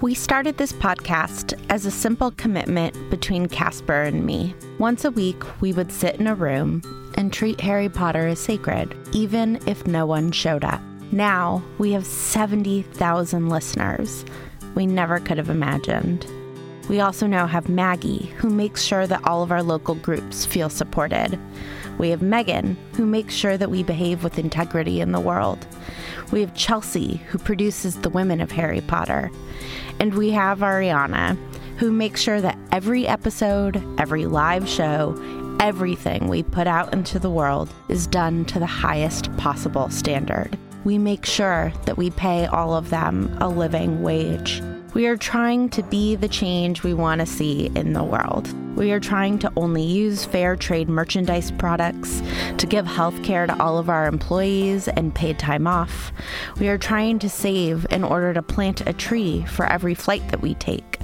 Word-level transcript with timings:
We 0.00 0.14
started 0.14 0.58
this 0.58 0.72
podcast 0.72 1.60
as 1.70 1.84
a 1.84 1.90
simple 1.90 2.30
commitment 2.30 3.10
between 3.10 3.46
Casper 3.46 4.02
and 4.02 4.24
me. 4.24 4.54
Once 4.78 5.04
a 5.04 5.10
week, 5.10 5.42
we 5.60 5.72
would 5.72 5.90
sit 5.90 6.20
in 6.20 6.28
a 6.28 6.36
room 6.36 6.82
and 7.16 7.32
treat 7.32 7.60
Harry 7.60 7.88
Potter 7.88 8.28
as 8.28 8.38
sacred, 8.38 8.96
even 9.12 9.58
if 9.66 9.88
no 9.88 10.06
one 10.06 10.30
showed 10.30 10.62
up. 10.62 10.80
Now 11.10 11.64
we 11.78 11.90
have 11.90 12.06
70,000 12.06 13.48
listeners. 13.48 14.24
We 14.76 14.86
never 14.86 15.18
could 15.18 15.36
have 15.36 15.50
imagined. 15.50 16.24
We 16.88 17.00
also 17.00 17.26
now 17.26 17.48
have 17.48 17.68
Maggie, 17.68 18.32
who 18.36 18.50
makes 18.50 18.84
sure 18.84 19.08
that 19.08 19.24
all 19.24 19.42
of 19.42 19.50
our 19.50 19.64
local 19.64 19.96
groups 19.96 20.46
feel 20.46 20.70
supported. 20.70 21.40
We 21.98 22.10
have 22.10 22.22
Megan, 22.22 22.76
who 22.94 23.04
makes 23.04 23.34
sure 23.34 23.56
that 23.56 23.70
we 23.70 23.82
behave 23.82 24.22
with 24.22 24.38
integrity 24.38 25.00
in 25.00 25.12
the 25.12 25.20
world. 25.20 25.66
We 26.30 26.40
have 26.40 26.54
Chelsea, 26.54 27.16
who 27.28 27.38
produces 27.38 27.96
the 27.96 28.10
women 28.10 28.40
of 28.40 28.52
Harry 28.52 28.80
Potter. 28.80 29.30
And 29.98 30.14
we 30.14 30.30
have 30.30 30.60
Ariana, 30.60 31.36
who 31.78 31.90
makes 31.90 32.20
sure 32.20 32.40
that 32.40 32.58
every 32.70 33.06
episode, 33.06 33.82
every 34.00 34.26
live 34.26 34.68
show, 34.68 35.16
everything 35.60 36.28
we 36.28 36.42
put 36.42 36.66
out 36.66 36.92
into 36.92 37.18
the 37.18 37.30
world 37.30 37.72
is 37.88 38.06
done 38.06 38.44
to 38.46 38.58
the 38.58 38.66
highest 38.66 39.36
possible 39.36 39.90
standard. 39.90 40.56
We 40.84 40.98
make 40.98 41.26
sure 41.26 41.72
that 41.84 41.96
we 41.96 42.10
pay 42.10 42.46
all 42.46 42.74
of 42.74 42.90
them 42.90 43.36
a 43.40 43.48
living 43.48 44.02
wage. 44.02 44.62
We 44.94 45.06
are 45.06 45.18
trying 45.18 45.68
to 45.70 45.82
be 45.82 46.16
the 46.16 46.28
change 46.28 46.82
we 46.82 46.94
want 46.94 47.20
to 47.20 47.26
see 47.26 47.70
in 47.74 47.92
the 47.92 48.02
world. 48.02 48.50
We 48.74 48.90
are 48.92 49.00
trying 49.00 49.38
to 49.40 49.52
only 49.54 49.82
use 49.82 50.24
fair 50.24 50.56
trade 50.56 50.88
merchandise 50.88 51.50
products, 51.50 52.22
to 52.56 52.66
give 52.66 52.86
health 52.86 53.22
care 53.22 53.46
to 53.46 53.62
all 53.62 53.76
of 53.78 53.90
our 53.90 54.06
employees 54.06 54.88
and 54.88 55.14
paid 55.14 55.38
time 55.38 55.66
off. 55.66 56.10
We 56.58 56.68
are 56.68 56.78
trying 56.78 57.18
to 57.20 57.28
save 57.28 57.86
in 57.90 58.02
order 58.02 58.32
to 58.32 58.42
plant 58.42 58.86
a 58.86 58.94
tree 58.94 59.44
for 59.44 59.66
every 59.66 59.94
flight 59.94 60.26
that 60.30 60.40
we 60.40 60.54
take. 60.54 60.98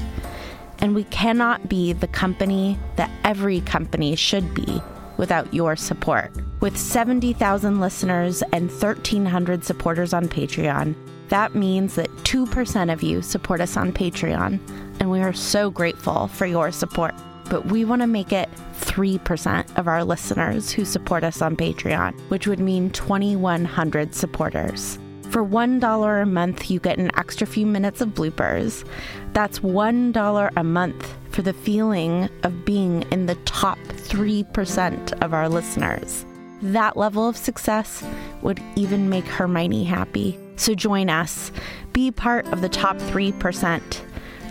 And 0.78 0.94
we 0.94 1.04
cannot 1.04 1.68
be 1.68 1.92
the 1.92 2.08
company 2.08 2.78
that 2.96 3.10
every 3.22 3.60
company 3.60 4.16
should 4.16 4.54
be 4.54 4.80
without 5.18 5.52
your 5.52 5.76
support. 5.76 6.32
With 6.64 6.78
70,000 6.78 7.78
listeners 7.78 8.42
and 8.54 8.70
1,300 8.70 9.62
supporters 9.62 10.14
on 10.14 10.30
Patreon, 10.30 10.94
that 11.28 11.54
means 11.54 11.94
that 11.96 12.08
2% 12.24 12.90
of 12.90 13.02
you 13.02 13.20
support 13.20 13.60
us 13.60 13.76
on 13.76 13.92
Patreon, 13.92 14.58
and 14.98 15.10
we 15.10 15.20
are 15.20 15.34
so 15.34 15.70
grateful 15.70 16.28
for 16.28 16.46
your 16.46 16.72
support. 16.72 17.14
But 17.50 17.66
we 17.66 17.84
want 17.84 18.00
to 18.00 18.06
make 18.06 18.32
it 18.32 18.48
3% 18.80 19.76
of 19.76 19.86
our 19.86 20.02
listeners 20.04 20.70
who 20.70 20.86
support 20.86 21.22
us 21.22 21.42
on 21.42 21.54
Patreon, 21.54 22.18
which 22.30 22.46
would 22.46 22.60
mean 22.60 22.88
2,100 22.92 24.14
supporters. 24.14 24.98
For 25.28 25.44
$1 25.44 26.22
a 26.22 26.24
month, 26.24 26.70
you 26.70 26.80
get 26.80 26.96
an 26.96 27.14
extra 27.14 27.46
few 27.46 27.66
minutes 27.66 28.00
of 28.00 28.14
bloopers. 28.14 28.88
That's 29.34 29.58
$1 29.58 30.50
a 30.56 30.64
month 30.64 31.14
for 31.28 31.42
the 31.42 31.52
feeling 31.52 32.30
of 32.42 32.64
being 32.64 33.02
in 33.10 33.26
the 33.26 33.34
top 33.44 33.78
3% 33.80 35.22
of 35.22 35.34
our 35.34 35.50
listeners. 35.50 36.24
That 36.64 36.96
level 36.96 37.28
of 37.28 37.36
success 37.36 38.02
would 38.40 38.58
even 38.74 39.10
make 39.10 39.26
Hermione 39.26 39.84
happy. 39.84 40.38
So 40.56 40.74
join 40.74 41.10
us. 41.10 41.52
Be 41.92 42.10
part 42.10 42.46
of 42.46 42.62
the 42.62 42.70
top 42.70 42.96
3%. 42.96 43.82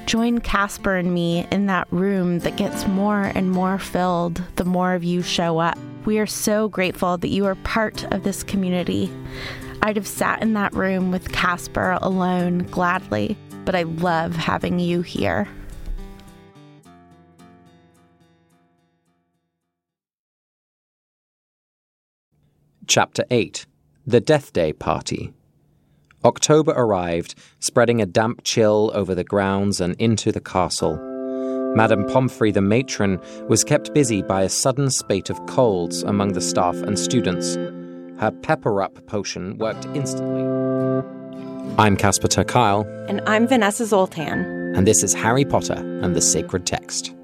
Join 0.06 0.38
Casper 0.40 0.96
and 0.96 1.12
me 1.12 1.48
in 1.52 1.66
that 1.66 1.88
room 1.90 2.38
that 2.40 2.56
gets 2.56 2.86
more 2.86 3.32
and 3.34 3.50
more 3.50 3.80
filled 3.80 4.44
the 4.58 4.64
more 4.64 4.94
of 4.94 5.04
you 5.04 5.24
show 5.24 5.58
up. 5.58 5.76
We 6.06 6.20
are 6.20 6.28
so 6.28 6.70
grateful 6.70 7.18
that 7.18 7.30
you 7.30 7.48
are 7.48 7.56
part 7.56 8.04
of 8.14 8.24
this 8.24 8.44
community. 8.44 9.12
I'd 9.82 9.96
have 9.96 10.06
sat 10.06 10.44
in 10.44 10.54
that 10.54 10.76
room 10.76 11.12
with 11.12 11.32
Casper 11.32 11.98
alone 12.00 12.60
gladly, 12.60 13.36
but 13.66 13.74
I 13.74 13.84
love 13.84 14.36
having 14.36 14.78
you 14.78 15.02
here. 15.02 15.48
Chapter 22.88 23.24
8 23.32 23.66
The 24.06 24.20
Death 24.20 24.52
Day 24.52 24.74
Party. 24.74 25.32
October 26.26 26.74
arrived, 26.76 27.36
spreading 27.60 28.02
a 28.02 28.06
damp 28.06 28.42
chill 28.44 28.92
over 28.94 29.16
the 29.16 29.24
grounds 29.24 29.80
and 29.80 29.96
into 30.00 30.34
the 30.34 30.42
castle. 30.42 30.98
Madame 31.76 32.06
Pomfrey, 32.08 32.52
the 32.52 32.62
matron, 32.62 33.22
was 33.48 33.64
kept 33.64 33.94
busy 33.94 34.22
by 34.22 34.44
a 34.44 34.50
sudden 34.50 34.90
spate 34.90 35.30
of 35.30 35.46
colds 35.46 36.04
among 36.04 36.34
the 36.34 36.42
staff 36.42 36.76
and 36.76 37.00
students. 37.00 37.56
Her 38.20 38.32
pepper 38.42 38.82
up 38.82 39.06
potion 39.08 39.58
worked 39.58 39.86
instantly. 39.96 40.44
I'm 41.78 41.96
Casper 41.96 42.28
ter 42.28 42.44
Kuile. 42.44 42.86
And 43.08 43.22
I'm 43.26 43.48
Vanessa 43.48 43.86
Zoltan. 43.86 44.76
And 44.76 44.86
this 44.86 45.04
is 45.04 45.14
Harry 45.14 45.46
Potter 45.46 45.80
and 46.02 46.16
the 46.16 46.22
Sacred 46.22 46.66
Text. 46.66 47.16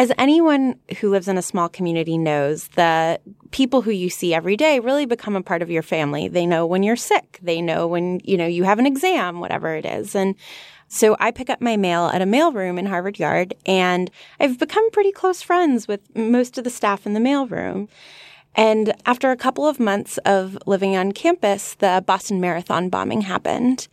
As 0.00 0.10
anyone 0.16 0.76
who 0.98 1.10
lives 1.10 1.28
in 1.28 1.36
a 1.36 1.42
small 1.42 1.68
community 1.68 2.16
knows, 2.16 2.68
the 2.68 3.20
people 3.50 3.82
who 3.82 3.90
you 3.90 4.08
see 4.08 4.32
every 4.32 4.56
day 4.56 4.80
really 4.80 5.04
become 5.04 5.36
a 5.36 5.42
part 5.42 5.60
of 5.60 5.70
your 5.70 5.82
family. 5.82 6.26
They 6.26 6.46
know 6.46 6.64
when 6.64 6.82
you're 6.82 6.96
sick. 6.96 7.38
They 7.42 7.60
know 7.60 7.86
when, 7.86 8.18
you 8.24 8.38
know, 8.38 8.46
you 8.46 8.64
have 8.64 8.78
an 8.78 8.86
exam, 8.86 9.40
whatever 9.40 9.74
it 9.74 9.84
is. 9.84 10.14
And 10.14 10.36
so 10.88 11.18
I 11.20 11.32
pick 11.32 11.50
up 11.50 11.60
my 11.60 11.76
mail 11.76 12.06
at 12.06 12.22
a 12.22 12.24
mailroom 12.24 12.78
in 12.78 12.86
Harvard 12.86 13.18
Yard 13.18 13.52
and 13.66 14.10
I've 14.40 14.58
become 14.58 14.90
pretty 14.90 15.12
close 15.12 15.42
friends 15.42 15.86
with 15.86 16.00
most 16.16 16.56
of 16.56 16.64
the 16.64 16.70
staff 16.70 17.04
in 17.04 17.12
the 17.12 17.20
mailroom. 17.20 17.86
And 18.54 18.94
after 19.04 19.30
a 19.30 19.36
couple 19.36 19.66
of 19.66 19.78
months 19.78 20.16
of 20.24 20.56
living 20.64 20.96
on 20.96 21.12
campus, 21.12 21.74
the 21.74 22.02
Boston 22.06 22.40
Marathon 22.40 22.88
bombing 22.88 23.20
happened. 23.20 23.86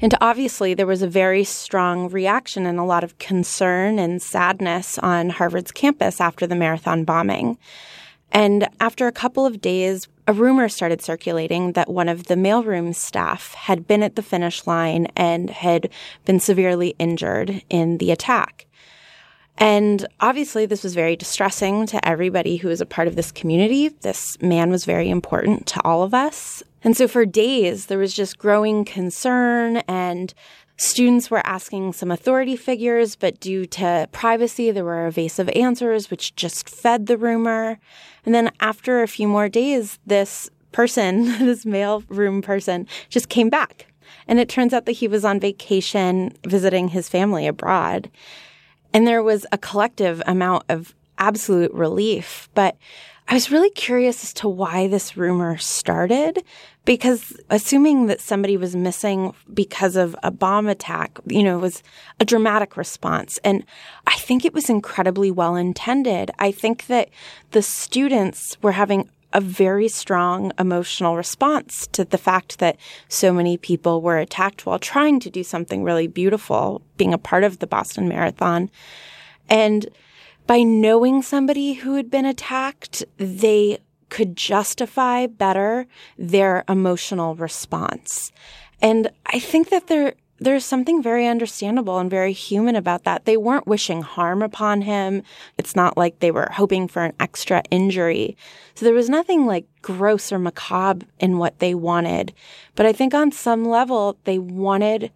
And 0.00 0.14
obviously, 0.20 0.74
there 0.74 0.86
was 0.86 1.02
a 1.02 1.08
very 1.08 1.42
strong 1.42 2.08
reaction 2.08 2.66
and 2.66 2.78
a 2.78 2.84
lot 2.84 3.02
of 3.02 3.18
concern 3.18 3.98
and 3.98 4.22
sadness 4.22 4.98
on 4.98 5.30
Harvard's 5.30 5.72
campus 5.72 6.20
after 6.20 6.46
the 6.46 6.54
marathon 6.54 7.04
bombing. 7.04 7.58
And 8.30 8.68
after 8.78 9.06
a 9.06 9.12
couple 9.12 9.44
of 9.44 9.60
days, 9.60 10.06
a 10.26 10.32
rumor 10.32 10.68
started 10.68 11.00
circulating 11.02 11.72
that 11.72 11.90
one 11.90 12.08
of 12.08 12.24
the 12.24 12.34
mailroom 12.34 12.94
staff 12.94 13.54
had 13.54 13.88
been 13.88 14.02
at 14.02 14.14
the 14.14 14.22
finish 14.22 14.66
line 14.66 15.06
and 15.16 15.50
had 15.50 15.90
been 16.26 16.38
severely 16.38 16.94
injured 16.98 17.62
in 17.70 17.98
the 17.98 18.10
attack. 18.10 18.66
And 19.56 20.06
obviously, 20.20 20.66
this 20.66 20.84
was 20.84 20.94
very 20.94 21.16
distressing 21.16 21.86
to 21.86 22.06
everybody 22.06 22.58
who 22.58 22.68
was 22.68 22.80
a 22.80 22.86
part 22.86 23.08
of 23.08 23.16
this 23.16 23.32
community. 23.32 23.88
This 23.88 24.40
man 24.40 24.70
was 24.70 24.84
very 24.84 25.10
important 25.10 25.66
to 25.68 25.82
all 25.84 26.04
of 26.04 26.14
us. 26.14 26.62
And 26.88 26.96
so 26.96 27.06
for 27.06 27.26
days, 27.26 27.84
there 27.84 27.98
was 27.98 28.14
just 28.14 28.38
growing 28.38 28.82
concern 28.82 29.82
and 29.88 30.32
students 30.78 31.30
were 31.30 31.46
asking 31.46 31.92
some 31.92 32.10
authority 32.10 32.56
figures, 32.56 33.14
but 33.14 33.38
due 33.40 33.66
to 33.66 34.08
privacy, 34.10 34.70
there 34.70 34.86
were 34.86 35.06
evasive 35.06 35.50
answers, 35.50 36.10
which 36.10 36.34
just 36.34 36.66
fed 36.66 37.04
the 37.04 37.18
rumor. 37.18 37.78
And 38.24 38.34
then 38.34 38.50
after 38.60 39.02
a 39.02 39.06
few 39.06 39.28
more 39.28 39.50
days, 39.50 39.98
this 40.06 40.48
person, 40.72 41.24
this 41.44 41.66
mail 41.66 42.04
room 42.08 42.40
person, 42.40 42.86
just 43.10 43.28
came 43.28 43.50
back. 43.50 43.92
And 44.26 44.40
it 44.40 44.48
turns 44.48 44.72
out 44.72 44.86
that 44.86 44.92
he 44.92 45.08
was 45.08 45.26
on 45.26 45.40
vacation 45.40 46.32
visiting 46.46 46.88
his 46.88 47.06
family 47.06 47.46
abroad. 47.46 48.10
And 48.94 49.06
there 49.06 49.22
was 49.22 49.44
a 49.52 49.58
collective 49.58 50.22
amount 50.24 50.64
of 50.70 50.94
absolute 51.18 51.74
relief. 51.74 52.48
But 52.54 52.78
I 53.30 53.34
was 53.34 53.50
really 53.50 53.68
curious 53.68 54.24
as 54.24 54.32
to 54.34 54.48
why 54.48 54.88
this 54.88 55.14
rumor 55.14 55.58
started 55.58 56.42
because 56.88 57.36
assuming 57.50 58.06
that 58.06 58.18
somebody 58.18 58.56
was 58.56 58.74
missing 58.74 59.34
because 59.52 59.94
of 59.94 60.16
a 60.22 60.30
bomb 60.30 60.66
attack, 60.66 61.18
you 61.26 61.42
know, 61.42 61.58
was 61.58 61.82
a 62.18 62.24
dramatic 62.24 62.78
response. 62.78 63.38
And 63.44 63.62
I 64.06 64.16
think 64.16 64.42
it 64.42 64.54
was 64.54 64.70
incredibly 64.70 65.30
well 65.30 65.54
intended. 65.54 66.30
I 66.38 66.50
think 66.50 66.86
that 66.86 67.10
the 67.50 67.60
students 67.60 68.56
were 68.62 68.72
having 68.72 69.10
a 69.34 69.40
very 69.42 69.86
strong 69.88 70.50
emotional 70.58 71.14
response 71.14 71.86
to 71.88 72.06
the 72.06 72.16
fact 72.16 72.58
that 72.60 72.78
so 73.06 73.34
many 73.34 73.58
people 73.58 74.00
were 74.00 74.16
attacked 74.16 74.64
while 74.64 74.78
trying 74.78 75.20
to 75.20 75.28
do 75.28 75.44
something 75.44 75.84
really 75.84 76.06
beautiful, 76.06 76.80
being 76.96 77.12
a 77.12 77.18
part 77.18 77.44
of 77.44 77.58
the 77.58 77.66
Boston 77.66 78.08
Marathon. 78.08 78.70
And 79.50 79.90
by 80.46 80.62
knowing 80.62 81.20
somebody 81.20 81.74
who 81.74 81.96
had 81.96 82.10
been 82.10 82.24
attacked, 82.24 83.04
they 83.18 83.76
could 84.08 84.36
justify 84.36 85.26
better 85.26 85.86
their 86.16 86.64
emotional 86.68 87.34
response. 87.34 88.32
And 88.80 89.10
I 89.26 89.38
think 89.38 89.70
that 89.70 89.88
there, 89.88 90.14
there's 90.38 90.64
something 90.64 91.02
very 91.02 91.26
understandable 91.26 91.98
and 91.98 92.08
very 92.08 92.32
human 92.32 92.76
about 92.76 93.04
that. 93.04 93.24
They 93.24 93.36
weren't 93.36 93.66
wishing 93.66 94.02
harm 94.02 94.42
upon 94.42 94.82
him. 94.82 95.22
It's 95.56 95.74
not 95.74 95.96
like 95.96 96.20
they 96.20 96.30
were 96.30 96.48
hoping 96.52 96.86
for 96.88 97.04
an 97.04 97.14
extra 97.18 97.62
injury. 97.70 98.36
So 98.74 98.84
there 98.84 98.94
was 98.94 99.10
nothing 99.10 99.46
like 99.46 99.66
gross 99.82 100.30
or 100.30 100.38
macabre 100.38 101.06
in 101.18 101.38
what 101.38 101.58
they 101.58 101.74
wanted. 101.74 102.32
But 102.76 102.86
I 102.86 102.92
think 102.92 103.14
on 103.14 103.32
some 103.32 103.64
level, 103.64 104.16
they 104.24 104.38
wanted 104.38 105.10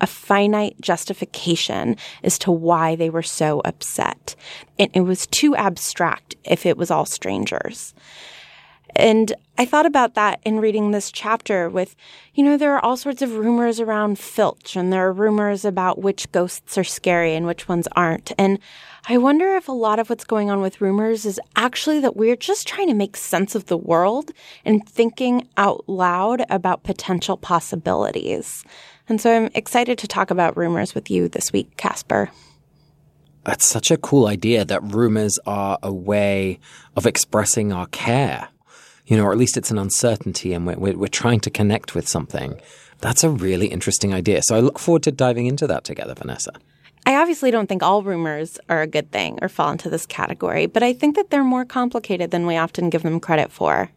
a 0.00 0.06
finite 0.06 0.80
justification 0.80 1.96
as 2.22 2.38
to 2.38 2.52
why 2.52 2.94
they 2.94 3.10
were 3.10 3.22
so 3.22 3.60
upset. 3.64 4.36
And 4.78 4.90
it 4.94 5.00
was 5.00 5.26
too 5.26 5.56
abstract 5.56 6.36
if 6.44 6.64
it 6.64 6.76
was 6.76 6.90
all 6.90 7.04
strangers. 7.04 7.94
And 8.98 9.32
I 9.56 9.64
thought 9.64 9.86
about 9.86 10.14
that 10.14 10.40
in 10.44 10.58
reading 10.58 10.90
this 10.90 11.12
chapter 11.12 11.70
with, 11.70 11.94
you 12.34 12.42
know, 12.42 12.56
there 12.56 12.74
are 12.74 12.84
all 12.84 12.96
sorts 12.96 13.22
of 13.22 13.36
rumors 13.36 13.78
around 13.78 14.18
Filch 14.18 14.74
and 14.74 14.92
there 14.92 15.06
are 15.06 15.12
rumors 15.12 15.64
about 15.64 16.00
which 16.00 16.30
ghosts 16.32 16.76
are 16.76 16.82
scary 16.82 17.36
and 17.36 17.46
which 17.46 17.68
ones 17.68 17.86
aren't. 17.94 18.32
And 18.36 18.58
I 19.08 19.16
wonder 19.16 19.54
if 19.54 19.68
a 19.68 19.72
lot 19.72 20.00
of 20.00 20.10
what's 20.10 20.24
going 20.24 20.50
on 20.50 20.60
with 20.60 20.80
rumors 20.80 21.24
is 21.24 21.40
actually 21.54 22.00
that 22.00 22.16
we're 22.16 22.34
just 22.34 22.66
trying 22.66 22.88
to 22.88 22.94
make 22.94 23.16
sense 23.16 23.54
of 23.54 23.66
the 23.66 23.76
world 23.76 24.32
and 24.64 24.86
thinking 24.86 25.48
out 25.56 25.88
loud 25.88 26.44
about 26.50 26.82
potential 26.82 27.36
possibilities. 27.36 28.64
And 29.08 29.20
so 29.20 29.32
I'm 29.32 29.50
excited 29.54 29.96
to 29.98 30.08
talk 30.08 30.32
about 30.32 30.56
rumors 30.56 30.96
with 30.96 31.08
you 31.08 31.28
this 31.28 31.52
week, 31.52 31.76
Casper. 31.76 32.30
That's 33.44 33.64
such 33.64 33.92
a 33.92 33.96
cool 33.96 34.26
idea 34.26 34.64
that 34.64 34.82
rumors 34.82 35.38
are 35.46 35.78
a 35.84 35.92
way 35.92 36.58
of 36.96 37.06
expressing 37.06 37.72
our 37.72 37.86
care 37.86 38.48
you 39.08 39.16
know, 39.16 39.24
or 39.24 39.32
at 39.32 39.38
least 39.38 39.56
it's 39.56 39.70
an 39.70 39.78
uncertainty 39.78 40.52
and 40.52 40.66
we're, 40.66 40.96
we're, 40.96 41.08
trying 41.08 41.40
to 41.40 41.50
connect 41.50 41.94
with 41.94 42.06
something. 42.06 42.60
That's 43.00 43.24
a 43.24 43.30
really 43.30 43.68
interesting 43.68 44.12
idea. 44.12 44.42
So 44.42 44.54
I 44.54 44.60
look 44.60 44.78
forward 44.78 45.02
to 45.04 45.12
diving 45.12 45.46
into 45.46 45.66
that 45.66 45.84
together, 45.84 46.14
Vanessa. 46.14 46.52
I 47.06 47.16
obviously 47.16 47.50
don't 47.50 47.68
think 47.68 47.82
all 47.82 48.02
rumors 48.02 48.58
are 48.68 48.82
a 48.82 48.86
good 48.86 49.10
thing 49.10 49.38
or 49.40 49.48
fall 49.48 49.70
into 49.72 49.88
this 49.88 50.04
category, 50.04 50.66
but 50.66 50.82
I 50.82 50.92
think 50.92 51.16
that 51.16 51.30
they're 51.30 51.42
more 51.42 51.64
complicated 51.64 52.30
than 52.30 52.46
we 52.46 52.58
often 52.58 52.90
give 52.90 53.02
them 53.02 53.18
credit 53.18 53.50
for. 53.50 53.90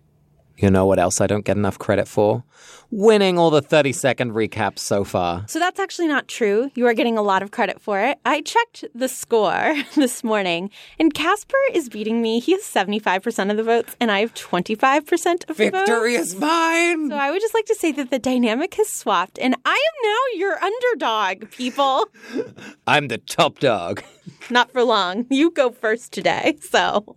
You 0.62 0.70
know 0.70 0.86
what 0.86 1.00
else 1.00 1.20
I 1.20 1.26
don't 1.26 1.44
get 1.44 1.58
enough 1.58 1.80
credit 1.80 2.08
for? 2.08 2.44
Winning 2.92 3.40
all 3.40 3.50
the 3.50 3.64
30 3.64 3.94
second 3.94 4.34
recaps 4.34 4.80
so 4.80 5.04
far. 5.04 5.44
So 5.48 5.58
that's 5.58 5.80
actually 5.80 6.08
not 6.08 6.28
true. 6.28 6.70
You 6.76 6.86
are 6.86 6.94
getting 6.94 7.18
a 7.18 7.24
lot 7.24 7.42
of 7.42 7.50
credit 7.50 7.82
for 7.82 8.00
it. 8.00 8.20
I 8.26 8.42
checked 8.42 8.86
the 8.94 9.08
score 9.08 9.74
this 9.96 10.24
morning, 10.24 10.70
and 11.00 11.12
Casper 11.12 11.58
is 11.74 11.90
beating 11.90 12.22
me. 12.22 12.40
He 12.40 12.52
has 12.52 12.62
75% 12.62 13.50
of 13.50 13.58
the 13.58 13.64
votes, 13.64 13.96
and 14.00 14.12
I 14.12 14.20
have 14.20 14.36
25% 14.36 15.50
of 15.50 15.58
Victory 15.58 15.66
the 15.66 15.72
votes. 15.72 15.90
Victory 15.90 16.16
is 16.16 16.36
mine! 16.36 17.10
So 17.10 17.16
I 17.16 17.32
would 17.32 17.42
just 17.42 17.56
like 17.56 17.66
to 17.66 17.76
say 17.76 17.92
that 17.94 18.12
the 18.12 18.20
dynamic 18.20 18.76
has 18.76 18.88
swapped, 18.88 19.40
and 19.40 19.56
I 19.66 19.74
am 19.74 20.10
now 20.10 20.40
your 20.40 20.64
underdog, 20.64 21.50
people. 21.50 22.06
I'm 22.88 23.08
the 23.08 23.18
top 23.18 23.58
dog. 23.58 24.04
not 24.52 24.72
for 24.72 24.84
long. 24.84 25.26
You 25.32 25.50
go 25.50 25.72
first 25.72 26.12
today, 26.12 26.58
so. 26.62 27.16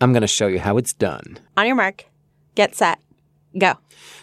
I'm 0.00 0.12
going 0.12 0.22
to 0.22 0.26
show 0.26 0.46
you 0.46 0.60
how 0.60 0.78
it's 0.78 0.94
done. 0.94 1.38
On 1.58 1.66
your 1.66 1.76
mark. 1.76 2.06
Get 2.56 2.74
set. 2.74 2.98
Go. 3.56 3.74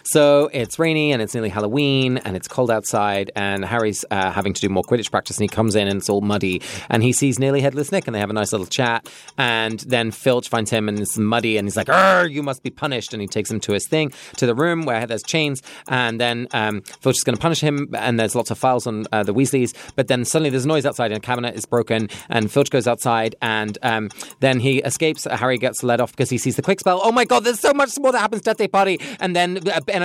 So 0.03 0.49
it's 0.53 0.77
rainy 0.79 1.11
and 1.11 1.21
it's 1.21 1.33
nearly 1.33 1.49
Halloween 1.49 2.17
and 2.17 2.35
it's 2.35 2.47
cold 2.47 2.69
outside 2.69 3.31
and 3.35 3.63
Harry's 3.63 4.03
uh, 4.11 4.31
having 4.31 4.53
to 4.53 4.61
do 4.61 4.69
more 4.69 4.83
Quidditch 4.83 5.11
practice 5.11 5.37
and 5.37 5.43
he 5.43 5.47
comes 5.47 5.75
in 5.75 5.87
and 5.87 5.97
it's 5.97 6.09
all 6.09 6.21
muddy 6.21 6.61
and 6.89 7.03
he 7.03 7.13
sees 7.13 7.39
nearly 7.39 7.61
headless 7.61 7.91
Nick 7.91 8.07
and 8.07 8.15
they 8.15 8.19
have 8.19 8.29
a 8.29 8.33
nice 8.33 8.51
little 8.51 8.67
chat 8.67 9.09
and 9.37 9.79
then 9.81 10.11
Filch 10.11 10.49
finds 10.49 10.69
him 10.69 10.89
and 10.89 10.99
it's 10.99 11.17
muddy 11.17 11.57
and 11.57 11.67
he's 11.67 11.77
like, 11.77 11.87
you 12.29 12.43
must 12.43 12.63
be 12.63 12.69
punished 12.69 13.13
and 13.13 13.21
he 13.21 13.27
takes 13.27 13.49
him 13.49 13.59
to 13.61 13.73
his 13.73 13.87
thing 13.87 14.11
to 14.37 14.45
the 14.45 14.55
room 14.55 14.85
where 14.85 15.05
there's 15.05 15.23
chains 15.23 15.61
and 15.87 16.19
then 16.19 16.47
um, 16.51 16.81
Filch 17.01 17.17
is 17.17 17.23
going 17.23 17.35
to 17.35 17.41
punish 17.41 17.61
him 17.61 17.89
and 17.93 18.19
there's 18.19 18.35
lots 18.35 18.51
of 18.51 18.57
files 18.57 18.85
on 18.87 19.05
uh, 19.11 19.23
the 19.23 19.33
Weasleys 19.33 19.73
but 19.95 20.07
then 20.07 20.25
suddenly 20.25 20.49
there's 20.49 20.65
noise 20.65 20.85
outside 20.85 21.11
and 21.11 21.17
a 21.17 21.25
cabinet 21.25 21.55
is 21.55 21.65
broken 21.65 22.09
and 22.29 22.51
Filch 22.51 22.69
goes 22.69 22.87
outside 22.87 23.35
and 23.41 23.77
um, 23.83 24.09
then 24.39 24.59
he 24.59 24.79
escapes. 24.79 25.25
Harry 25.25 25.57
gets 25.57 25.83
led 25.83 26.01
off 26.01 26.11
because 26.11 26.29
he 26.29 26.37
sees 26.37 26.55
the 26.55 26.61
Kwikspell. 26.61 26.99
Oh 27.03 27.11
my 27.11 27.25
god, 27.25 27.43
there's 27.43 27.59
so 27.59 27.73
much 27.73 27.91
more 27.99 28.11
that 28.11 28.19
happens. 28.19 28.41
Death 28.41 28.57
Day 28.57 28.67
party 28.67 28.99
and 29.19 29.35
then 29.35 29.55
and 29.65 30.03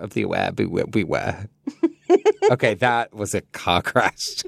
uh, 0.00 0.02
of 0.02 0.10
the 0.14 0.24
uh, 0.24 0.26
aware, 0.26 0.52
beware. 0.52 1.48
okay, 2.50 2.74
that 2.74 3.14
was 3.14 3.34
a 3.34 3.40
car 3.52 3.82
crash. 3.82 4.42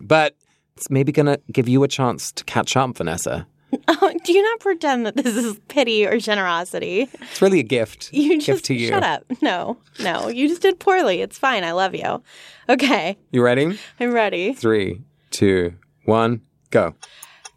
but 0.00 0.36
it's 0.76 0.90
maybe 0.90 1.12
going 1.12 1.26
to 1.26 1.40
give 1.50 1.68
you 1.68 1.82
a 1.82 1.88
chance 1.88 2.32
to 2.32 2.44
catch 2.44 2.76
up, 2.76 2.96
Vanessa. 2.96 3.46
Oh, 3.88 4.12
do 4.24 4.32
you 4.32 4.42
not 4.42 4.60
pretend 4.60 5.06
that 5.06 5.16
this 5.16 5.34
is 5.34 5.58
pity 5.68 6.06
or 6.06 6.18
generosity? 6.18 7.08
It's 7.14 7.40
really 7.40 7.60
a 7.60 7.64
gift. 7.64 8.12
You 8.12 8.36
just 8.36 8.46
gift 8.46 8.64
to 8.66 8.74
you. 8.74 8.88
shut 8.88 9.02
up. 9.02 9.24
No, 9.40 9.78
no, 10.00 10.28
you 10.28 10.46
just 10.46 10.60
did 10.62 10.78
poorly. 10.78 11.22
It's 11.22 11.38
fine. 11.38 11.64
I 11.64 11.72
love 11.72 11.94
you. 11.94 12.22
Okay. 12.68 13.16
You 13.30 13.42
ready? 13.42 13.78
I'm 13.98 14.12
ready. 14.12 14.52
Three, 14.52 15.02
two, 15.30 15.74
one, 16.04 16.42
go. 16.70 16.94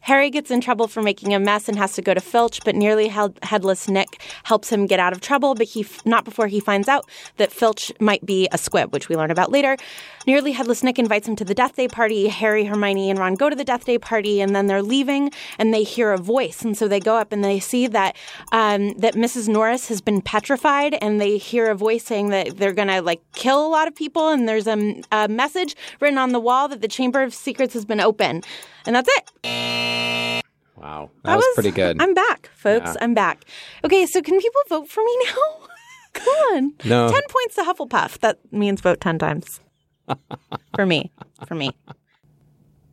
Harry 0.05 0.29
gets 0.29 0.51
in 0.51 0.61
trouble 0.61 0.87
for 0.87 1.01
making 1.01 1.33
a 1.33 1.39
mess 1.39 1.67
and 1.67 1.79
has 1.79 1.93
to 1.93 2.01
go 2.01 2.13
to 2.13 2.21
Filch, 2.21 2.59
but 2.63 2.75
nearly 2.75 3.07
headless 3.07 3.89
Nick 3.89 4.21
helps 4.43 4.71
him 4.71 4.85
get 4.85 4.99
out 4.99 5.13
of 5.13 5.19
trouble, 5.19 5.55
but 5.55 5.65
he 5.65 5.83
not 6.05 6.23
before 6.23 6.45
he 6.45 6.59
finds 6.59 6.87
out 6.87 7.09
that 7.37 7.51
Filch 7.51 7.91
might 7.99 8.23
be 8.23 8.47
a 8.51 8.57
squib, 8.59 8.93
which 8.93 9.09
we 9.09 9.15
learn 9.15 9.31
about 9.31 9.51
later. 9.51 9.75
Nearly 10.27 10.51
headless 10.51 10.83
Nick 10.83 10.99
invites 10.99 11.27
him 11.27 11.35
to 11.37 11.45
the 11.45 11.55
Death 11.55 11.75
Day 11.75 11.87
party. 11.87 12.27
Harry, 12.27 12.65
Hermione, 12.65 13.09
and 13.09 13.17
Ron 13.17 13.33
go 13.33 13.49
to 13.49 13.55
the 13.55 13.63
Death 13.63 13.85
Day 13.85 13.97
party, 13.97 14.41
and 14.41 14.55
then 14.55 14.67
they're 14.67 14.83
leaving, 14.83 15.31
and 15.57 15.73
they 15.73 15.81
hear 15.81 16.11
a 16.11 16.19
voice, 16.19 16.61
and 16.61 16.77
so 16.77 16.87
they 16.87 16.99
go 16.99 17.15
up 17.15 17.31
and 17.31 17.43
they 17.43 17.59
see 17.59 17.87
that 17.87 18.15
um, 18.51 18.93
that 18.99 19.15
Mrs. 19.15 19.47
Norris 19.47 19.87
has 19.87 20.01
been 20.01 20.21
petrified, 20.21 20.93
and 21.01 21.19
they 21.19 21.39
hear 21.39 21.71
a 21.71 21.75
voice 21.75 22.03
saying 22.03 22.29
that 22.29 22.57
they're 22.57 22.73
gonna 22.73 23.01
like 23.01 23.21
kill 23.33 23.65
a 23.65 23.69
lot 23.69 23.87
of 23.87 23.95
people, 23.95 24.29
and 24.29 24.47
there's 24.47 24.67
a, 24.67 25.01
a 25.11 25.27
message 25.27 25.75
written 25.99 26.19
on 26.19 26.31
the 26.31 26.39
wall 26.39 26.67
that 26.67 26.81
the 26.81 26.87
Chamber 26.87 27.23
of 27.23 27.33
Secrets 27.33 27.73
has 27.73 27.85
been 27.85 27.99
open, 27.99 28.43
and 28.85 28.95
that's 28.95 29.09
it. 29.09 29.94
Wow, 30.85 31.09
that, 31.23 31.29
that 31.31 31.35
was, 31.37 31.45
was, 31.45 31.55
pretty 31.55 31.71
good. 31.71 31.99
I'm 31.99 32.13
back, 32.13 32.51
folks. 32.53 32.91
Yeah. 32.91 32.97
I'm 33.01 33.15
back. 33.15 33.43
Okay, 33.83 34.05
so 34.05 34.21
can 34.21 34.39
people 34.39 34.61
vote 34.69 34.87
for 34.87 35.03
me 35.03 35.17
now? 35.25 35.67
Come 36.13 36.27
on. 36.27 36.73
No. 36.85 37.09
10 37.09 37.21
points 37.27 37.55
to 37.55 37.63
Hufflepuff. 37.63 38.19
That 38.19 38.37
means 38.51 38.81
vote 38.81 39.01
10 39.01 39.17
times. 39.17 39.59
for 40.75 40.85
me. 40.85 41.11
For 41.47 41.55
me. 41.55 41.71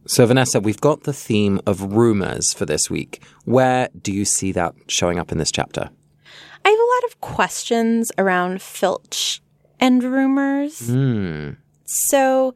So, 0.06 0.24
Vanessa, 0.24 0.58
we've 0.58 0.80
got 0.80 1.02
the 1.02 1.12
theme 1.12 1.60
of 1.66 1.92
rumors 1.92 2.54
for 2.54 2.64
this 2.64 2.88
week. 2.88 3.22
Where 3.44 3.90
do 4.00 4.10
you 4.10 4.24
see 4.24 4.52
that 4.52 4.74
showing 4.88 5.18
up 5.18 5.30
in 5.30 5.36
this 5.36 5.52
chapter? 5.52 5.90
I 6.64 6.68
have 6.70 6.78
a 6.78 7.04
lot 7.04 7.12
of 7.12 7.20
questions 7.20 8.10
around 8.16 8.62
Filch 8.62 9.42
and 9.78 10.02
rumors. 10.02 10.80
Mm. 10.80 11.58
So, 11.84 12.54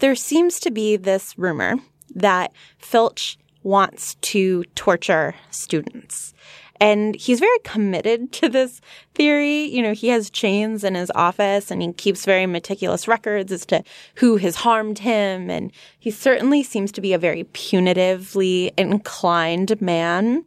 there 0.00 0.14
seems 0.14 0.60
to 0.60 0.70
be 0.70 0.96
this 0.98 1.38
rumor 1.38 1.76
that 2.14 2.52
Filch 2.76 3.38
wants 3.64 4.14
to 4.16 4.62
torture 4.76 5.34
students. 5.50 6.34
And 6.80 7.14
he's 7.16 7.40
very 7.40 7.58
committed 7.64 8.30
to 8.32 8.48
this 8.48 8.80
theory. 9.14 9.64
You 9.64 9.82
know, 9.82 9.94
he 9.94 10.08
has 10.08 10.30
chains 10.30 10.84
in 10.84 10.94
his 10.94 11.10
office 11.14 11.70
and 11.70 11.82
he 11.82 11.92
keeps 11.92 12.24
very 12.24 12.46
meticulous 12.46 13.08
records 13.08 13.50
as 13.50 13.66
to 13.66 13.82
who 14.16 14.36
has 14.36 14.56
harmed 14.56 15.00
him. 15.00 15.50
And 15.50 15.72
he 15.98 16.10
certainly 16.10 16.62
seems 16.62 16.92
to 16.92 17.00
be 17.00 17.12
a 17.12 17.18
very 17.18 17.44
punitively 17.44 18.72
inclined 18.78 19.80
man. 19.80 20.44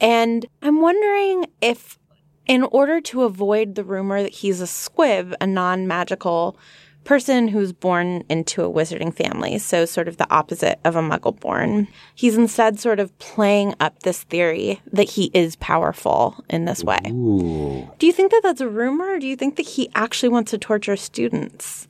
And 0.00 0.46
I'm 0.62 0.80
wondering 0.80 1.46
if, 1.60 1.98
in 2.46 2.62
order 2.64 3.00
to 3.00 3.22
avoid 3.22 3.74
the 3.74 3.84
rumor 3.84 4.22
that 4.22 4.32
he's 4.32 4.60
a 4.60 4.66
squib, 4.66 5.34
a 5.40 5.46
non 5.46 5.86
magical 5.86 6.58
person 7.06 7.48
who's 7.48 7.72
born 7.72 8.24
into 8.28 8.62
a 8.62 8.70
wizarding 8.70 9.14
family, 9.14 9.56
so 9.58 9.86
sort 9.86 10.08
of 10.08 10.18
the 10.18 10.30
opposite 10.30 10.78
of 10.84 10.96
a 10.96 11.00
muggle 11.00 11.38
born. 11.38 11.88
He's 12.14 12.36
instead 12.36 12.78
sort 12.78 13.00
of 13.00 13.16
playing 13.18 13.74
up 13.80 14.00
this 14.00 14.24
theory 14.24 14.80
that 14.92 15.08
he 15.10 15.30
is 15.32 15.56
powerful 15.56 16.44
in 16.50 16.66
this 16.66 16.84
way. 16.84 17.00
Ooh. 17.08 17.90
Do 17.98 18.06
you 18.06 18.12
think 18.12 18.32
that 18.32 18.42
that's 18.42 18.60
a 18.60 18.68
rumor, 18.68 19.14
or 19.14 19.18
do 19.18 19.26
you 19.26 19.36
think 19.36 19.56
that 19.56 19.66
he 19.66 19.88
actually 19.94 20.28
wants 20.28 20.50
to 20.50 20.58
torture 20.58 20.96
students? 20.96 21.88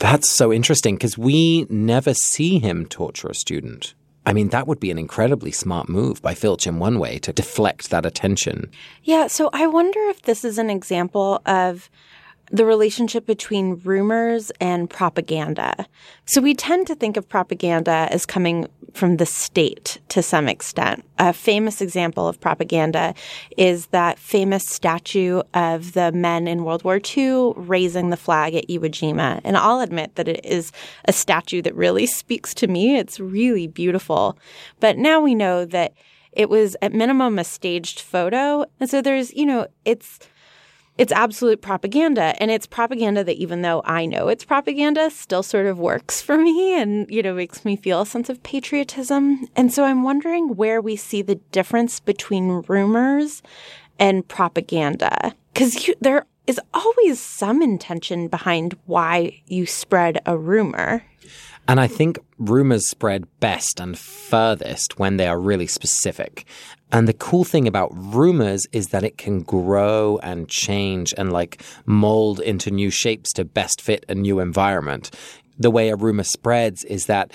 That's 0.00 0.30
so 0.30 0.52
interesting 0.52 0.96
because 0.96 1.16
we 1.16 1.66
never 1.70 2.12
see 2.12 2.58
him 2.58 2.86
torture 2.86 3.28
a 3.28 3.34
student. 3.34 3.94
I 4.24 4.32
mean, 4.32 4.48
that 4.48 4.66
would 4.66 4.80
be 4.80 4.90
an 4.90 4.98
incredibly 4.98 5.52
smart 5.52 5.88
move 5.88 6.22
by 6.22 6.34
Filch 6.34 6.66
in 6.66 6.78
one 6.78 6.98
way 6.98 7.18
to 7.18 7.32
deflect 7.32 7.90
that 7.90 8.06
attention. 8.06 8.70
Yeah, 9.02 9.26
so 9.26 9.50
I 9.52 9.66
wonder 9.66 10.00
if 10.08 10.22
this 10.22 10.44
is 10.44 10.58
an 10.58 10.70
example 10.70 11.42
of 11.44 11.90
the 12.52 12.66
relationship 12.66 13.24
between 13.24 13.80
rumors 13.82 14.52
and 14.60 14.88
propaganda. 14.88 15.86
So 16.26 16.42
we 16.42 16.54
tend 16.54 16.86
to 16.86 16.94
think 16.94 17.16
of 17.16 17.26
propaganda 17.26 18.08
as 18.10 18.26
coming 18.26 18.68
from 18.92 19.16
the 19.16 19.24
state 19.24 19.98
to 20.08 20.22
some 20.22 20.48
extent. 20.48 21.02
A 21.18 21.32
famous 21.32 21.80
example 21.80 22.28
of 22.28 22.38
propaganda 22.38 23.14
is 23.56 23.86
that 23.86 24.18
famous 24.18 24.68
statue 24.68 25.40
of 25.54 25.94
the 25.94 26.12
men 26.12 26.46
in 26.46 26.64
World 26.64 26.84
War 26.84 27.00
II 27.16 27.54
raising 27.56 28.10
the 28.10 28.18
flag 28.18 28.54
at 28.54 28.68
Iwo 28.68 28.90
Jima. 28.90 29.40
And 29.44 29.56
I'll 29.56 29.80
admit 29.80 30.16
that 30.16 30.28
it 30.28 30.44
is 30.44 30.72
a 31.06 31.12
statue 31.12 31.62
that 31.62 31.74
really 31.74 32.06
speaks 32.22 32.52
to 32.54 32.66
me. 32.66 32.98
It's 32.98 33.18
really 33.18 33.66
beautiful. 33.66 34.38
But 34.78 34.98
now 34.98 35.20
we 35.20 35.34
know 35.34 35.64
that 35.64 35.94
it 36.32 36.50
was 36.50 36.76
at 36.82 36.92
minimum 36.92 37.38
a 37.38 37.44
staged 37.44 38.00
photo. 38.00 38.66
And 38.78 38.90
so 38.90 39.00
there's, 39.00 39.32
you 39.34 39.46
know, 39.46 39.66
it's 39.84 40.18
it's 40.98 41.12
absolute 41.12 41.62
propaganda 41.62 42.34
and 42.40 42.50
it's 42.50 42.66
propaganda 42.66 43.24
that 43.24 43.36
even 43.36 43.62
though 43.62 43.82
i 43.84 44.04
know 44.04 44.28
it's 44.28 44.44
propaganda 44.44 45.10
still 45.10 45.42
sort 45.42 45.66
of 45.66 45.78
works 45.78 46.20
for 46.20 46.36
me 46.36 46.78
and 46.80 47.10
you 47.10 47.22
know 47.22 47.34
makes 47.34 47.64
me 47.64 47.76
feel 47.76 48.02
a 48.02 48.06
sense 48.06 48.28
of 48.28 48.42
patriotism. 48.42 49.46
And 49.56 49.72
so 49.72 49.84
i'm 49.84 50.02
wondering 50.02 50.56
where 50.56 50.80
we 50.80 50.96
see 50.96 51.22
the 51.22 51.36
difference 51.50 52.00
between 52.00 52.62
rumors 52.68 53.42
and 53.98 54.26
propaganda 54.26 55.34
because 55.52 55.90
there 56.00 56.26
is 56.46 56.60
always 56.74 57.20
some 57.20 57.62
intention 57.62 58.28
behind 58.28 58.76
why 58.86 59.40
you 59.46 59.64
spread 59.64 60.20
a 60.26 60.36
rumor 60.36 61.04
And 61.68 61.80
I 61.80 61.86
think 61.86 62.18
rumors 62.38 62.88
spread 62.88 63.26
best 63.40 63.80
and 63.80 63.98
furthest 63.98 64.98
when 64.98 65.16
they 65.16 65.26
are 65.26 65.38
really 65.38 65.66
specific. 65.66 66.44
And 66.90 67.08
the 67.08 67.12
cool 67.14 67.44
thing 67.44 67.66
about 67.66 67.90
rumors 67.94 68.66
is 68.72 68.88
that 68.88 69.04
it 69.04 69.16
can 69.16 69.42
grow 69.42 70.18
and 70.22 70.48
change 70.48 71.14
and 71.16 71.32
like 71.32 71.62
mold 71.86 72.40
into 72.40 72.70
new 72.70 72.90
shapes 72.90 73.32
to 73.34 73.44
best 73.44 73.80
fit 73.80 74.04
a 74.08 74.14
new 74.14 74.40
environment. 74.40 75.10
The 75.58 75.70
way 75.70 75.88
a 75.88 75.96
rumor 75.96 76.24
spreads 76.24 76.84
is 76.84 77.06
that 77.06 77.32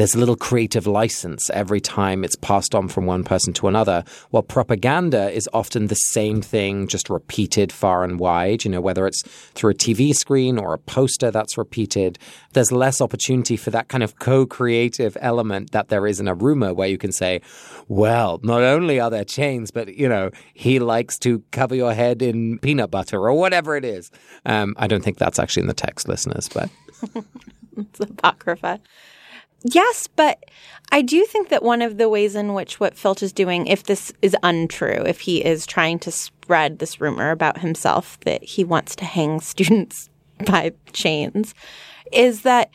there's 0.00 0.14
a 0.14 0.18
little 0.18 0.34
creative 0.34 0.86
license 0.86 1.50
every 1.50 1.78
time 1.78 2.24
it's 2.24 2.34
passed 2.36 2.74
on 2.74 2.88
from 2.88 3.04
one 3.04 3.22
person 3.22 3.52
to 3.52 3.68
another. 3.68 4.02
While 4.30 4.42
propaganda 4.42 5.30
is 5.30 5.46
often 5.52 5.88
the 5.88 5.94
same 5.94 6.40
thing, 6.40 6.88
just 6.88 7.10
repeated 7.10 7.70
far 7.70 8.02
and 8.02 8.18
wide, 8.18 8.64
you 8.64 8.70
know, 8.70 8.80
whether 8.80 9.06
it's 9.06 9.20
through 9.52 9.72
a 9.72 9.74
TV 9.74 10.14
screen 10.14 10.56
or 10.56 10.72
a 10.72 10.78
poster 10.78 11.30
that's 11.30 11.58
repeated, 11.58 12.18
there's 12.54 12.72
less 12.72 13.02
opportunity 13.02 13.58
for 13.58 13.68
that 13.72 13.88
kind 13.88 14.02
of 14.02 14.18
co 14.18 14.46
creative 14.46 15.18
element 15.20 15.72
that 15.72 15.90
there 15.90 16.06
is 16.06 16.18
in 16.18 16.28
a 16.28 16.34
rumor 16.34 16.72
where 16.72 16.88
you 16.88 16.96
can 16.96 17.12
say, 17.12 17.42
well, 17.86 18.40
not 18.42 18.62
only 18.62 18.98
are 19.00 19.10
there 19.10 19.22
chains, 19.22 19.70
but, 19.70 19.94
you 19.94 20.08
know, 20.08 20.30
he 20.54 20.78
likes 20.78 21.18
to 21.18 21.44
cover 21.50 21.74
your 21.74 21.92
head 21.92 22.22
in 22.22 22.58
peanut 22.60 22.90
butter 22.90 23.18
or 23.18 23.34
whatever 23.34 23.76
it 23.76 23.84
is. 23.84 24.10
Um, 24.46 24.74
I 24.78 24.86
don't 24.86 25.04
think 25.04 25.18
that's 25.18 25.38
actually 25.38 25.64
in 25.64 25.68
the 25.68 25.74
text, 25.74 26.08
listeners, 26.08 26.48
but. 26.48 26.70
it's 27.76 28.00
Apocrypha. 28.00 28.80
Yes, 29.62 30.06
but 30.06 30.44
I 30.90 31.02
do 31.02 31.24
think 31.24 31.50
that 31.50 31.62
one 31.62 31.82
of 31.82 31.98
the 31.98 32.08
ways 32.08 32.34
in 32.34 32.54
which 32.54 32.80
what 32.80 32.96
Filch 32.96 33.22
is 33.22 33.32
doing, 33.32 33.66
if 33.66 33.84
this 33.84 34.12
is 34.22 34.36
untrue, 34.42 35.02
if 35.06 35.20
he 35.20 35.44
is 35.44 35.66
trying 35.66 35.98
to 36.00 36.10
spread 36.10 36.78
this 36.78 37.00
rumor 37.00 37.30
about 37.30 37.58
himself 37.58 38.18
that 38.20 38.42
he 38.42 38.64
wants 38.64 38.96
to 38.96 39.04
hang 39.04 39.40
students 39.40 40.08
by 40.46 40.72
chains, 40.92 41.54
is 42.12 42.42
that 42.42 42.70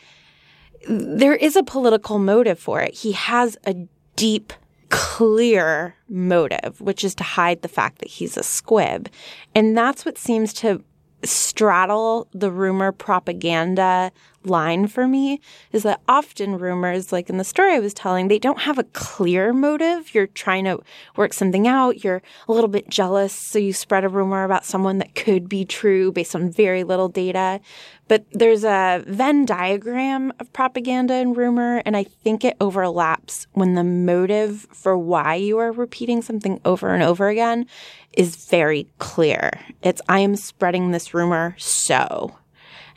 there 0.88 1.36
is 1.36 1.56
a 1.56 1.64
political 1.64 2.20
motive 2.20 2.60
for 2.60 2.82
it. 2.82 2.94
He 2.94 3.14
has 3.14 3.58
a 3.66 3.76
deep, 4.16 4.54
clear 4.90 5.96
motive, 6.08 6.80
which 6.80 7.04
is 7.04 7.16
to 7.16 7.24
hide 7.24 7.64
the 7.64 7.68
fact 7.68 8.00
that 8.00 8.10
he's 8.10 8.38
a 8.38 8.44
squib. 8.44 9.10
And 9.56 9.76
that's 9.76 10.06
what 10.06 10.20
seems 10.20 10.54
to 10.54 10.84
straddle 11.24 12.28
the 12.34 12.52
rumor 12.52 12.92
propaganda 12.92 14.12
line 14.46 14.88
for 14.88 15.08
me 15.08 15.40
is 15.72 15.84
that 15.84 16.02
often 16.08 16.58
rumors, 16.58 17.12
like 17.12 17.30
in 17.30 17.38
the 17.38 17.44
story 17.44 17.74
I 17.74 17.80
was 17.80 17.94
telling, 17.94 18.28
they 18.28 18.40
don't 18.40 18.62
have 18.62 18.78
a 18.78 18.84
clear 18.84 19.54
motive. 19.54 20.14
You're 20.14 20.28
trying 20.28 20.66
to 20.66 20.80
work 21.16 21.34
something 21.34 21.68
out. 21.68 22.04
You're 22.04 22.22
a 22.48 22.52
little 22.52 22.68
bit 22.68 22.90
jealous. 22.90 23.34
So 23.34 23.60
you 23.60 23.74
spread 23.74 24.04
a 24.04 24.10
rumor 24.10 24.44
about 24.44 24.66
someone 24.66 24.98
that 25.00 25.16
could 25.16 25.50
be 25.50 25.66
true 25.66 26.12
based 26.12 26.36
on 26.36 26.52
very 26.52 26.84
little 26.84 27.10
data. 27.10 27.60
But 28.08 28.26
there's 28.32 28.64
a 28.64 29.04
Venn 29.08 29.46
diagram 29.46 30.32
of 30.40 30.54
propaganda 30.54 31.16
and 31.16 31.36
rumor, 31.36 31.82
and 31.86 31.98
I 31.98 32.04
think 32.04 32.46
it 32.46 32.56
overlaps 32.62 33.48
when 33.54 33.74
the 33.74 33.84
motive 33.84 34.68
for 34.72 34.96
why 34.98 35.36
you 35.36 35.58
are 35.58 35.72
repeating 35.72 36.22
something 36.22 36.62
over 36.66 36.94
and 36.94 37.02
over 37.02 37.30
again 37.30 37.66
is 38.14 38.46
very 38.48 38.88
clear. 39.00 39.60
It's, 39.82 40.02
I 40.08 40.20
am 40.20 40.36
spreading 40.36 40.92
this 40.92 41.14
rumor 41.14 41.56
so. 41.58 42.36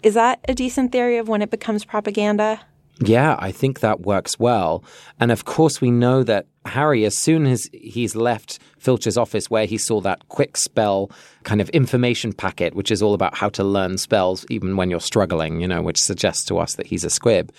Is 0.03 0.15
that 0.15 0.41
a 0.49 0.55
decent 0.55 0.93
theory 0.93 1.19
of 1.19 1.29
when 1.29 1.43
it 1.43 1.51
becomes 1.51 1.85
propaganda? 1.85 2.61
Yeah, 3.01 3.37
I 3.39 3.53
think 3.53 3.81
that 3.81 4.01
works 4.01 4.39
well. 4.39 4.83
And 5.21 5.31
of 5.31 5.45
course, 5.45 5.81
we 5.81 5.91
know 5.91 6.25
that 6.25 6.47
Harry, 6.65 7.05
as 7.05 7.17
soon 7.17 7.47
as 7.47 7.71
he's 7.73 8.17
left 8.17 8.59
Filch's 8.79 9.17
office 9.17 9.49
where 9.49 9.67
he 9.67 9.79
saw 9.79 10.01
that 10.01 10.29
Kwikspell 10.29 11.11
kind 11.45 11.61
of 11.61 11.69
information 11.71 12.33
packet, 12.33 12.75
which 12.75 12.91
is 12.91 13.03
all 13.03 13.15
about 13.15 13.37
how 13.37 13.49
to 13.51 13.65
learn 13.65 13.99
spells 13.99 14.45
even 14.51 14.77
when 14.77 14.91
you're 14.91 15.01
struggling, 15.01 15.61
you 15.61 15.69
know, 15.69 15.81
which 15.81 16.03
suggests 16.03 16.45
to 16.47 16.59
us 16.59 16.75
that 16.75 16.87
he's 16.87 17.05
a 17.05 17.11
squib. 17.11 17.53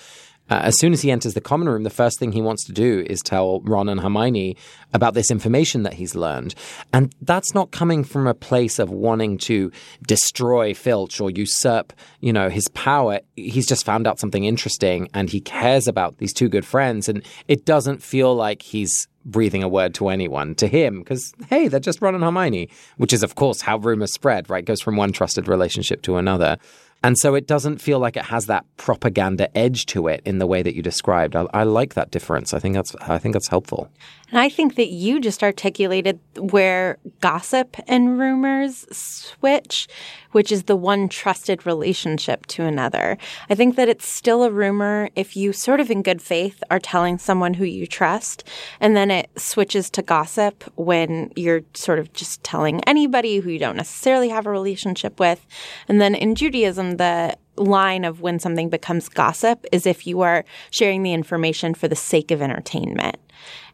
Uh, 0.49 0.61
as 0.63 0.79
soon 0.79 0.93
as 0.93 1.01
he 1.01 1.11
enters 1.11 1.33
the 1.33 1.41
common 1.41 1.69
room, 1.69 1.83
the 1.83 1.89
first 1.89 2.19
thing 2.19 2.31
he 2.31 2.41
wants 2.41 2.65
to 2.65 2.71
do 2.71 3.05
is 3.07 3.21
tell 3.21 3.61
Ron 3.61 3.89
and 3.89 4.01
Hermione 4.01 4.57
about 4.93 5.13
this 5.13 5.31
information 5.31 5.83
that 5.83 5.93
he's 5.93 6.15
learned. 6.15 6.55
And 6.93 7.13
that's 7.21 7.53
not 7.53 7.71
coming 7.71 8.03
from 8.03 8.27
a 8.27 8.33
place 8.33 8.79
of 8.79 8.89
wanting 8.89 9.37
to 9.39 9.71
destroy 10.05 10.73
Filch 10.73 11.21
or 11.21 11.29
usurp, 11.29 11.93
you 12.19 12.33
know, 12.33 12.49
his 12.49 12.67
power. 12.69 13.19
He's 13.35 13.67
just 13.67 13.85
found 13.85 14.07
out 14.07 14.19
something 14.19 14.45
interesting 14.45 15.09
and 15.13 15.29
he 15.29 15.41
cares 15.41 15.87
about 15.87 16.17
these 16.17 16.33
two 16.33 16.49
good 16.49 16.65
friends. 16.65 17.07
And 17.07 17.23
it 17.47 17.65
doesn't 17.65 18.01
feel 18.01 18.33
like 18.35 18.61
he's 18.61 19.07
breathing 19.25 19.63
a 19.63 19.67
word 19.67 19.93
to 19.95 20.09
anyone, 20.09 20.55
to 20.55 20.67
him, 20.67 20.99
because, 20.99 21.33
hey, 21.49 21.67
they're 21.67 21.79
just 21.79 22.01
Ron 22.01 22.15
and 22.15 22.23
Hermione, 22.23 22.69
which 22.97 23.13
is, 23.13 23.21
of 23.21 23.35
course, 23.35 23.61
how 23.61 23.77
rumors 23.77 24.13
spread, 24.13 24.49
right? 24.49 24.65
Goes 24.65 24.81
from 24.81 24.95
one 24.95 25.11
trusted 25.11 25.47
relationship 25.47 26.01
to 26.03 26.17
another. 26.17 26.57
And 27.01 27.17
so 27.17 27.33
it 27.33 27.47
doesn't 27.47 27.79
feel 27.79 27.99
like 27.99 28.17
it 28.17 28.25
has 28.25 28.47
that 28.47 28.65
propaganda 28.75 29.55
edge 29.57 29.85
to 29.87 30.07
it 30.07 30.21
in 30.25 30.39
the 30.39 30.47
way 30.47 30.61
that 30.61 30.75
you 30.75 30.81
described. 30.81 31.35
I, 31.35 31.47
I, 31.53 31.63
like 31.63 31.93
that 31.93 32.11
difference. 32.11 32.53
I 32.53 32.59
think 32.59 32.75
that's 32.75 32.93
I 32.95 33.17
think 33.17 33.33
that's 33.33 33.47
helpful. 33.47 33.89
And 34.31 34.39
I 34.39 34.49
think 34.49 34.75
that 34.75 34.89
you 34.89 35.19
just 35.19 35.43
articulated 35.43 36.19
where 36.37 36.97
gossip 37.19 37.77
and 37.87 38.19
rumors 38.19 38.85
switch, 38.95 39.87
which 40.31 40.51
is 40.51 40.63
the 40.63 40.75
one 40.75 41.09
trusted 41.09 41.65
relationship 41.65 42.45
to 42.47 42.63
another. 42.63 43.17
I 43.49 43.55
think 43.55 43.75
that 43.75 43.89
it's 43.89 44.07
still 44.07 44.43
a 44.43 44.51
rumor 44.51 45.09
if 45.15 45.35
you 45.35 45.51
sort 45.51 45.79
of 45.79 45.89
in 45.89 46.03
good 46.03 46.21
faith 46.21 46.63
are 46.69 46.79
telling 46.79 47.17
someone 47.17 47.55
who 47.55 47.65
you 47.65 47.87
trust, 47.87 48.43
and 48.79 48.95
then 48.95 49.09
it 49.09 49.29
switches 49.37 49.89
to 49.91 50.01
gossip 50.01 50.63
when 50.75 51.31
you're 51.35 51.61
sort 51.73 51.99
of 51.99 52.13
just 52.13 52.43
telling 52.43 52.83
anybody 52.83 53.39
who 53.39 53.49
you 53.49 53.59
don't 53.59 53.77
necessarily 53.77 54.29
have 54.29 54.45
a 54.45 54.51
relationship 54.51 55.19
with. 55.19 55.45
And 55.87 55.99
then 55.99 56.13
in 56.13 56.35
Judaism, 56.35 56.97
the 56.97 57.35
line 57.59 58.05
of 58.05 58.21
when 58.21 58.39
something 58.39 58.69
becomes 58.69 59.09
gossip 59.09 59.65
is 59.71 59.85
if 59.85 60.07
you 60.07 60.21
are 60.21 60.45
sharing 60.71 61.03
the 61.03 61.13
information 61.13 61.73
for 61.73 61.87
the 61.87 61.95
sake 61.95 62.31
of 62.31 62.41
entertainment. 62.41 63.17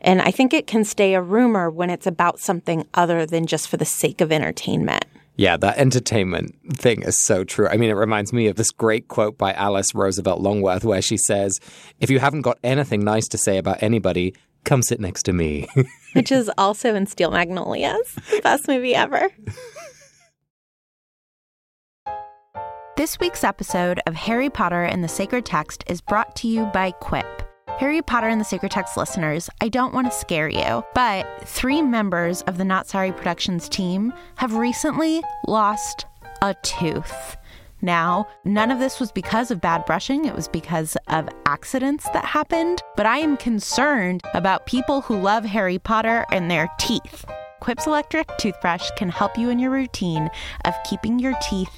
And 0.02 0.22
I 0.22 0.32
think 0.32 0.54
it 0.54 0.68
can 0.68 0.84
stay 0.84 1.14
a 1.14 1.22
rumor 1.22 1.70
when 1.70 1.90
it's 1.90 2.08
about 2.08 2.40
something 2.40 2.88
other 2.94 3.26
than 3.26 3.48
just 3.48 3.68
for 3.68 3.78
the 3.78 3.86
sake 3.86 4.22
of 4.22 4.32
entertainment. 4.32 5.06
Yeah, 5.38 5.58
that 5.58 5.78
entertainment 5.78 6.56
thing 6.78 7.02
is 7.02 7.18
so 7.18 7.44
true. 7.44 7.68
I 7.68 7.76
mean, 7.76 7.90
it 7.90 7.96
reminds 7.96 8.32
me 8.32 8.48
of 8.48 8.56
this 8.56 8.72
great 8.72 9.10
quote 9.10 9.38
by 9.38 9.52
Alice 9.54 9.94
Roosevelt 9.94 10.40
Longworth 10.40 10.86
where 10.86 11.02
she 11.02 11.18
says, 11.18 11.60
If 12.00 12.10
you 12.10 12.20
haven't 12.20 12.42
got 12.42 12.58
anything 12.64 13.04
nice 13.04 13.28
to 13.30 13.38
say 13.38 13.58
about 13.58 13.84
anybody, 13.84 14.34
come 14.64 14.82
sit 14.82 15.00
next 15.00 15.24
to 15.24 15.34
me. 15.34 15.68
Which 16.14 16.32
is 16.32 16.50
also 16.58 16.96
in 16.96 17.06
Steel 17.06 17.32
Magnolias, 17.32 18.16
the 18.32 18.42
best 18.42 18.68
movie 18.68 18.96
ever. 18.96 19.30
This 22.98 23.20
week's 23.20 23.44
episode 23.44 24.00
of 24.08 24.16
Harry 24.16 24.50
Potter 24.50 24.84
and 24.84 25.04
the 25.04 25.10
Sacred 25.10 25.46
Text 25.46 25.84
is 25.88 26.00
brought 26.00 26.34
to 26.38 26.48
you 26.48 26.64
by 26.68 26.92
Quip. 26.92 27.26
Harry 27.78 28.02
Potter 28.02 28.30
and 28.30 28.40
the 28.40 28.46
Sacred 28.46 28.72
Text 28.72 28.96
listeners, 28.96 29.50
I 29.60 29.68
don't 29.68 29.94
want 29.94 30.10
to 30.10 30.18
scare 30.18 30.48
you, 30.48 30.82
but 30.94 31.28
three 31.46 31.82
members 31.82 32.42
of 32.44 32.58
the 32.58 32.64
Not 32.64 32.88
Sorry 32.88 33.12
Productions 33.12 33.68
team 33.68 34.14
have 34.38 34.54
recently 34.54 35.22
lost 35.46 36.06
a 36.42 36.56
tooth. 36.64 37.36
Now, 37.82 38.30
none 38.46 38.72
of 38.72 38.80
this 38.80 38.98
was 39.02 39.12
because 39.12 39.52
of 39.52 39.60
bad 39.60 39.84
brushing, 39.84 40.24
it 40.24 40.34
was 40.34 40.48
because 40.48 40.96
of 41.10 41.28
accidents 41.46 42.10
that 42.12 42.24
happened, 42.24 42.82
but 42.96 43.06
I 43.06 43.18
am 43.18 43.36
concerned 43.36 44.22
about 44.34 44.68
people 44.68 45.02
who 45.02 45.20
love 45.20 45.44
Harry 45.44 45.80
Potter 45.80 46.26
and 46.32 46.50
their 46.50 46.70
teeth. 46.80 47.26
Quip's 47.60 47.88
electric 47.88 48.30
toothbrush 48.38 48.90
can 48.96 49.10
help 49.10 49.38
you 49.38 49.50
in 49.50 49.60
your 49.60 49.72
routine 49.72 50.30
of 50.64 50.74
keeping 50.86 51.20
your 51.20 51.34
teeth 51.42 51.78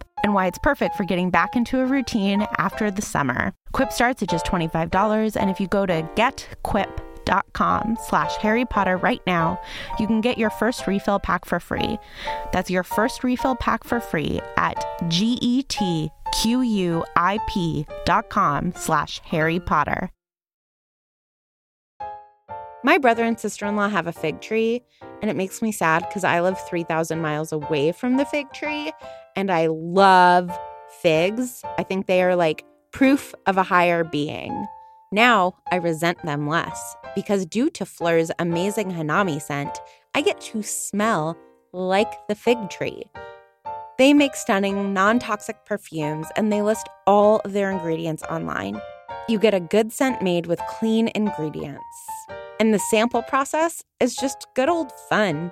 and 0.23 0.33
why 0.33 0.47
it's 0.47 0.59
perfect 0.59 0.95
for 0.95 1.03
getting 1.03 1.29
back 1.29 1.55
into 1.55 1.81
a 1.81 1.85
routine 1.85 2.47
after 2.57 2.89
the 2.91 3.01
summer. 3.01 3.53
Quip 3.73 3.91
starts 3.91 4.23
at 4.23 4.29
just 4.29 4.45
$25, 4.45 5.35
and 5.39 5.49
if 5.49 5.59
you 5.59 5.67
go 5.67 5.85
to 5.85 6.01
getquip.com 6.15 7.11
quip.com 7.31 7.97
slash 8.01 8.35
Harry 8.37 8.65
Potter 8.65 8.97
right 8.97 9.21
now, 9.25 9.61
you 9.99 10.07
can 10.07 10.21
get 10.21 10.37
your 10.37 10.49
first 10.49 10.87
refill 10.87 11.19
pack 11.19 11.45
for 11.45 11.59
free. 11.59 11.99
That's 12.51 12.69
your 12.69 12.83
first 12.83 13.23
refill 13.23 13.55
pack 13.55 13.83
for 13.83 13.99
free 13.99 14.41
at 14.57 14.85
G-E-T-Q-U-I-P.com 15.07 15.63
slash 18.75 19.21
Harry 19.25 19.59
Potter. 19.59 20.11
My 22.83 22.97
brother 22.97 23.23
and 23.23 23.39
sister 23.39 23.67
in 23.67 23.75
law 23.75 23.89
have 23.89 24.07
a 24.07 24.11
fig 24.11 24.41
tree, 24.41 24.81
and 25.21 25.29
it 25.29 25.35
makes 25.35 25.61
me 25.61 25.71
sad 25.71 26.03
because 26.07 26.23
I 26.23 26.41
live 26.41 26.59
3,000 26.67 27.21
miles 27.21 27.51
away 27.51 27.91
from 27.91 28.17
the 28.17 28.25
fig 28.25 28.51
tree, 28.53 28.91
and 29.35 29.51
I 29.51 29.67
love 29.67 30.51
figs. 31.01 31.63
I 31.77 31.83
think 31.83 32.05
they 32.05 32.21
are 32.23 32.35
like 32.35 32.65
proof 32.91 33.33
of 33.45 33.57
a 33.57 33.63
higher 33.63 34.03
being. 34.03 34.67
Now 35.11 35.55
I 35.71 35.75
resent 35.77 36.23
them 36.23 36.47
less 36.47 36.95
because 37.15 37.45
due 37.45 37.69
to 37.71 37.85
Phlur's 37.85 38.31
amazing 38.39 38.91
Hanami 38.91 39.41
scent, 39.41 39.77
I 40.15 40.21
get 40.21 40.39
to 40.41 40.63
smell 40.63 41.37
like 41.73 42.11
the 42.27 42.35
fig 42.35 42.69
tree. 42.69 43.03
They 43.97 44.13
make 44.13 44.35
stunning, 44.35 44.93
non 44.93 45.19
toxic 45.19 45.65
perfumes 45.65 46.27
and 46.35 46.51
they 46.51 46.61
list 46.61 46.87
all 47.05 47.39
of 47.39 47.53
their 47.53 47.71
ingredients 47.71 48.23
online. 48.23 48.81
You 49.27 49.37
get 49.37 49.53
a 49.53 49.59
good 49.59 49.91
scent 49.93 50.21
made 50.21 50.47
with 50.47 50.59
clean 50.69 51.09
ingredients. 51.13 51.85
And 52.59 52.73
the 52.73 52.79
sample 52.79 53.21
process 53.23 53.83
is 53.99 54.15
just 54.15 54.47
good 54.55 54.69
old 54.69 54.91
fun. 55.09 55.51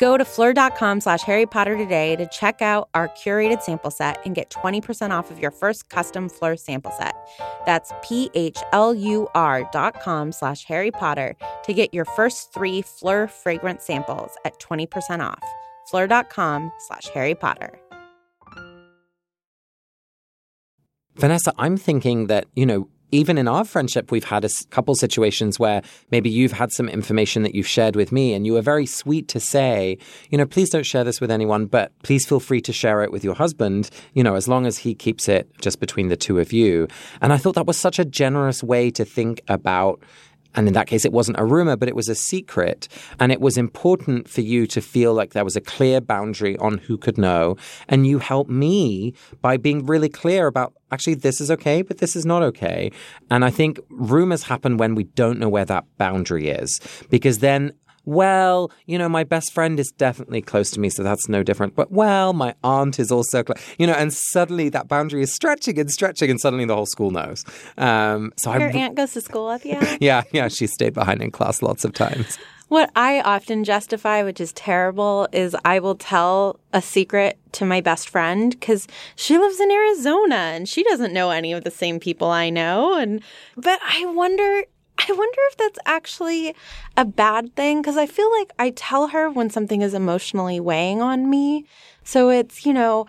Go 0.00 0.16
to 0.16 0.24
phlur.com 0.24 1.02
slash 1.02 1.20
Harry 1.24 1.44
Potter 1.44 1.76
today 1.76 2.16
to 2.16 2.26
check 2.28 2.62
out 2.62 2.88
our 2.94 3.08
curated 3.08 3.60
sample 3.60 3.90
set 3.90 4.18
and 4.24 4.34
get 4.34 4.48
20% 4.48 5.10
off 5.10 5.30
of 5.30 5.38
your 5.38 5.50
first 5.50 5.90
custom 5.90 6.30
Phlur 6.30 6.58
sample 6.58 6.90
set. 6.92 7.14
That's 7.66 7.92
P-H-L-U-R 8.00 9.68
dot 9.70 10.00
com 10.00 10.32
slash 10.32 10.64
Harry 10.64 10.90
Potter 10.90 11.36
to 11.64 11.74
get 11.74 11.92
your 11.92 12.06
first 12.06 12.54
three 12.54 12.80
Phlur 12.80 13.28
fragrance 13.28 13.84
samples 13.84 14.30
at 14.46 14.58
20% 14.58 15.20
off. 15.22 15.44
Phlur.com 15.92 16.72
slash 16.78 17.08
Harry 17.08 17.34
Potter. 17.34 17.78
Vanessa, 21.16 21.52
I'm 21.58 21.76
thinking 21.76 22.28
that, 22.28 22.46
you 22.54 22.64
know, 22.64 22.88
even 23.12 23.38
in 23.38 23.48
our 23.48 23.64
friendship, 23.64 24.10
we've 24.10 24.24
had 24.24 24.44
a 24.44 24.50
couple 24.70 24.94
situations 24.94 25.58
where 25.58 25.82
maybe 26.10 26.30
you've 26.30 26.52
had 26.52 26.72
some 26.72 26.88
information 26.88 27.42
that 27.42 27.54
you've 27.54 27.66
shared 27.66 27.96
with 27.96 28.12
me, 28.12 28.34
and 28.34 28.46
you 28.46 28.54
were 28.54 28.62
very 28.62 28.86
sweet 28.86 29.28
to 29.28 29.40
say, 29.40 29.98
you 30.30 30.38
know, 30.38 30.46
please 30.46 30.70
don't 30.70 30.86
share 30.86 31.04
this 31.04 31.20
with 31.20 31.30
anyone, 31.30 31.66
but 31.66 31.92
please 32.02 32.26
feel 32.26 32.40
free 32.40 32.60
to 32.60 32.72
share 32.72 33.02
it 33.02 33.12
with 33.12 33.24
your 33.24 33.34
husband, 33.34 33.90
you 34.14 34.22
know, 34.22 34.34
as 34.34 34.48
long 34.48 34.66
as 34.66 34.78
he 34.78 34.94
keeps 34.94 35.28
it 35.28 35.50
just 35.60 35.80
between 35.80 36.08
the 36.08 36.16
two 36.16 36.38
of 36.38 36.52
you. 36.52 36.88
And 37.20 37.32
I 37.32 37.36
thought 37.36 37.54
that 37.54 37.66
was 37.66 37.78
such 37.78 37.98
a 37.98 38.04
generous 38.04 38.62
way 38.62 38.90
to 38.92 39.04
think 39.04 39.40
about 39.48 40.02
and 40.54 40.66
in 40.66 40.74
that 40.74 40.86
case, 40.86 41.04
it 41.04 41.12
wasn't 41.12 41.38
a 41.38 41.44
rumor, 41.44 41.76
but 41.76 41.88
it 41.88 41.96
was 41.96 42.08
a 42.08 42.14
secret. 42.14 42.88
And 43.18 43.30
it 43.30 43.40
was 43.40 43.56
important 43.56 44.28
for 44.28 44.40
you 44.40 44.66
to 44.68 44.80
feel 44.80 45.14
like 45.14 45.32
there 45.32 45.44
was 45.44 45.56
a 45.56 45.60
clear 45.60 46.00
boundary 46.00 46.56
on 46.58 46.78
who 46.78 46.98
could 46.98 47.18
know. 47.18 47.56
And 47.88 48.06
you 48.06 48.18
helped 48.18 48.50
me 48.50 49.14
by 49.40 49.56
being 49.56 49.86
really 49.86 50.08
clear 50.08 50.46
about 50.46 50.74
actually, 50.92 51.14
this 51.14 51.40
is 51.40 51.50
okay, 51.52 51.82
but 51.82 51.98
this 51.98 52.16
is 52.16 52.26
not 52.26 52.42
okay. 52.42 52.90
And 53.30 53.44
I 53.44 53.50
think 53.50 53.78
rumors 53.90 54.42
happen 54.42 54.76
when 54.76 54.94
we 54.94 55.04
don't 55.04 55.38
know 55.38 55.48
where 55.48 55.64
that 55.64 55.84
boundary 55.98 56.48
is, 56.48 56.80
because 57.10 57.38
then 57.38 57.72
well, 58.10 58.72
you 58.86 58.98
know, 58.98 59.08
my 59.08 59.22
best 59.22 59.52
friend 59.52 59.78
is 59.78 59.92
definitely 59.96 60.42
close 60.42 60.72
to 60.72 60.80
me, 60.80 60.90
so 60.90 61.04
that's 61.04 61.28
no 61.28 61.44
different. 61.44 61.76
But 61.76 61.92
well, 61.92 62.32
my 62.32 62.54
aunt 62.64 62.98
is 62.98 63.12
also 63.12 63.44
close, 63.44 63.62
you 63.78 63.86
know, 63.86 63.92
and 63.92 64.12
suddenly 64.12 64.68
that 64.70 64.88
boundary 64.88 65.22
is 65.22 65.32
stretching 65.32 65.78
and 65.78 65.88
stretching, 65.88 66.28
and 66.28 66.40
suddenly 66.40 66.64
the 66.64 66.74
whole 66.74 66.86
school 66.86 67.12
knows. 67.12 67.44
Um, 67.78 68.32
so 68.36 68.52
your 68.52 68.70
I, 68.70 68.72
aunt 68.72 68.96
goes 68.96 69.12
to 69.12 69.20
school 69.20 69.46
with 69.46 69.64
you. 69.64 69.78
yeah, 70.00 70.24
yeah, 70.32 70.48
she 70.48 70.66
stayed 70.66 70.92
behind 70.92 71.22
in 71.22 71.30
class 71.30 71.62
lots 71.62 71.84
of 71.84 71.92
times. 71.92 72.36
What 72.66 72.90
I 72.94 73.20
often 73.20 73.64
justify, 73.64 74.22
which 74.22 74.40
is 74.40 74.52
terrible, 74.52 75.28
is 75.32 75.56
I 75.64 75.78
will 75.78 75.96
tell 75.96 76.58
a 76.72 76.82
secret 76.82 77.38
to 77.52 77.64
my 77.64 77.80
best 77.80 78.08
friend 78.08 78.50
because 78.50 78.88
she 79.14 79.38
lives 79.38 79.60
in 79.60 79.70
Arizona 79.70 80.36
and 80.36 80.68
she 80.68 80.82
doesn't 80.82 81.12
know 81.12 81.30
any 81.30 81.52
of 81.52 81.62
the 81.62 81.70
same 81.70 82.00
people 82.00 82.28
I 82.28 82.50
know. 82.50 82.96
And 82.96 83.22
but 83.56 83.80
I 83.84 84.06
wonder 84.06 84.64
I 85.08 85.12
wonder 85.12 85.38
if 85.50 85.56
that's 85.56 85.78
actually 85.86 86.54
a 86.96 87.04
bad 87.04 87.54
thing 87.56 87.80
because 87.80 87.96
I 87.96 88.06
feel 88.06 88.30
like 88.38 88.52
I 88.58 88.70
tell 88.70 89.08
her 89.08 89.30
when 89.30 89.50
something 89.50 89.82
is 89.82 89.94
emotionally 89.94 90.60
weighing 90.60 91.00
on 91.00 91.30
me. 91.30 91.64
So 92.04 92.28
it's, 92.28 92.66
you 92.66 92.72
know, 92.72 93.06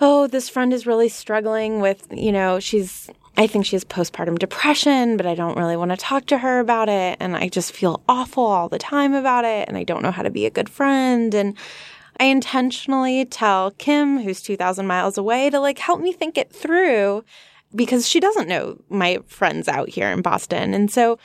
oh, 0.00 0.26
this 0.26 0.48
friend 0.48 0.72
is 0.72 0.86
really 0.86 1.08
struggling 1.08 1.80
with, 1.80 2.06
you 2.12 2.32
know, 2.32 2.60
she's, 2.60 3.10
I 3.36 3.46
think 3.46 3.66
she 3.66 3.76
has 3.76 3.84
postpartum 3.84 4.38
depression, 4.38 5.16
but 5.16 5.26
I 5.26 5.34
don't 5.34 5.56
really 5.56 5.76
want 5.76 5.90
to 5.92 5.96
talk 5.96 6.26
to 6.26 6.38
her 6.38 6.60
about 6.60 6.88
it. 6.88 7.16
And 7.20 7.36
I 7.36 7.48
just 7.48 7.72
feel 7.72 8.02
awful 8.08 8.44
all 8.44 8.68
the 8.68 8.78
time 8.78 9.14
about 9.14 9.44
it. 9.44 9.68
And 9.68 9.76
I 9.76 9.84
don't 9.84 10.02
know 10.02 10.10
how 10.10 10.22
to 10.22 10.30
be 10.30 10.46
a 10.46 10.50
good 10.50 10.68
friend. 10.68 11.34
And 11.34 11.56
I 12.18 12.24
intentionally 12.24 13.24
tell 13.24 13.70
Kim, 13.72 14.20
who's 14.20 14.42
2,000 14.42 14.86
miles 14.86 15.18
away, 15.18 15.50
to 15.50 15.60
like 15.60 15.78
help 15.78 16.00
me 16.00 16.12
think 16.12 16.36
it 16.36 16.52
through 16.52 17.24
because 17.74 18.08
she 18.08 18.20
doesn't 18.20 18.48
know 18.48 18.78
my 18.88 19.18
friends 19.26 19.68
out 19.68 19.88
here 19.88 20.08
in 20.10 20.22
Boston. 20.22 20.74
And 20.74 20.90
so 20.90 21.18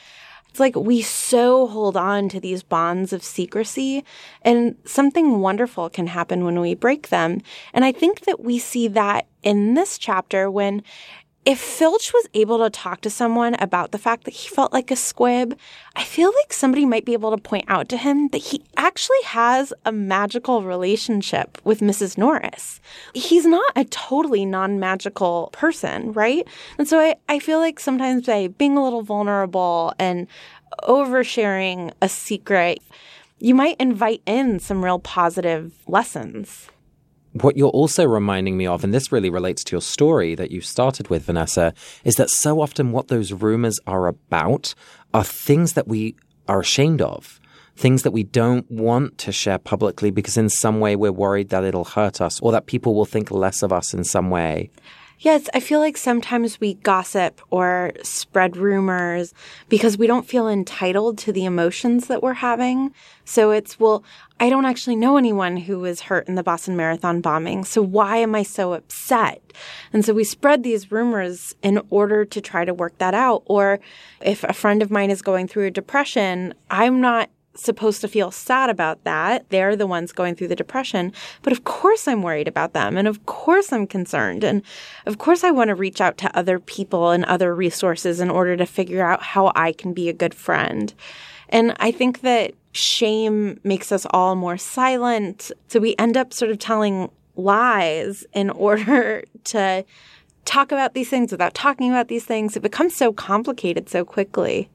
it's 0.54 0.60
like 0.60 0.76
we 0.76 1.02
so 1.02 1.66
hold 1.66 1.96
on 1.96 2.28
to 2.28 2.38
these 2.38 2.62
bonds 2.62 3.12
of 3.12 3.24
secrecy, 3.24 4.04
and 4.42 4.76
something 4.84 5.40
wonderful 5.40 5.90
can 5.90 6.06
happen 6.06 6.44
when 6.44 6.60
we 6.60 6.74
break 6.74 7.08
them. 7.08 7.40
And 7.72 7.84
I 7.84 7.90
think 7.90 8.20
that 8.20 8.38
we 8.38 8.60
see 8.60 8.86
that 8.86 9.26
in 9.42 9.74
this 9.74 9.98
chapter 9.98 10.48
when 10.48 10.84
if 11.44 11.60
Filch 11.60 12.12
was 12.14 12.26
able 12.32 12.58
to 12.58 12.70
talk 12.70 13.02
to 13.02 13.10
someone 13.10 13.54
about 13.56 13.92
the 13.92 13.98
fact 13.98 14.24
that 14.24 14.32
he 14.32 14.48
felt 14.48 14.72
like 14.72 14.90
a 14.90 14.96
squib, 14.96 15.58
I 15.94 16.02
feel 16.02 16.32
like 16.40 16.52
somebody 16.54 16.86
might 16.86 17.04
be 17.04 17.12
able 17.12 17.30
to 17.32 17.42
point 17.42 17.66
out 17.68 17.90
to 17.90 17.98
him 17.98 18.28
that 18.28 18.38
he 18.38 18.62
actually 18.78 19.22
has 19.24 19.72
a 19.84 19.92
magical 19.92 20.62
relationship 20.62 21.60
with 21.62 21.80
Mrs. 21.80 22.16
Norris. 22.16 22.80
He's 23.12 23.44
not 23.44 23.70
a 23.76 23.84
totally 23.84 24.46
non 24.46 24.80
magical 24.80 25.50
person, 25.52 26.12
right? 26.12 26.46
And 26.78 26.88
so 26.88 26.98
I, 26.98 27.16
I 27.28 27.38
feel 27.38 27.58
like 27.58 27.78
sometimes 27.78 28.26
by 28.26 28.48
being 28.48 28.78
a 28.78 28.82
little 28.82 29.02
vulnerable 29.02 29.92
and 29.98 30.26
oversharing 30.84 31.92
a 32.00 32.08
secret, 32.08 32.80
you 33.38 33.54
might 33.54 33.76
invite 33.78 34.22
in 34.24 34.60
some 34.60 34.82
real 34.82 34.98
positive 34.98 35.74
lessons 35.86 36.68
what 37.42 37.56
you're 37.56 37.68
also 37.68 38.04
reminding 38.06 38.56
me 38.56 38.66
of, 38.66 38.84
and 38.84 38.94
this 38.94 39.10
really 39.10 39.30
relates 39.30 39.64
to 39.64 39.72
your 39.72 39.80
story 39.80 40.34
that 40.36 40.50
you 40.50 40.60
started 40.60 41.08
with, 41.08 41.24
Vanessa, 41.24 41.74
is 42.04 42.14
that 42.14 42.30
so 42.30 42.60
often 42.60 42.92
what 42.92 43.08
those 43.08 43.32
rumors 43.32 43.78
are 43.86 44.06
about 44.06 44.74
are 45.12 45.24
things 45.24 45.72
that 45.72 45.88
we 45.88 46.14
are 46.46 46.60
ashamed 46.60 47.02
of, 47.02 47.40
things 47.76 48.02
that 48.02 48.12
we 48.12 48.22
don't 48.22 48.70
want 48.70 49.18
to 49.18 49.32
share 49.32 49.58
publicly 49.58 50.10
because 50.10 50.36
in 50.36 50.48
some 50.48 50.78
way 50.78 50.94
we're 50.94 51.10
worried 51.10 51.48
that 51.48 51.64
it'll 51.64 51.84
hurt 51.84 52.20
us 52.20 52.38
or 52.40 52.52
that 52.52 52.66
people 52.66 52.94
will 52.94 53.04
think 53.04 53.30
less 53.30 53.62
of 53.62 53.72
us 53.72 53.92
in 53.92 54.04
some 54.04 54.30
way. 54.30 54.70
Yes, 55.20 55.48
I 55.54 55.60
feel 55.60 55.80
like 55.80 55.96
sometimes 55.96 56.60
we 56.60 56.74
gossip 56.74 57.40
or 57.50 57.92
spread 58.02 58.56
rumors 58.56 59.32
because 59.68 59.96
we 59.96 60.06
don't 60.06 60.26
feel 60.26 60.48
entitled 60.48 61.18
to 61.18 61.32
the 61.32 61.44
emotions 61.44 62.08
that 62.08 62.22
we're 62.22 62.34
having. 62.34 62.92
So 63.24 63.50
it's, 63.52 63.80
well, 63.80 64.04
I 64.40 64.50
don't 64.50 64.66
actually 64.66 64.96
know 64.96 65.16
anyone 65.16 65.56
who 65.56 65.78
was 65.78 66.02
hurt 66.02 66.28
in 66.28 66.34
the 66.34 66.42
Boston 66.42 66.76
Marathon 66.76 67.20
bombing. 67.20 67.64
So 67.64 67.80
why 67.80 68.18
am 68.18 68.34
I 68.34 68.42
so 68.42 68.72
upset? 68.72 69.40
And 69.92 70.04
so 70.04 70.12
we 70.12 70.24
spread 70.24 70.62
these 70.62 70.90
rumors 70.90 71.54
in 71.62 71.80
order 71.90 72.24
to 72.24 72.40
try 72.40 72.64
to 72.64 72.74
work 72.74 72.98
that 72.98 73.14
out. 73.14 73.44
Or 73.46 73.80
if 74.20 74.44
a 74.44 74.52
friend 74.52 74.82
of 74.82 74.90
mine 74.90 75.10
is 75.10 75.22
going 75.22 75.48
through 75.48 75.66
a 75.66 75.70
depression, 75.70 76.54
I'm 76.70 77.00
not 77.00 77.30
supposed 77.54 78.00
to 78.00 78.08
feel 78.08 78.30
sad 78.30 78.70
about 78.70 79.04
that. 79.04 79.48
They're 79.50 79.76
the 79.76 79.86
ones 79.86 80.12
going 80.12 80.34
through 80.34 80.48
the 80.48 80.56
depression. 80.56 81.12
But 81.42 81.52
of 81.52 81.64
course 81.64 82.08
I'm 82.08 82.22
worried 82.22 82.48
about 82.48 82.72
them. 82.72 82.96
And 82.96 83.06
of 83.06 83.24
course 83.26 83.72
I'm 83.72 83.86
concerned. 83.86 84.44
And 84.44 84.62
of 85.06 85.18
course 85.18 85.44
I 85.44 85.50
want 85.50 85.68
to 85.68 85.74
reach 85.74 86.00
out 86.00 86.18
to 86.18 86.36
other 86.36 86.58
people 86.58 87.10
and 87.10 87.24
other 87.24 87.54
resources 87.54 88.20
in 88.20 88.30
order 88.30 88.56
to 88.56 88.66
figure 88.66 89.04
out 89.04 89.22
how 89.22 89.52
I 89.54 89.72
can 89.72 89.92
be 89.92 90.08
a 90.08 90.12
good 90.12 90.34
friend. 90.34 90.92
And 91.48 91.74
I 91.78 91.92
think 91.92 92.22
that 92.22 92.52
shame 92.72 93.60
makes 93.62 93.92
us 93.92 94.06
all 94.10 94.34
more 94.34 94.56
silent. 94.56 95.52
So 95.68 95.78
we 95.78 95.94
end 95.98 96.16
up 96.16 96.32
sort 96.32 96.50
of 96.50 96.58
telling 96.58 97.10
lies 97.36 98.24
in 98.32 98.50
order 98.50 99.24
to 99.44 99.84
talk 100.44 100.72
about 100.72 100.94
these 100.94 101.08
things 101.08 101.32
without 101.32 101.54
talking 101.54 101.90
about 101.90 102.08
these 102.08 102.24
things. 102.24 102.56
It 102.56 102.62
becomes 102.62 102.94
so 102.94 103.12
complicated 103.12 103.88
so 103.88 104.04
quickly. 104.04 104.68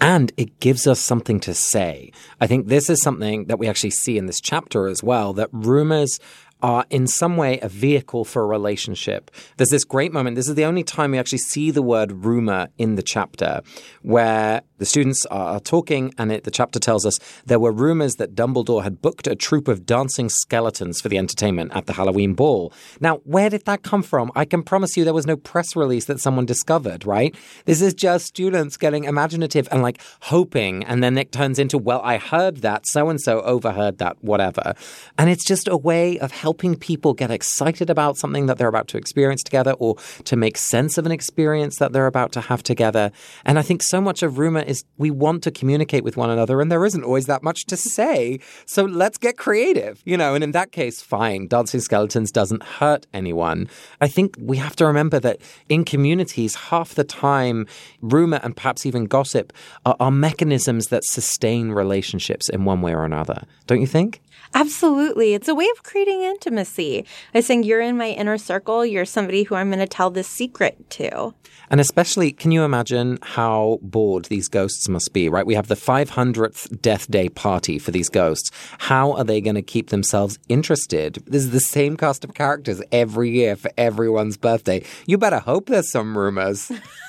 And 0.00 0.32
it 0.36 0.60
gives 0.60 0.86
us 0.86 1.00
something 1.00 1.40
to 1.40 1.54
say. 1.54 2.12
I 2.40 2.46
think 2.46 2.66
this 2.66 2.90
is 2.90 3.02
something 3.02 3.46
that 3.46 3.58
we 3.58 3.68
actually 3.68 3.90
see 3.90 4.18
in 4.18 4.26
this 4.26 4.40
chapter 4.40 4.88
as 4.88 5.02
well 5.02 5.32
that 5.34 5.48
rumors 5.52 6.18
are 6.62 6.86
in 6.90 7.06
some 7.06 7.36
way 7.36 7.58
a 7.60 7.68
vehicle 7.68 8.24
for 8.24 8.42
a 8.42 8.46
relationship. 8.46 9.30
There's 9.56 9.68
this 9.68 9.84
great 9.84 10.12
moment. 10.12 10.36
This 10.36 10.48
is 10.48 10.54
the 10.54 10.64
only 10.64 10.84
time 10.84 11.12
we 11.12 11.18
actually 11.18 11.38
see 11.38 11.70
the 11.70 11.82
word 11.82 12.24
rumor 12.24 12.68
in 12.78 12.94
the 12.94 13.02
chapter 13.02 13.62
where 14.02 14.62
the 14.78 14.86
students 14.86 15.24
are 15.26 15.60
talking, 15.60 16.12
and 16.18 16.32
it, 16.32 16.44
the 16.44 16.50
chapter 16.50 16.78
tells 16.78 17.06
us 17.06 17.18
there 17.44 17.60
were 17.60 17.72
rumors 17.72 18.16
that 18.16 18.34
Dumbledore 18.34 18.82
had 18.82 19.00
booked 19.00 19.26
a 19.26 19.34
troupe 19.34 19.68
of 19.68 19.86
dancing 19.86 20.28
skeletons 20.28 21.00
for 21.00 21.08
the 21.08 21.18
entertainment 21.18 21.72
at 21.74 21.86
the 21.86 21.94
Halloween 21.94 22.34
ball. 22.34 22.72
Now, 23.00 23.16
where 23.24 23.50
did 23.50 23.64
that 23.64 23.82
come 23.82 24.02
from? 24.02 24.30
I 24.34 24.44
can 24.44 24.62
promise 24.62 24.96
you 24.96 25.04
there 25.04 25.14
was 25.14 25.26
no 25.26 25.36
press 25.36 25.74
release 25.76 26.06
that 26.06 26.20
someone 26.20 26.46
discovered, 26.46 27.06
right? 27.06 27.34
This 27.64 27.80
is 27.80 27.94
just 27.94 28.26
students 28.26 28.76
getting 28.76 29.04
imaginative 29.04 29.68
and 29.70 29.82
like 29.82 30.00
hoping, 30.20 30.84
and 30.84 31.02
then 31.02 31.16
it 31.16 31.32
turns 31.32 31.58
into, 31.58 31.78
well, 31.78 32.00
I 32.02 32.18
heard 32.18 32.58
that, 32.58 32.86
so 32.86 33.08
and 33.08 33.20
so 33.20 33.40
overheard 33.42 33.98
that, 33.98 34.22
whatever. 34.22 34.74
And 35.18 35.30
it's 35.30 35.44
just 35.44 35.68
a 35.68 35.76
way 35.76 36.18
of 36.18 36.32
helping 36.32 36.76
people 36.76 37.14
get 37.14 37.30
excited 37.30 37.88
about 37.90 38.16
something 38.16 38.46
that 38.46 38.58
they're 38.58 38.68
about 38.68 38.88
to 38.88 38.98
experience 38.98 39.42
together 39.42 39.72
or 39.72 39.96
to 40.24 40.36
make 40.36 40.56
sense 40.56 40.98
of 40.98 41.06
an 41.06 41.12
experience 41.12 41.76
that 41.78 41.92
they're 41.92 42.06
about 42.06 42.32
to 42.32 42.40
have 42.40 42.62
together. 42.62 43.10
And 43.44 43.58
I 43.58 43.62
think 43.62 43.82
so 43.82 44.00
much 44.00 44.22
of 44.22 44.38
rumor 44.38 44.60
is 44.66 44.84
we 44.98 45.10
want 45.10 45.42
to 45.44 45.50
communicate 45.50 46.04
with 46.04 46.16
one 46.16 46.30
another 46.30 46.60
and 46.60 46.70
there 46.70 46.84
isn't 46.84 47.04
always 47.04 47.26
that 47.26 47.42
much 47.42 47.64
to 47.66 47.76
say. 47.76 48.40
So 48.66 48.84
let's 48.84 49.18
get 49.18 49.36
creative, 49.36 50.02
you 50.04 50.16
know, 50.16 50.34
and 50.34 50.42
in 50.42 50.52
that 50.52 50.72
case, 50.72 51.00
fine. 51.00 51.48
Dancing 51.48 51.80
skeletons 51.80 52.30
doesn't 52.30 52.62
hurt 52.62 53.06
anyone. 53.12 53.68
I 54.00 54.08
think 54.08 54.36
we 54.40 54.56
have 54.58 54.76
to 54.76 54.86
remember 54.86 55.20
that 55.20 55.40
in 55.68 55.84
communities, 55.84 56.54
half 56.54 56.94
the 56.94 57.04
time, 57.04 57.66
rumor 58.00 58.40
and 58.42 58.56
perhaps 58.56 58.86
even 58.86 59.06
gossip 59.06 59.52
are, 59.84 59.96
are 60.00 60.10
mechanisms 60.10 60.86
that 60.86 61.04
sustain 61.04 61.70
relationships 61.70 62.48
in 62.48 62.64
one 62.64 62.82
way 62.82 62.92
or 62.92 63.04
another. 63.04 63.44
Don't 63.66 63.80
you 63.80 63.86
think? 63.86 64.20
Absolutely. 64.56 65.34
It's 65.34 65.48
a 65.48 65.54
way 65.54 65.68
of 65.76 65.82
creating 65.82 66.22
intimacy. 66.22 67.04
I 67.34 67.40
saying 67.40 67.64
you're 67.64 67.82
in 67.82 67.98
my 67.98 68.08
inner 68.08 68.38
circle, 68.38 68.86
you're 68.86 69.04
somebody 69.04 69.42
who 69.42 69.54
I'm 69.54 69.68
going 69.68 69.80
to 69.80 69.86
tell 69.86 70.08
this 70.08 70.26
secret 70.26 70.88
to. 70.92 71.34
And 71.68 71.78
especially, 71.78 72.32
can 72.32 72.52
you 72.52 72.62
imagine 72.62 73.18
how 73.20 73.78
bored 73.82 74.24
these 74.26 74.48
ghosts 74.48 74.88
must 74.88 75.12
be, 75.12 75.28
right? 75.28 75.44
We 75.44 75.56
have 75.56 75.68
the 75.68 75.74
500th 75.74 76.80
death 76.80 77.10
day 77.10 77.28
party 77.28 77.78
for 77.78 77.90
these 77.90 78.08
ghosts. 78.08 78.50
How 78.78 79.12
are 79.12 79.24
they 79.24 79.42
going 79.42 79.56
to 79.56 79.62
keep 79.62 79.90
themselves 79.90 80.38
interested? 80.48 81.22
This 81.26 81.44
is 81.44 81.50
the 81.50 81.60
same 81.60 81.98
cast 81.98 82.24
of 82.24 82.32
characters 82.32 82.80
every 82.90 83.28
year 83.28 83.56
for 83.56 83.70
everyone's 83.76 84.38
birthday. 84.38 84.82
You 85.04 85.18
better 85.18 85.40
hope 85.40 85.66
there's 85.66 85.90
some 85.90 86.16
rumors. 86.16 86.72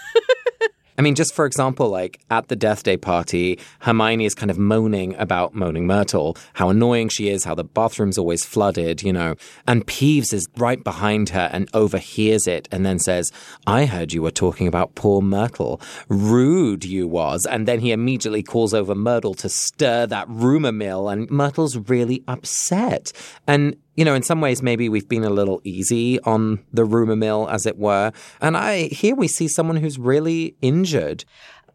I 0.98 1.04
mean, 1.04 1.14
just 1.14 1.34
for 1.34 1.46
example, 1.46 1.90
like 1.90 2.20
at 2.32 2.48
the 2.48 2.56
death 2.56 2.82
day 2.82 2.98
party, 2.98 3.60
Hermione 3.82 4.26
is 4.26 4.34
kind 4.34 4.50
of 4.50 4.58
moaning 4.58 5.16
about 5.18 5.54
Moaning 5.54 5.86
Myrtle, 5.86 6.36
how 6.54 6.70
annoying 6.70 7.10
she 7.10 7.30
is, 7.30 7.44
how 7.44 7.54
the 7.54 7.64
bathroom's 7.64 8.18
always 8.18 8.44
flooded, 8.44 9.04
you 9.04 9.14
know. 9.14 9.36
And 9.68 9.86
Peeves 9.86 10.34
is 10.34 10.48
right 10.58 10.84
behind 10.84 11.30
her 11.30 11.50
and 11.54 11.70
overhears 11.74 12.48
it 12.48 12.68
and 12.72 12.84
then 12.84 12.98
says, 12.98 13.32
I 13.68 13.86
heard 13.86 14.12
you 14.12 14.24
were 14.24 14.32
talking 14.32 14.68
about 14.68 14.96
poor 14.96 15.22
Myrtle. 15.22 15.80
Rude 16.10 16.84
you 16.84 17.08
was. 17.08 17.46
And 17.46 17.68
then 17.68 17.80
he 17.80 17.92
immediately 17.92 18.42
calls 18.42 18.74
over 18.74 18.96
Myrtle 18.96 19.36
to 19.36 19.50
stir 19.50 20.08
that 20.08 20.28
rumor 20.30 20.72
mill, 20.72 21.10
and 21.10 21.30
Myrtle's 21.30 21.78
really 21.78 22.24
upset. 22.28 23.12
And 23.46 23.76
you 23.98 24.06
know, 24.06 24.14
in 24.14 24.24
some 24.24 24.40
ways, 24.40 24.62
maybe 24.62 24.88
we've 24.88 25.10
been 25.10 25.26
a 25.26 25.30
little 25.30 25.60
easy 25.64 26.20
on 26.22 26.64
the 26.72 26.86
rumor 26.86 27.16
mill, 27.16 27.50
as 27.50 27.66
it 27.66 27.78
were. 27.78 28.14
And 28.40 28.56
I 28.56 28.84
here 28.84 29.16
we 29.16 29.28
see 29.28 29.48
someone 29.50 29.78
who's 29.78 30.00
really 30.00 30.56
injured. 30.62 31.26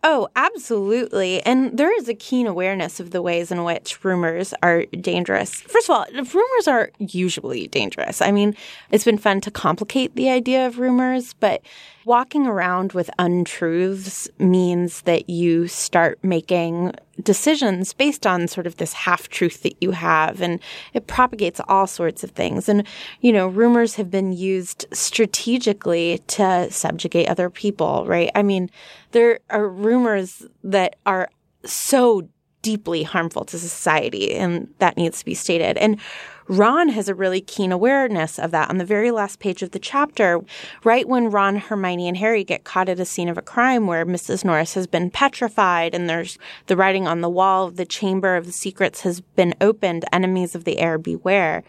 Oh, 0.04 0.28
absolutely. 0.35 1.42
And 1.42 1.78
there 1.78 1.96
is 1.96 2.08
a 2.08 2.14
keen 2.14 2.48
awareness 2.48 2.98
of 2.98 3.12
the 3.12 3.22
ways 3.22 3.52
in 3.52 3.62
which 3.62 4.02
rumors 4.04 4.52
are 4.61 4.85
dangerous. 4.87 5.61
First 5.61 5.88
of 5.88 5.96
all, 5.96 6.06
rumors 6.12 6.66
are 6.66 6.90
usually 6.98 7.68
dangerous. 7.68 8.20
I 8.20 8.32
mean, 8.32 8.56
it's 8.90 9.04
been 9.04 9.18
fun 9.18 9.40
to 9.42 9.50
complicate 9.52 10.16
the 10.16 10.28
idea 10.28 10.66
of 10.66 10.80
rumors, 10.80 11.35
but 11.35 11.62
walking 12.05 12.47
around 12.47 12.93
with 12.93 13.11
untruths 13.19 14.29
means 14.38 15.03
that 15.03 15.29
you 15.29 15.69
start 15.69 16.19
making 16.23 16.93
decisions 17.23 17.93
based 17.93 18.27
on 18.27 18.49
sort 18.49 18.67
of 18.67 18.77
this 18.77 18.93
half 18.93 19.29
truth 19.29 19.62
that 19.62 19.75
you 19.81 19.91
have 19.93 20.41
and 20.41 20.61
it 20.95 21.07
propagates 21.07 21.61
all 21.69 21.87
sorts 21.87 22.25
of 22.25 22.31
things. 22.31 22.69
And 22.69 22.87
you 23.21 23.33
know 23.33 23.47
rumors 23.47 23.95
have 23.97 24.11
been 24.11 24.33
used 24.33 24.87
strategically 24.93 26.19
to 26.29 26.71
subjugate 26.71 27.29
other 27.29 27.51
people 27.51 28.05
right? 28.07 28.31
I 28.35 28.43
mean 28.43 28.71
there 29.12 29.41
are 29.51 29.69
rumors 29.69 30.45
that 30.65 30.97
are 31.07 31.29
so 31.65 32.29
deeply 32.62 33.03
harmful 33.03 33.45
to 33.45 33.59
society 33.59 34.35
and 34.35 34.73
that 34.79 34.97
needs 34.97 35.19
to 35.19 35.25
be 35.25 35.35
stated. 35.35 35.77
And 35.77 36.01
Ron 36.48 36.88
has 36.90 37.09
a 37.09 37.14
really 37.14 37.40
keen 37.40 37.72
awareness 37.72 38.38
of 38.38 38.50
that 38.50 38.68
on 38.70 38.78
the 38.78 38.85
very 38.85 39.11
last 39.11 39.38
page 39.38 39.62
of 39.62 39.70
the 39.70 39.78
chapter, 39.78 40.40
right 40.85 41.09
when 41.09 41.31
Ron, 41.31 41.57
Hermione, 41.57 42.09
and 42.09 42.16
Harry 42.16 42.44
get 42.44 42.64
caught 42.64 42.88
at 42.88 43.00
a 43.00 43.05
scene 43.05 43.28
of 43.28 43.38
a 43.38 43.42
crime 43.42 43.87
where 43.87 44.05
Mrs. 44.05 44.44
Norris 44.44 44.74
has 44.74 44.87
been 44.87 45.11
petrified 45.11 45.94
and 45.94 46.09
there's 46.09 46.38
the 46.66 46.76
writing 46.76 47.07
on 47.07 47.20
the 47.20 47.31
wall 47.31 47.66
of 47.66 47.76
the 47.76 47.87
Chamber 47.87 48.37
of 48.37 48.46
the 48.46 48.52
Secrets 48.52 49.02
has 49.02 49.20
been 49.20 49.55
opened, 49.61 50.05
enemies 50.12 50.55
of 50.55 50.64
the 50.64 50.78
heir 50.78 50.98
beware. 50.98 51.62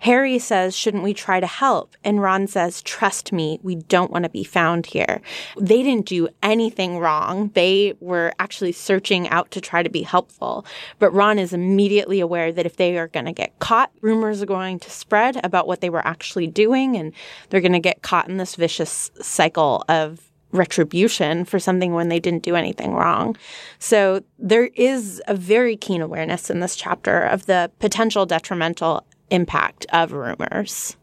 Harry 0.00 0.38
says, 0.38 0.76
shouldn't 0.76 1.02
we 1.02 1.12
try 1.12 1.40
to 1.40 1.46
help? 1.46 1.96
And 2.04 2.22
Ron 2.22 2.46
says, 2.46 2.82
trust 2.82 3.32
me, 3.32 3.58
we 3.62 3.74
don't 3.74 4.10
want 4.12 4.22
to 4.22 4.28
be 4.28 4.44
found 4.44 4.86
here. 4.86 5.20
They 5.58 5.82
didn't 5.82 6.06
do 6.06 6.28
anything 6.42 6.98
wrong. 6.98 7.50
They 7.54 7.94
were 8.00 8.32
actually 8.38 8.72
searching 8.72 9.28
out 9.28 9.50
to 9.50 9.60
try 9.60 9.82
to 9.82 9.90
be 9.90 10.02
helpful. 10.02 10.64
But 10.98 11.12
Ron 11.12 11.38
is 11.38 11.52
immediately 11.52 12.20
aware 12.20 12.52
that 12.52 12.66
if 12.66 12.76
they 12.76 12.96
are 12.96 13.08
going 13.08 13.26
to 13.26 13.32
get 13.32 13.58
caught, 13.58 13.90
rumors 14.00 14.40
are 14.40 14.46
going 14.46 14.78
to 14.80 14.90
spread 14.90 15.44
about 15.44 15.66
what 15.66 15.80
they 15.80 15.90
were 15.90 16.06
actually 16.06 16.46
doing, 16.46 16.96
and 16.96 17.12
they're 17.50 17.60
going 17.60 17.72
to 17.72 17.80
get 17.80 18.02
caught 18.02 18.28
in 18.28 18.36
this 18.36 18.54
vicious 18.54 19.10
cycle 19.20 19.84
of 19.88 20.20
retribution 20.50 21.44
for 21.44 21.58
something 21.58 21.92
when 21.92 22.08
they 22.08 22.18
didn't 22.18 22.42
do 22.42 22.56
anything 22.56 22.94
wrong. 22.94 23.36
So 23.78 24.22
there 24.38 24.70
is 24.76 25.20
a 25.28 25.34
very 25.34 25.76
keen 25.76 26.00
awareness 26.00 26.48
in 26.48 26.60
this 26.60 26.74
chapter 26.74 27.20
of 27.20 27.44
the 27.44 27.70
potential 27.80 28.24
detrimental 28.24 29.04
impact 29.30 29.86
of 29.92 30.12
rumors. 30.12 30.96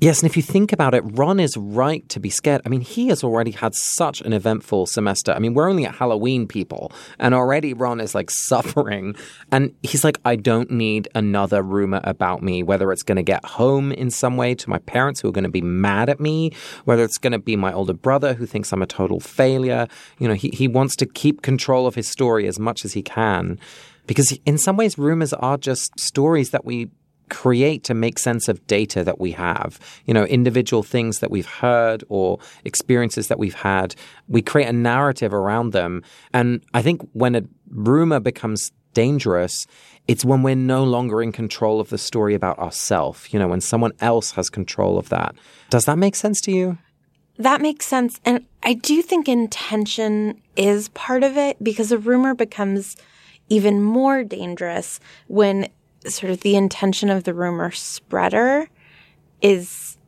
Yes, 0.00 0.22
and 0.22 0.30
if 0.30 0.34
you 0.34 0.42
think 0.42 0.72
about 0.72 0.94
it, 0.94 1.02
Ron 1.04 1.38
is 1.38 1.54
right 1.58 2.08
to 2.08 2.18
be 2.18 2.30
scared. 2.30 2.62
I 2.64 2.70
mean, 2.70 2.80
he 2.80 3.08
has 3.08 3.22
already 3.22 3.50
had 3.50 3.74
such 3.74 4.22
an 4.22 4.32
eventful 4.32 4.86
semester. 4.86 5.32
I 5.32 5.38
mean, 5.40 5.52
we're 5.52 5.68
only 5.68 5.84
at 5.84 5.94
Halloween, 5.94 6.46
people, 6.46 6.90
and 7.18 7.34
already 7.34 7.74
Ron 7.74 8.00
is 8.00 8.14
like 8.14 8.30
suffering. 8.48 9.14
And 9.52 9.74
he's 9.82 10.02
like, 10.02 10.18
I 10.24 10.36
don't 10.36 10.70
need 10.70 11.08
another 11.14 11.62
rumor 11.62 12.00
about 12.04 12.42
me, 12.42 12.62
whether 12.62 12.90
it's 12.92 13.02
going 13.02 13.16
to 13.16 13.22
get 13.22 13.44
home 13.44 13.92
in 13.92 14.10
some 14.10 14.38
way 14.38 14.54
to 14.54 14.70
my 14.70 14.78
parents 14.78 15.20
who 15.20 15.28
are 15.28 15.32
going 15.32 15.44
to 15.44 15.50
be 15.50 15.60
mad 15.60 16.08
at 16.08 16.18
me, 16.18 16.52
whether 16.86 17.04
it's 17.04 17.18
going 17.18 17.32
to 17.32 17.38
be 17.38 17.54
my 17.54 17.70
older 17.70 17.92
brother 17.92 18.32
who 18.32 18.46
thinks 18.46 18.72
I'm 18.72 18.80
a 18.80 18.86
total 18.86 19.20
failure. 19.20 19.86
You 20.18 20.28
know, 20.28 20.34
he, 20.34 20.48
he 20.48 20.66
wants 20.66 20.96
to 20.96 21.06
keep 21.06 21.42
control 21.42 21.86
of 21.86 21.94
his 21.94 22.08
story 22.08 22.46
as 22.46 22.58
much 22.58 22.86
as 22.86 22.94
he 22.94 23.02
can. 23.02 23.60
Because 24.06 24.32
in 24.46 24.56
some 24.56 24.78
ways, 24.78 24.96
rumors 24.96 25.34
are 25.34 25.58
just 25.58 25.92
stories 26.00 26.50
that 26.50 26.64
we 26.64 26.90
create 27.30 27.84
to 27.84 27.94
make 27.94 28.18
sense 28.18 28.48
of 28.48 28.66
data 28.66 29.02
that 29.04 29.18
we 29.20 29.32
have. 29.32 29.78
You 30.06 30.14
know, 30.14 30.24
individual 30.24 30.82
things 30.82 31.20
that 31.20 31.30
we've 31.30 31.46
heard 31.46 32.04
or 32.08 32.38
experiences 32.64 33.28
that 33.28 33.38
we've 33.38 33.54
had. 33.54 33.94
We 34.28 34.42
create 34.42 34.68
a 34.68 34.72
narrative 34.72 35.32
around 35.32 35.72
them. 35.72 36.02
And 36.32 36.62
I 36.74 36.82
think 36.82 37.02
when 37.12 37.34
a 37.34 37.42
rumor 37.70 38.20
becomes 38.20 38.72
dangerous, 38.92 39.66
it's 40.08 40.24
when 40.24 40.42
we're 40.42 40.56
no 40.56 40.84
longer 40.84 41.22
in 41.22 41.32
control 41.32 41.80
of 41.80 41.90
the 41.90 41.98
story 41.98 42.34
about 42.34 42.58
ourselves, 42.58 43.32
you 43.32 43.38
know, 43.38 43.48
when 43.48 43.60
someone 43.60 43.92
else 44.00 44.32
has 44.32 44.50
control 44.50 44.98
of 44.98 45.08
that. 45.10 45.34
Does 45.70 45.84
that 45.84 45.98
make 45.98 46.16
sense 46.16 46.40
to 46.42 46.52
you? 46.52 46.78
That 47.38 47.62
makes 47.62 47.86
sense. 47.86 48.20
And 48.24 48.44
I 48.62 48.74
do 48.74 49.00
think 49.00 49.28
intention 49.28 50.42
is 50.56 50.88
part 50.90 51.22
of 51.22 51.36
it 51.36 51.62
because 51.62 51.90
a 51.92 51.98
rumor 51.98 52.34
becomes 52.34 52.96
even 53.48 53.82
more 53.82 54.24
dangerous 54.24 55.00
when 55.26 55.68
sort 56.06 56.32
of 56.32 56.40
the 56.40 56.56
intention 56.56 57.10
of 57.10 57.24
the 57.24 57.34
rumor 57.34 57.70
spreader 57.70 58.68
is 59.42 59.98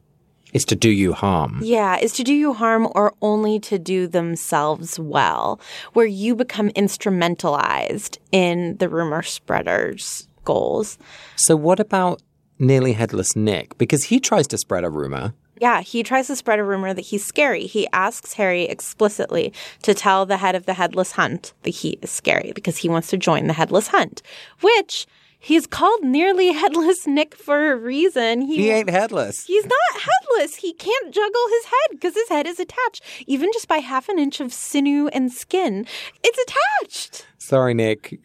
is 0.52 0.64
to 0.66 0.76
do 0.76 0.90
you 0.90 1.14
harm. 1.14 1.60
Yeah, 1.62 1.98
is 1.98 2.12
to 2.14 2.24
do 2.24 2.34
you 2.34 2.52
harm 2.52 2.86
or 2.94 3.14
only 3.22 3.58
to 3.60 3.78
do 3.78 4.06
themselves 4.06 4.98
well, 4.98 5.60
where 5.94 6.06
you 6.06 6.34
become 6.34 6.68
instrumentalized 6.70 8.18
in 8.32 8.76
the 8.76 8.88
rumor 8.88 9.22
spreader's 9.22 10.28
goals. 10.44 10.98
So 11.36 11.56
what 11.56 11.80
about 11.80 12.20
nearly 12.58 12.92
headless 12.92 13.34
Nick? 13.34 13.78
Because 13.78 14.04
he 14.04 14.20
tries 14.20 14.46
to 14.48 14.58
spread 14.58 14.84
a 14.84 14.90
rumor. 14.90 15.32
Yeah, 15.58 15.80
he 15.80 16.02
tries 16.02 16.26
to 16.26 16.36
spread 16.36 16.58
a 16.58 16.64
rumor 16.64 16.92
that 16.92 17.02
he's 17.02 17.24
scary. 17.24 17.66
He 17.66 17.86
asks 17.92 18.32
Harry 18.34 18.64
explicitly 18.64 19.52
to 19.82 19.94
tell 19.94 20.26
the 20.26 20.36
head 20.36 20.54
of 20.54 20.66
the 20.66 20.74
headless 20.74 21.12
hunt 21.12 21.54
that 21.62 21.70
he 21.70 21.98
is 22.02 22.10
scary 22.10 22.52
because 22.52 22.78
he 22.78 22.88
wants 22.88 23.08
to 23.08 23.16
join 23.16 23.46
the 23.46 23.52
headless 23.52 23.86
hunt, 23.86 24.22
which 24.60 25.06
He's 25.42 25.66
called 25.66 26.04
nearly 26.04 26.52
headless 26.52 27.04
Nick 27.06 27.34
for 27.34 27.72
a 27.72 27.76
reason. 27.76 28.42
He, 28.42 28.58
he 28.58 28.70
ain't 28.70 28.88
headless. 28.88 29.44
He's 29.44 29.64
not 29.64 30.00
headless. 30.00 30.54
He 30.56 30.72
can't 30.72 31.12
juggle 31.12 31.46
his 31.50 31.64
head 31.64 31.88
because 31.90 32.14
his 32.14 32.28
head 32.28 32.46
is 32.46 32.60
attached, 32.60 33.02
even 33.26 33.50
just 33.52 33.66
by 33.66 33.78
half 33.78 34.08
an 34.08 34.20
inch 34.20 34.40
of 34.40 34.52
sinew 34.52 35.08
and 35.08 35.32
skin. 35.32 35.84
It's 36.22 36.38
attached. 36.38 37.26
Sorry, 37.38 37.74
Nick. 37.74 38.20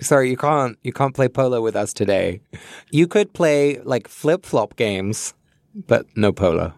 Sorry, 0.00 0.30
you 0.30 0.36
can't 0.38 0.78
you 0.82 0.92
can't 0.92 1.14
play 1.14 1.28
polo 1.28 1.60
with 1.60 1.76
us 1.76 1.92
today. 1.92 2.40
You 2.90 3.06
could 3.06 3.34
play 3.34 3.78
like 3.84 4.08
flip 4.08 4.46
flop 4.46 4.74
games, 4.76 5.34
but 5.74 6.06
no 6.16 6.32
polo. 6.32 6.72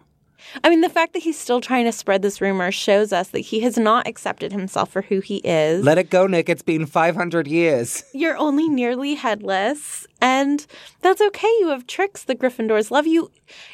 I 0.63 0.69
mean, 0.69 0.81
the 0.81 0.89
fact 0.89 1.13
that 1.13 1.23
he's 1.23 1.37
still 1.37 1.61
trying 1.61 1.85
to 1.85 1.91
spread 1.91 2.21
this 2.21 2.41
rumor 2.41 2.71
shows 2.71 3.11
us 3.11 3.29
that 3.29 3.39
he 3.39 3.61
has 3.61 3.77
not 3.77 4.07
accepted 4.07 4.51
himself 4.51 4.91
for 4.91 5.01
who 5.03 5.19
he 5.19 5.37
is. 5.37 5.83
Let 5.83 5.97
it 5.97 6.09
go, 6.09 6.27
Nick. 6.27 6.49
It's 6.49 6.61
been 6.61 6.85
500 6.85 7.47
years. 7.47 8.03
You're 8.13 8.37
only 8.37 8.69
nearly 8.69 9.15
headless, 9.15 10.07
and 10.21 10.65
that's 11.01 11.21
okay. 11.21 11.51
You 11.59 11.69
have 11.69 11.87
tricks. 11.87 12.23
The 12.23 12.35
Gryffindors 12.35 12.91
love 12.91 13.07
you. 13.07 13.31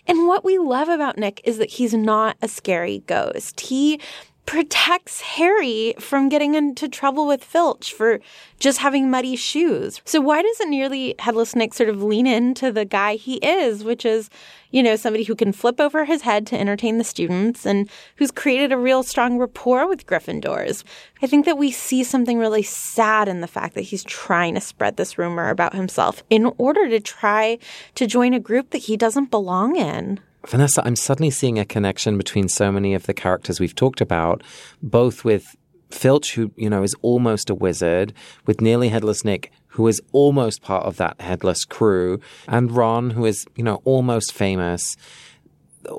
And 0.07 0.27
what 0.27 0.43
we 0.43 0.57
love 0.57 0.89
about 0.89 1.17
Nick 1.17 1.41
is 1.43 1.57
that 1.57 1.71
he's 1.71 1.93
not 1.93 2.37
a 2.41 2.47
scary 2.47 3.03
ghost. 3.07 3.61
He 3.61 3.99
protects 4.45 5.21
Harry 5.21 5.93
from 5.99 6.27
getting 6.27 6.55
into 6.55 6.89
trouble 6.89 7.27
with 7.27 7.43
Filch 7.43 7.93
for 7.93 8.19
just 8.59 8.79
having 8.79 9.09
muddy 9.09 9.35
shoes. 9.35 10.01
So 10.03 10.19
why 10.19 10.41
doesn't 10.41 10.69
nearly 10.69 11.15
headless 11.19 11.55
Nick 11.55 11.73
sort 11.73 11.89
of 11.89 12.03
lean 12.03 12.27
into 12.27 12.71
the 12.71 12.83
guy 12.83 13.15
he 13.15 13.35
is, 13.37 13.83
which 13.83 14.05
is, 14.05 14.29
you 14.71 14.83
know, 14.83 14.95
somebody 14.95 15.23
who 15.23 15.35
can 15.35 15.53
flip 15.53 15.79
over 15.79 16.05
his 16.05 16.23
head 16.23 16.45
to 16.47 16.59
entertain 16.59 16.97
the 16.97 17.03
students 17.03 17.65
and 17.65 17.89
who's 18.17 18.31
created 18.31 18.71
a 18.71 18.77
real 18.77 19.03
strong 19.03 19.37
rapport 19.37 19.87
with 19.87 20.05
Gryffindors. 20.05 20.83
I 21.21 21.27
think 21.27 21.45
that 21.45 21.57
we 21.57 21.71
see 21.71 22.03
something 22.03 22.37
really 22.37 22.63
sad 22.63 23.27
in 23.27 23.41
the 23.41 23.47
fact 23.47 23.75
that 23.75 23.81
he's 23.81 24.03
trying 24.03 24.55
to 24.55 24.61
spread 24.61 24.97
this 24.97 25.17
rumor 25.17 25.49
about 25.49 25.75
himself 25.75 26.23
in 26.29 26.51
order 26.57 26.89
to 26.89 26.99
try 26.99 27.57
to 27.95 28.07
join 28.07 28.33
a 28.33 28.39
group 28.39 28.71
that 28.71 28.79
he 28.79 28.97
doesn't 28.97 29.31
belong 29.31 29.75
in. 29.75 30.19
Vanessa, 30.47 30.81
I'm 30.85 30.95
suddenly 30.95 31.29
seeing 31.29 31.59
a 31.59 31.65
connection 31.65 32.17
between 32.17 32.47
so 32.47 32.71
many 32.71 32.93
of 32.93 33.05
the 33.05 33.13
characters 33.13 33.59
we've 33.59 33.75
talked 33.75 34.01
about, 34.01 34.41
both 34.81 35.23
with 35.23 35.55
Filch, 35.91 36.33
who, 36.33 36.51
you 36.55 36.69
know, 36.69 36.83
is 36.83 36.95
almost 37.01 37.49
a 37.49 37.55
wizard, 37.55 38.13
with 38.45 38.61
Nearly 38.61 38.89
Headless 38.89 39.23
Nick, 39.23 39.51
who 39.67 39.87
is 39.87 40.01
almost 40.11 40.61
part 40.61 40.85
of 40.85 40.97
that 40.97 41.19
headless 41.21 41.63
crew, 41.63 42.19
and 42.47 42.71
Ron, 42.71 43.11
who 43.11 43.25
is, 43.25 43.45
you 43.55 43.63
know, 43.63 43.81
almost 43.85 44.33
famous. 44.33 44.97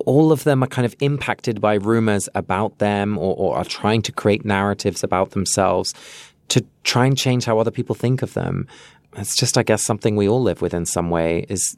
All 0.06 0.32
of 0.32 0.44
them 0.44 0.62
are 0.62 0.68
kind 0.68 0.86
of 0.86 0.94
impacted 1.00 1.60
by 1.60 1.74
rumors 1.74 2.28
about 2.34 2.78
them 2.78 3.18
or, 3.18 3.34
or 3.36 3.56
are 3.56 3.64
trying 3.64 4.02
to 4.02 4.12
create 4.12 4.44
narratives 4.44 5.02
about 5.02 5.30
themselves 5.30 5.94
to 6.48 6.64
try 6.84 7.06
and 7.06 7.16
change 7.16 7.44
how 7.44 7.58
other 7.58 7.70
people 7.70 7.94
think 7.94 8.22
of 8.22 8.34
them. 8.34 8.66
It's 9.16 9.36
just, 9.36 9.56
I 9.56 9.62
guess, 9.62 9.82
something 9.82 10.16
we 10.16 10.28
all 10.28 10.42
live 10.42 10.62
with 10.62 10.74
in 10.74 10.86
some 10.86 11.10
way 11.10 11.46
is 11.48 11.76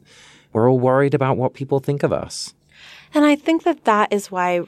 we're 0.55 0.71
all 0.71 0.79
worried 0.79 1.13
about 1.13 1.35
what 1.35 1.53
people 1.53 1.81
think 1.81 2.01
of 2.01 2.13
us. 2.13 2.53
And 3.13 3.25
I 3.25 3.35
think 3.35 3.63
that 3.63 3.83
that 3.83 4.13
is 4.13 4.31
why 4.31 4.61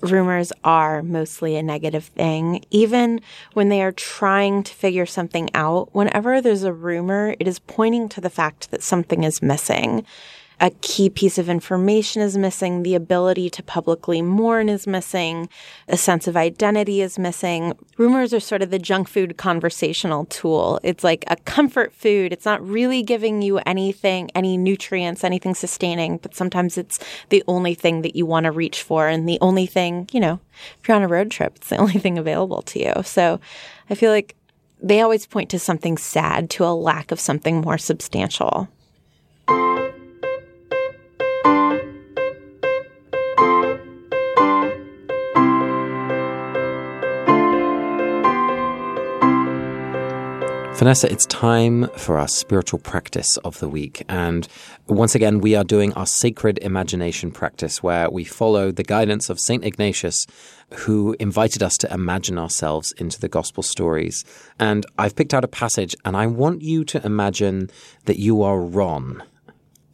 rumors 0.00 0.52
are 0.64 1.00
mostly 1.00 1.54
a 1.54 1.62
negative 1.62 2.06
thing. 2.06 2.64
Even 2.70 3.20
when 3.52 3.68
they 3.68 3.80
are 3.80 3.92
trying 3.92 4.64
to 4.64 4.74
figure 4.74 5.06
something 5.06 5.48
out, 5.54 5.94
whenever 5.94 6.40
there's 6.40 6.64
a 6.64 6.72
rumor, 6.72 7.36
it 7.38 7.46
is 7.46 7.60
pointing 7.60 8.08
to 8.08 8.20
the 8.20 8.30
fact 8.30 8.72
that 8.72 8.82
something 8.82 9.22
is 9.22 9.40
missing 9.40 10.04
a 10.60 10.70
key 10.80 11.08
piece 11.08 11.38
of 11.38 11.48
information 11.48 12.20
is 12.20 12.36
missing, 12.36 12.82
the 12.82 12.94
ability 12.94 13.48
to 13.50 13.62
publicly 13.62 14.22
mourn 14.22 14.68
is 14.68 14.86
missing, 14.86 15.48
a 15.86 15.96
sense 15.96 16.26
of 16.26 16.36
identity 16.36 17.00
is 17.00 17.18
missing. 17.18 17.74
Rumors 17.96 18.34
are 18.34 18.40
sort 18.40 18.62
of 18.62 18.70
the 18.70 18.78
junk 18.78 19.08
food 19.08 19.36
conversational 19.36 20.24
tool. 20.26 20.80
It's 20.82 21.04
like 21.04 21.24
a 21.28 21.36
comfort 21.36 21.92
food. 21.92 22.32
It's 22.32 22.44
not 22.44 22.66
really 22.66 23.02
giving 23.02 23.40
you 23.40 23.58
anything, 23.58 24.30
any 24.34 24.56
nutrients, 24.56 25.22
anything 25.22 25.54
sustaining, 25.54 26.18
but 26.18 26.34
sometimes 26.34 26.76
it's 26.76 26.98
the 27.28 27.44
only 27.46 27.74
thing 27.74 28.02
that 28.02 28.16
you 28.16 28.26
want 28.26 28.44
to 28.44 28.50
reach 28.50 28.82
for 28.82 29.06
and 29.06 29.28
the 29.28 29.38
only 29.40 29.66
thing, 29.66 30.08
you 30.12 30.18
know, 30.18 30.40
if 30.80 30.88
you're 30.88 30.96
on 30.96 31.04
a 31.04 31.08
road 31.08 31.30
trip, 31.30 31.54
it's 31.56 31.68
the 31.68 31.76
only 31.76 31.98
thing 31.98 32.18
available 32.18 32.62
to 32.62 32.80
you. 32.80 32.92
So 33.04 33.38
I 33.90 33.94
feel 33.94 34.10
like 34.10 34.34
they 34.80 35.00
always 35.00 35.26
point 35.26 35.50
to 35.50 35.58
something 35.58 35.96
sad, 35.98 36.50
to 36.50 36.64
a 36.64 36.74
lack 36.74 37.12
of 37.12 37.20
something 37.20 37.60
more 37.60 37.78
substantial. 37.78 38.68
Vanessa, 50.78 51.10
it's 51.10 51.26
time 51.26 51.88
for 51.96 52.18
our 52.18 52.28
spiritual 52.28 52.78
practice 52.78 53.36
of 53.38 53.58
the 53.58 53.68
week. 53.68 54.04
And 54.08 54.46
once 54.86 55.16
again, 55.16 55.40
we 55.40 55.56
are 55.56 55.64
doing 55.64 55.92
our 55.94 56.06
sacred 56.06 56.56
imagination 56.58 57.32
practice 57.32 57.82
where 57.82 58.08
we 58.08 58.22
follow 58.22 58.70
the 58.70 58.84
guidance 58.84 59.28
of 59.28 59.40
St. 59.40 59.64
Ignatius, 59.64 60.24
who 60.74 61.16
invited 61.18 61.64
us 61.64 61.76
to 61.78 61.92
imagine 61.92 62.38
ourselves 62.38 62.92
into 62.92 63.18
the 63.18 63.26
gospel 63.26 63.64
stories. 63.64 64.24
And 64.60 64.86
I've 64.96 65.16
picked 65.16 65.34
out 65.34 65.42
a 65.42 65.48
passage, 65.48 65.96
and 66.04 66.16
I 66.16 66.28
want 66.28 66.62
you 66.62 66.84
to 66.84 67.04
imagine 67.04 67.70
that 68.04 68.20
you 68.20 68.44
are 68.44 68.60
Ron. 68.60 69.24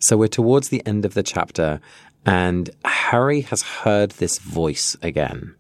So 0.01 0.19
we're 0.19 0.29
towards 0.29 0.69
the 0.69 0.85
end 0.85 1.07
of 1.07 1.15
the 1.15 1.23
chapter, 1.23 1.81
and 2.27 2.69
Harry 2.85 3.41
has 3.41 3.63
heard 3.63 4.11
this 4.11 4.37
voice 4.39 4.99
again. 5.01 5.55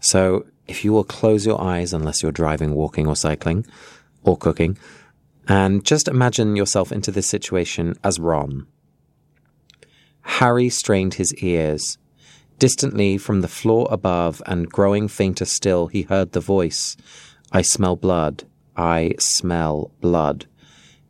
So 0.00 0.46
if 0.66 0.86
you 0.86 0.92
will 0.94 1.04
close 1.04 1.44
your 1.44 1.60
eyes, 1.60 1.92
unless 1.92 2.22
you're 2.22 2.32
driving, 2.32 2.74
walking, 2.74 3.06
or 3.06 3.14
cycling, 3.14 3.66
or 4.24 4.36
cooking. 4.36 4.76
And 5.46 5.84
just 5.84 6.08
imagine 6.08 6.56
yourself 6.56 6.90
into 6.90 7.10
this 7.10 7.28
situation 7.28 7.94
as 8.02 8.18
Ron. 8.18 8.66
Harry 10.22 10.68
strained 10.70 11.14
his 11.14 11.34
ears. 11.36 11.98
Distantly 12.58 13.18
from 13.18 13.40
the 13.40 13.48
floor 13.48 13.86
above 13.90 14.42
and 14.46 14.70
growing 14.70 15.06
fainter 15.08 15.44
still, 15.44 15.88
he 15.88 16.02
heard 16.02 16.32
the 16.32 16.40
voice 16.40 16.96
I 17.52 17.62
smell 17.62 17.94
blood. 17.94 18.44
I 18.76 19.14
smell 19.18 19.92
blood. 20.00 20.46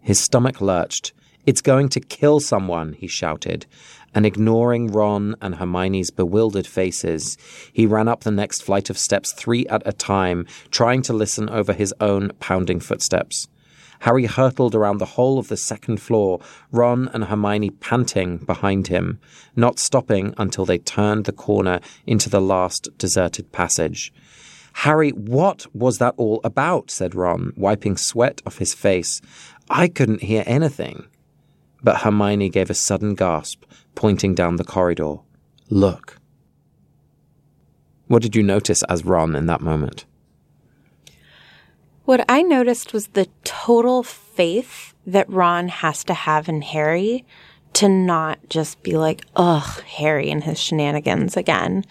His 0.00 0.20
stomach 0.20 0.61
lurched. 0.61 1.12
It's 1.46 1.62
going 1.62 1.88
to 1.90 2.00
kill 2.00 2.40
someone, 2.40 2.94
he 2.94 3.07
shouted, 3.07 3.66
and 4.14 4.24
ignoring 4.24 4.88
Ron 4.88 5.37
and 5.40 5.57
Hermione's 5.57 6.11
bewildered 6.11 6.66
faces, 6.66 7.37
he 7.72 7.87
ran 7.87 8.09
up 8.09 8.22
the 8.22 8.31
next 8.31 8.62
flight 8.62 8.90
of 8.90 8.98
steps 8.98 9.33
three 9.33 9.66
at 9.66 9.83
a 9.87 9.92
time, 9.92 10.46
trying 10.70 11.03
to 11.03 11.12
listen 11.12 11.48
over 11.50 11.72
his 11.72 11.94
own 12.00 12.33
pounding 12.40 12.81
footsteps. 12.81 13.48
Harry 14.00 14.27
hurtled 14.27 14.74
around 14.74 14.98
the 14.98 15.07
whole 15.16 15.38
of 15.38 15.48
the 15.48 15.57
second 15.57 15.98
floor, 15.98 16.40
Ron 16.70 17.09
and 17.14 17.24
Hermione 17.24 17.70
panting 17.70 18.38
behind 18.38 18.88
him, 18.88 19.18
not 19.57 19.79
stopping 19.79 20.35
until 20.37 20.66
they 20.66 20.79
turned 20.79 21.24
the 21.24 21.33
corner 21.33 21.81
into 22.07 22.29
the 22.29 22.40
last 22.40 22.88
deserted 22.98 23.50
passage. 23.50 24.12
Harry, 24.79 25.11
what 25.11 25.66
was 25.74 25.98
that 25.98 26.14
all 26.16 26.40
about? 26.44 26.90
said 26.90 27.14
Ron, 27.14 27.53
wiping 27.57 27.96
sweat 27.96 28.42
off 28.44 28.59
his 28.59 28.74
face. 28.74 29.22
I 29.70 29.88
couldn't 29.88 30.22
hear 30.22 30.42
anything. 30.46 31.07
But 31.83 31.98
Hermione 32.03 32.48
gave 32.50 32.70
a 32.70 32.74
sudden 32.74 33.14
gasp, 33.14 33.64
pointing 33.94 34.35
down 34.35 34.57
the 34.57 34.64
corridor. 34.64 35.16
Look. 35.70 36.18
What 38.07 38.22
did 38.22 38.37
you 38.37 38.42
notice 38.42 38.83
as 38.85 39.04
Ron 39.04 39.35
in 39.35 39.46
that 39.46 39.61
moment? 39.61 40.04
What 42.04 42.24
I 42.28 42.42
noticed 42.42 42.92
was 42.92 43.09
the 43.09 43.28
total 43.44 44.02
faith 44.02 44.92
that 45.07 45.28
Ron 45.30 45.68
has 45.68 46.04
to 46.04 46.14
have 46.14 46.48
in 46.48 46.61
Harry 46.62 47.24
to 47.74 47.88
not 47.88 48.38
just 48.48 48.83
be 48.83 48.96
like, 48.96 49.22
ugh, 49.37 49.83
Harry 49.83 50.30
and 50.30 50.44
his 50.44 50.61
shenanigans 50.61 51.37
again. 51.37 51.85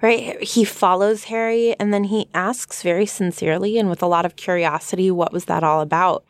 Right? 0.00 0.42
He 0.42 0.64
follows 0.64 1.24
Harry 1.24 1.78
and 1.78 1.94
then 1.94 2.04
he 2.04 2.28
asks 2.34 2.82
very 2.82 3.06
sincerely 3.06 3.78
and 3.78 3.88
with 3.88 4.02
a 4.02 4.06
lot 4.06 4.26
of 4.26 4.34
curiosity, 4.34 5.12
what 5.12 5.32
was 5.32 5.44
that 5.44 5.62
all 5.62 5.80
about? 5.80 6.24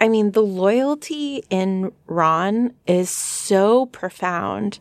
I 0.00 0.08
mean, 0.08 0.32
the 0.32 0.42
loyalty 0.42 1.42
in 1.50 1.92
Ron 2.06 2.72
is 2.86 3.10
so 3.10 3.86
profound 3.86 4.78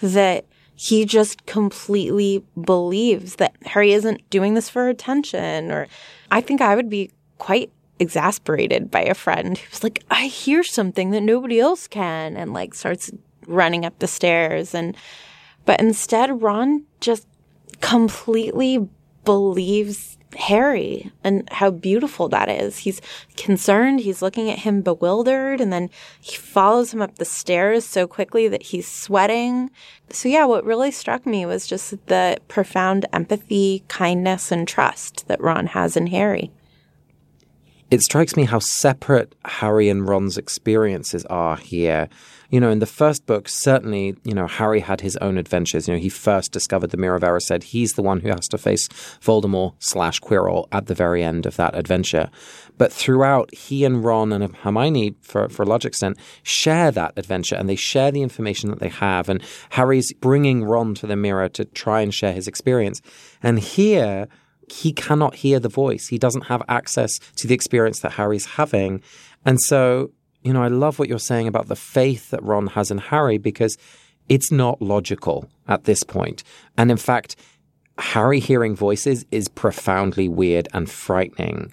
that 0.00 0.44
he 0.74 1.04
just 1.04 1.46
completely 1.46 2.44
believes 2.60 3.36
that 3.36 3.54
Harry 3.66 3.92
isn't 3.92 4.28
doing 4.30 4.54
this 4.54 4.68
for 4.68 4.88
attention. 4.88 5.70
Or 5.70 5.86
I 6.30 6.40
think 6.40 6.60
I 6.60 6.74
would 6.74 6.88
be 6.88 7.10
quite 7.38 7.70
exasperated 7.98 8.90
by 8.90 9.02
a 9.02 9.14
friend 9.14 9.58
who's 9.58 9.82
like, 9.82 10.02
I 10.10 10.26
hear 10.26 10.64
something 10.64 11.10
that 11.10 11.22
nobody 11.22 11.60
else 11.60 11.86
can, 11.86 12.36
and 12.36 12.52
like 12.52 12.74
starts 12.74 13.12
running 13.46 13.84
up 13.84 13.98
the 13.98 14.08
stairs. 14.08 14.74
And, 14.74 14.96
but 15.64 15.80
instead, 15.80 16.42
Ron 16.42 16.84
just 17.00 17.26
completely 17.80 18.88
believes 19.24 20.18
Harry 20.34 21.12
and 21.22 21.48
how 21.50 21.70
beautiful 21.70 22.28
that 22.28 22.48
is. 22.48 22.78
He's 22.78 23.00
concerned. 23.36 24.00
He's 24.00 24.22
looking 24.22 24.50
at 24.50 24.60
him 24.60 24.80
bewildered 24.82 25.60
and 25.60 25.72
then 25.72 25.90
he 26.20 26.36
follows 26.36 26.92
him 26.92 27.02
up 27.02 27.16
the 27.16 27.24
stairs 27.24 27.84
so 27.84 28.06
quickly 28.06 28.48
that 28.48 28.62
he's 28.62 28.88
sweating. 28.88 29.70
So 30.10 30.28
yeah, 30.28 30.44
what 30.44 30.64
really 30.64 30.90
struck 30.90 31.26
me 31.26 31.46
was 31.46 31.66
just 31.66 31.90
the 32.06 32.38
profound 32.48 33.06
empathy, 33.12 33.84
kindness, 33.88 34.50
and 34.50 34.66
trust 34.66 35.28
that 35.28 35.40
Ron 35.40 35.68
has 35.68 35.96
in 35.96 36.08
Harry. 36.08 36.50
it 37.90 38.00
strikes 38.00 38.36
me 38.36 38.44
how 38.44 38.58
separate 38.58 39.34
Harry 39.44 39.90
and 39.90 40.08
Ron's 40.08 40.38
experiences 40.38 41.26
are 41.26 41.58
here. 41.58 42.08
You 42.52 42.60
know, 42.60 42.68
in 42.68 42.80
the 42.80 42.86
first 42.86 43.24
book, 43.24 43.48
certainly, 43.48 44.14
you 44.24 44.34
know, 44.34 44.46
Harry 44.46 44.80
had 44.80 45.00
his 45.00 45.16
own 45.16 45.38
adventures. 45.38 45.88
You 45.88 45.94
know, 45.94 46.00
he 46.00 46.10
first 46.10 46.52
discovered 46.52 46.90
the 46.90 46.98
Mirror 46.98 47.16
of 47.16 47.22
Erised. 47.22 47.62
He's 47.62 47.94
the 47.94 48.02
one 48.02 48.20
who 48.20 48.28
has 48.28 48.46
to 48.48 48.58
face 48.58 48.88
Voldemort 49.22 49.72
slash 49.78 50.20
Quirrell 50.20 50.68
at 50.70 50.84
the 50.84 50.94
very 50.94 51.24
end 51.24 51.46
of 51.46 51.56
that 51.56 51.74
adventure. 51.74 52.28
But 52.76 52.92
throughout, 52.92 53.54
he 53.54 53.86
and 53.86 54.04
Ron 54.04 54.34
and 54.34 54.54
Hermione, 54.54 55.14
for, 55.22 55.48
for 55.48 55.62
a 55.62 55.66
large 55.66 55.86
extent, 55.86 56.18
share 56.42 56.90
that 56.90 57.14
adventure 57.16 57.56
and 57.56 57.70
they 57.70 57.76
share 57.76 58.10
the 58.10 58.20
information 58.20 58.68
that 58.68 58.80
they 58.80 58.88
have. 58.88 59.30
And 59.30 59.42
Harry's 59.70 60.12
bringing 60.12 60.62
Ron 60.62 60.94
to 60.96 61.06
the 61.06 61.16
mirror 61.16 61.48
to 61.48 61.64
try 61.64 62.02
and 62.02 62.12
share 62.12 62.34
his 62.34 62.46
experience. 62.46 63.00
And 63.42 63.60
here, 63.60 64.28
he 64.70 64.92
cannot 64.92 65.36
hear 65.36 65.58
the 65.58 65.70
voice. 65.70 66.08
He 66.08 66.18
doesn't 66.18 66.48
have 66.48 66.62
access 66.68 67.18
to 67.36 67.46
the 67.46 67.54
experience 67.54 68.00
that 68.00 68.12
Harry's 68.12 68.44
having. 68.44 69.02
And 69.46 69.58
so, 69.58 70.10
you 70.42 70.52
know, 70.52 70.62
I 70.62 70.68
love 70.68 70.98
what 70.98 71.08
you're 71.08 71.18
saying 71.18 71.48
about 71.48 71.68
the 71.68 71.76
faith 71.76 72.30
that 72.30 72.42
Ron 72.42 72.68
has 72.68 72.90
in 72.90 72.98
Harry 72.98 73.38
because 73.38 73.76
it's 74.28 74.50
not 74.50 74.80
logical 74.82 75.48
at 75.68 75.84
this 75.84 76.02
point. 76.02 76.42
And 76.76 76.90
in 76.90 76.96
fact, 76.96 77.36
Harry 77.98 78.40
hearing 78.40 78.74
voices 78.74 79.24
is 79.30 79.48
profoundly 79.48 80.28
weird 80.28 80.68
and 80.72 80.90
frightening. 80.90 81.72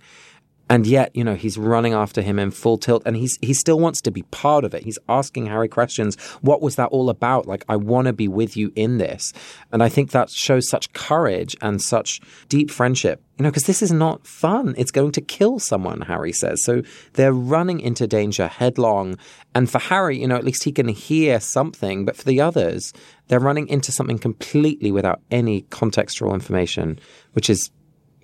And 0.70 0.86
yet, 0.86 1.16
you 1.16 1.24
know, 1.24 1.34
he's 1.34 1.58
running 1.58 1.94
after 1.94 2.22
him 2.22 2.38
in 2.38 2.52
full 2.52 2.78
tilt 2.78 3.02
and 3.06 3.16
he's 3.16 3.40
he 3.42 3.54
still 3.56 3.80
wants 3.80 4.02
to 4.02 4.12
be 4.12 4.22
part 4.24 4.64
of 4.64 4.76
it. 4.76 4.84
He's 4.84 5.00
asking 5.10 5.48
Harry 5.48 5.68
questions. 5.68 6.16
What 6.42 6.62
was 6.62 6.76
that 6.76 6.90
all 6.90 7.10
about? 7.10 7.48
Like, 7.48 7.66
I 7.68 7.76
want 7.76 8.06
to 8.06 8.14
be 8.14 8.28
with 8.28 8.56
you 8.56 8.72
in 8.76 9.00
this. 9.00 9.34
And 9.72 9.82
I 9.82 9.90
think 9.90 10.12
that 10.12 10.30
shows 10.30 10.70
such 10.70 10.94
courage 10.94 11.58
and 11.62 11.82
such 11.82 12.22
deep 12.50 12.70
friendship. 12.70 13.24
You 13.40 13.44
know, 13.44 13.50
because 13.50 13.64
this 13.64 13.82
is 13.82 13.92
not 13.92 14.28
fun. 14.28 14.76
It's 14.78 14.92
going 14.92 15.14
to 15.14 15.22
kill 15.22 15.60
someone, 15.60 16.02
Harry 16.02 16.34
says. 16.34 16.64
So 16.64 16.84
they're 17.14 17.34
running 17.34 17.80
into 17.80 18.06
danger 18.06 18.48
headlong. 18.48 19.18
And 19.56 19.70
for 19.70 19.80
Harry, 19.80 20.20
you 20.20 20.28
know, 20.28 20.36
at 20.36 20.44
least 20.44 20.66
he 20.66 20.72
can 20.72 20.90
hear 20.90 21.40
something. 21.40 22.06
But 22.06 22.18
for 22.18 22.26
the 22.26 22.42
others, 22.42 22.94
they're 23.28 23.40
running 23.40 23.68
into 23.70 23.92
something 23.92 24.20
completely 24.20 24.92
without 24.92 25.22
any 25.32 25.64
contextual 25.64 26.34
information, 26.34 27.00
which 27.32 27.50
is 27.50 27.72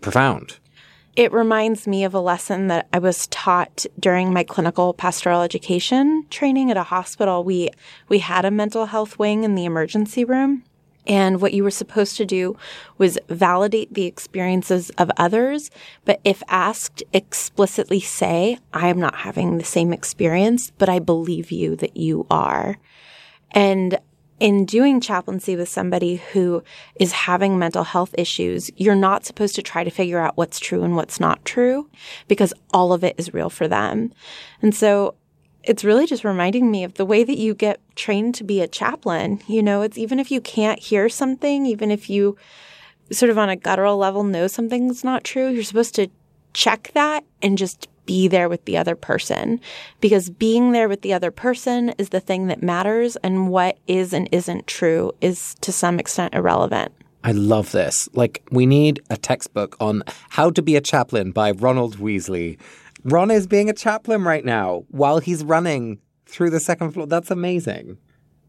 profound. 0.02 0.60
It 1.16 1.32
reminds 1.32 1.88
me 1.88 2.04
of 2.04 2.14
a 2.14 2.20
lesson 2.20 2.68
that 2.68 2.88
I 2.92 3.00
was 3.00 3.28
taught 3.28 3.86
during 3.98 4.34
my 4.34 4.44
clinical 4.44 4.94
pastoral 4.94 5.44
education 5.44 6.26
training 6.30 6.70
at 6.72 6.78
a 6.78 6.84
hospital. 6.84 7.44
We 7.44 7.70
we 8.10 8.20
had 8.20 8.44
a 8.44 8.52
mental 8.52 8.88
health 8.88 9.18
wing 9.18 9.46
in 9.46 9.56
the 9.56 9.64
emergency 9.64 10.26
room. 10.26 10.64
And 11.08 11.40
what 11.40 11.54
you 11.54 11.64
were 11.64 11.72
supposed 11.72 12.18
to 12.18 12.26
do 12.26 12.58
was 12.98 13.20
validate 13.30 13.94
the 13.94 14.06
experiences 14.06 14.90
of 14.98 15.12
others, 15.18 15.70
but 16.04 16.20
if 16.24 16.42
asked, 16.48 17.04
explicitly 17.14 18.00
say, 18.00 18.58
I 18.74 18.88
am 18.88 19.00
not 19.00 19.18
having 19.18 19.58
the 19.58 19.64
same 19.64 19.94
experience, 19.94 20.72
but 20.80 20.90
I 20.90 20.98
believe 20.98 21.52
you 21.52 21.76
that 21.76 21.96
you 21.96 22.26
are. 22.32 22.78
And 23.52 24.00
in 24.40 24.66
doing 24.66 25.00
chaplaincy 25.00 25.56
with 25.56 25.70
somebody 25.70 26.18
who 26.34 26.64
is 26.96 27.12
having 27.12 27.58
mental 27.58 27.84
health 27.84 28.14
issues, 28.18 28.70
you're 28.76 28.96
not 28.96 29.26
supposed 29.26 29.56
to 29.56 29.62
try 29.62 29.84
to 29.84 29.90
figure 29.90 30.20
out 30.20 30.36
what's 30.36 30.60
true 30.60 30.84
and 30.84 30.96
what's 30.96 31.20
not 31.20 31.44
true 31.46 31.90
because 32.28 32.54
all 32.74 32.92
of 32.92 33.04
it 33.04 33.16
is 33.18 33.34
real 33.34 33.50
for 33.50 33.68
them. 33.68 34.12
And 34.62 34.76
so 34.76 35.16
it's 35.64 35.84
really 35.84 36.06
just 36.06 36.24
reminding 36.24 36.70
me 36.70 36.84
of 36.84 36.96
the 36.96 37.06
way 37.06 37.24
that 37.24 37.38
you 37.38 37.54
get 37.54 37.80
trained 37.96 38.36
to 38.36 38.44
be 38.44 38.62
a 38.62 38.68
chaplain. 38.68 39.42
You 39.48 39.64
know, 39.64 39.82
it's 39.82 39.98
even 39.98 40.20
if 40.20 40.30
you 40.32 40.42
can't 40.42 40.80
hear 40.80 41.08
something, 41.10 41.66
even 41.66 41.90
if 41.90 42.10
you 42.10 42.38
sort 43.12 43.30
of 43.30 43.38
on 43.38 43.50
a 43.50 43.56
guttural 43.56 43.98
level 43.98 44.24
know 44.24 44.48
something's 44.48 45.04
not 45.04 45.24
true, 45.24 45.48
you're 45.50 45.64
supposed 45.64 45.96
to 45.96 46.10
check 46.54 46.92
that 46.94 47.24
and 47.42 47.58
just 47.58 47.88
be 48.06 48.28
there 48.28 48.50
with 48.50 48.66
the 48.66 48.78
other 48.78 48.96
person 48.96 49.60
because 50.02 50.30
being 50.30 50.72
there 50.72 50.90
with 50.90 51.02
the 51.02 51.14
other 51.14 51.32
person 51.32 51.90
is 51.98 52.10
the 52.10 52.20
thing 52.20 52.48
that 52.48 52.64
matters 52.64 53.16
and 53.18 53.50
what 53.50 53.78
is 53.88 54.14
and 54.14 54.30
isn't 54.32 54.68
true 54.68 55.12
is 55.22 55.56
to 55.62 55.72
some 55.72 56.00
extent 56.00 56.34
irrelevant. 56.34 56.92
I 57.24 57.32
love 57.32 57.72
this. 57.72 58.08
Like, 58.14 58.44
we 58.52 58.68
need 58.68 59.02
a 59.10 59.18
textbook 59.18 59.76
on 59.80 60.04
how 60.30 60.52
to 60.52 60.62
be 60.62 60.76
a 60.76 60.82
chaplain 60.82 61.32
by 61.32 61.52
Ronald 61.52 61.98
Weasley. 61.98 62.60
Ron 63.04 63.32
is 63.32 63.48
being 63.48 63.68
a 63.70 63.74
chaplain 63.74 64.24
right 64.24 64.46
now 64.46 64.84
while 64.90 65.20
he's 65.20 65.44
running 65.44 66.00
through 66.28 66.52
the 66.52 66.60
second 66.60 66.92
floor. 66.92 67.08
That's 67.08 67.32
amazing. 67.32 67.98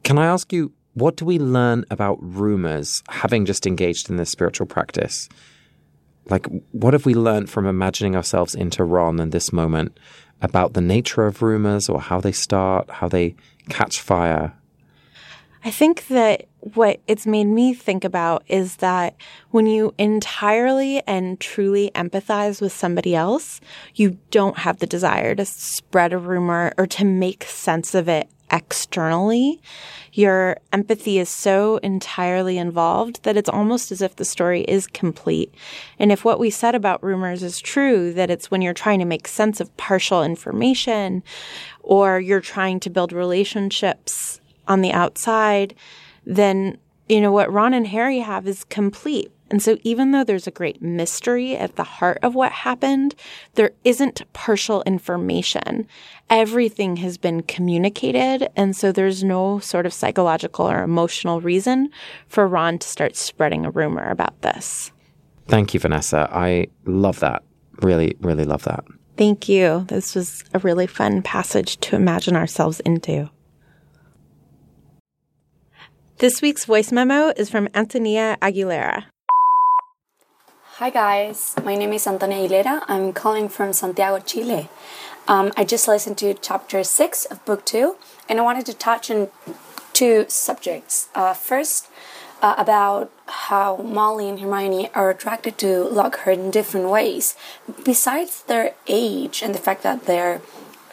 Can 0.03 0.19
I 0.19 0.27
ask 0.27 0.53
you, 0.53 0.73
what 0.93 1.17
do 1.17 1.25
we 1.25 1.39
learn 1.39 1.85
about 1.91 2.19
rumors 2.21 3.03
having 3.09 3.45
just 3.45 3.67
engaged 3.67 4.09
in 4.11 4.17
this 4.17 4.31
spiritual 4.31 4.67
practice? 4.67 5.29
Like, 6.29 6.47
what 6.73 6.93
have 6.93 7.07
we 7.07 7.15
learned 7.15 7.51
from 7.51 7.67
imagining 7.67 8.17
ourselves 8.17 8.55
into 8.55 8.85
Ron 8.85 9.21
in 9.21 9.31
this 9.31 9.53
moment 9.53 9.97
about 10.43 10.75
the 10.75 10.81
nature 10.81 11.27
of 11.27 11.41
rumors 11.41 11.89
or 11.89 12.01
how 12.01 12.21
they 12.21 12.33
start, 12.33 12.91
how 12.91 13.09
they 13.09 13.37
catch 13.69 14.01
fire? 14.01 14.53
I 15.65 15.71
think 15.71 16.09
that 16.09 16.47
what 16.75 17.01
it's 17.07 17.27
made 17.27 17.45
me 17.45 17.75
think 17.75 18.05
about 18.05 18.43
is 18.49 18.77
that 18.77 19.15
when 19.51 19.67
you 19.67 19.95
entirely 19.99 21.01
and 21.07 21.39
truly 21.39 21.93
empathize 21.95 22.61
with 22.61 22.73
somebody 22.73 23.15
else, 23.15 23.61
you 23.95 24.19
don't 24.31 24.59
have 24.59 24.79
the 24.79 24.87
desire 24.87 25.35
to 25.37 25.45
spread 25.45 26.13
a 26.13 26.19
rumor 26.19 26.73
or 26.77 26.87
to 26.87 27.05
make 27.05 27.45
sense 27.45 27.95
of 27.95 28.09
it 28.09 28.29
externally, 28.51 29.61
your 30.13 30.57
empathy 30.73 31.19
is 31.19 31.29
so 31.29 31.77
entirely 31.79 32.59
involved 32.59 33.23
that 33.25 33.37
it's 33.37 33.49
almost 33.49 33.93
as 33.93 34.01
if 34.01 34.17
the 34.17 34.25
story 34.25 34.63
is 34.63 34.87
complete. 34.87 35.53
And 35.99 36.11
if 36.11 36.25
what 36.25 36.41
we 36.41 36.51
said 36.51 36.75
about 36.75 37.03
rumors 37.03 37.43
is 37.43 37.61
true, 37.61 38.13
that 38.15 38.31
it's 38.31 38.51
when 38.51 38.63
you're 38.63 38.75
trying 38.75 38.99
to 39.01 39.05
make 39.05 39.29
sense 39.29 39.61
of 39.61 39.77
partial 39.77 40.23
information 40.23 41.23
or 41.83 42.19
you're 42.19 42.41
trying 42.41 42.81
to 42.81 42.91
build 42.91 43.13
relationships 43.13 44.41
on 44.69 44.81
the 44.81 44.93
outside, 44.93 45.75
then, 46.27 46.77
you 47.09 47.21
know, 47.21 47.33
what 47.33 47.53
Ron 47.53 47.73
and 47.73 47.87
Harry 47.87 48.19
have 48.19 48.47
is 48.47 48.65
complete. 48.65 49.31
And 49.49 49.63
so, 49.63 49.79
even 49.85 50.11
though 50.11 50.25
there's 50.25 50.49
a 50.49 50.51
great 50.51 50.83
mystery 50.83 51.57
at 51.57 51.77
the 51.77 51.85
heart 51.85 52.19
of 52.23 52.35
what 52.35 52.51
happened, 52.51 53.15
there 53.55 53.71
isn't 53.85 54.23
partial 54.33 54.83
information. 54.83 55.87
Everything 56.29 56.97
has 56.97 57.17
been 57.17 57.43
communicated. 57.43 58.49
And 58.57 58.75
so, 58.75 58.91
there's 58.91 59.23
no 59.23 59.61
sort 59.61 59.87
of 59.87 59.93
psychological 59.93 60.69
or 60.69 60.83
emotional 60.83 61.41
reason 61.41 61.91
for 62.27 62.49
Ron 62.49 62.79
to 62.81 62.89
start 62.89 63.15
spreading 63.15 63.65
a 63.65 63.71
rumor 63.71 64.11
about 64.11 64.43
this. 64.43 64.91
Thank 65.47 65.75
you, 65.75 65.81
Vanessa. 65.81 66.29
I 66.33 66.67
love 66.85 67.21
that. 67.21 67.45
Really, 67.83 68.17
really 68.21 68.45
love 68.45 68.65
that. 68.65 68.85
Thank 69.17 69.49
you. 69.49 69.85
This 69.89 70.17
was 70.17 70.43
a 70.55 70.59
really 70.59 70.89
fun 70.89 71.23
passage 71.23 71.79
to 71.79 71.95
imagine 71.95 72.35
ourselves 72.35 72.81
into. 72.81 73.31
This 76.19 76.41
week's 76.41 76.65
voice 76.65 76.93
memo 76.93 77.35
is 77.37 77.51
from 77.51 77.69
Antonia 77.75 78.39
Aguilera. 78.41 79.05
Hi 80.81 80.89
guys, 80.89 81.55
my 81.63 81.75
name 81.75 81.93
is 81.93 82.07
Antonia 82.07 82.49
Aguilera. 82.49 82.85
I'm 82.89 83.13
calling 83.13 83.51
from 83.51 83.75
Santiago, 83.75 84.21
Chile. 84.25 84.71
Um, 85.29 85.53
I 85.59 85.65
just 85.65 85.87
listened 85.87 86.17
to 86.19 86.33
chapter 86.33 86.83
6 86.83 87.27
of 87.27 87.45
book 87.45 87.67
2 87.67 87.97
and 88.31 88.39
I 88.41 88.43
wanted 88.43 88.65
to 88.65 88.73
touch 88.73 89.11
on 89.11 89.29
two 89.93 90.25
subjects. 90.29 91.11
Uh, 91.15 91.35
first, 91.35 91.89
uh, 92.41 92.55
about 92.57 93.13
how 93.27 93.77
Molly 93.77 94.31
and 94.31 94.41
Hermione 94.41 94.89
are 94.95 95.11
attracted 95.11 95.59
to 95.59 95.85
Lockhart 95.85 96.39
in 96.39 96.51
different 96.51 96.89
ways, 96.89 97.37
besides 97.85 98.43
their 98.45 98.75
age 98.87 99.43
and 99.43 99.55
the 99.55 99.59
fact 99.59 99.83
that 99.83 100.07
they're 100.07 100.41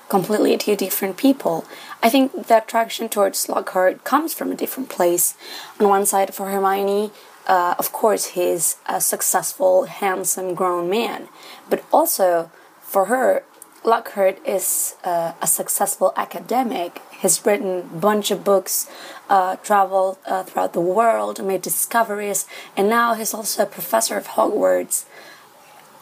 completely 0.09 0.57
two 0.57 0.75
different 0.75 1.17
people. 1.17 1.65
I 2.03 2.09
think 2.09 2.47
the 2.47 2.57
attraction 2.57 3.07
towards 3.07 3.47
Lockhart 3.47 4.03
comes 4.03 4.33
from 4.33 4.51
a 4.51 4.55
different 4.55 4.89
place. 4.89 5.35
On 5.79 5.87
one 5.87 6.05
side, 6.05 6.35
for 6.35 6.49
Hermione, 6.49 7.11
uh, 7.47 7.75
of 7.79 7.93
course, 7.93 8.25
he's 8.35 8.75
a 8.85 8.99
successful, 8.99 9.85
handsome, 9.85 10.53
grown 10.53 10.89
man. 10.89 11.29
But 11.69 11.85
also, 11.93 12.51
for 12.81 13.05
her, 13.05 13.43
Lockhart 13.85 14.45
is 14.45 14.95
uh, 15.05 15.31
a 15.41 15.47
successful 15.47 16.11
academic. 16.17 17.01
He's 17.11 17.45
written 17.45 17.79
a 17.79 17.81
bunch 17.99 18.31
of 18.31 18.43
books, 18.43 18.89
uh, 19.29 19.55
traveled 19.57 20.17
uh, 20.25 20.43
throughout 20.43 20.73
the 20.73 20.81
world, 20.81 21.43
made 21.43 21.61
discoveries, 21.61 22.45
and 22.75 22.89
now 22.89 23.13
he's 23.13 23.33
also 23.33 23.63
a 23.63 23.65
professor 23.65 24.17
of 24.17 24.27
Hogwarts, 24.27 25.05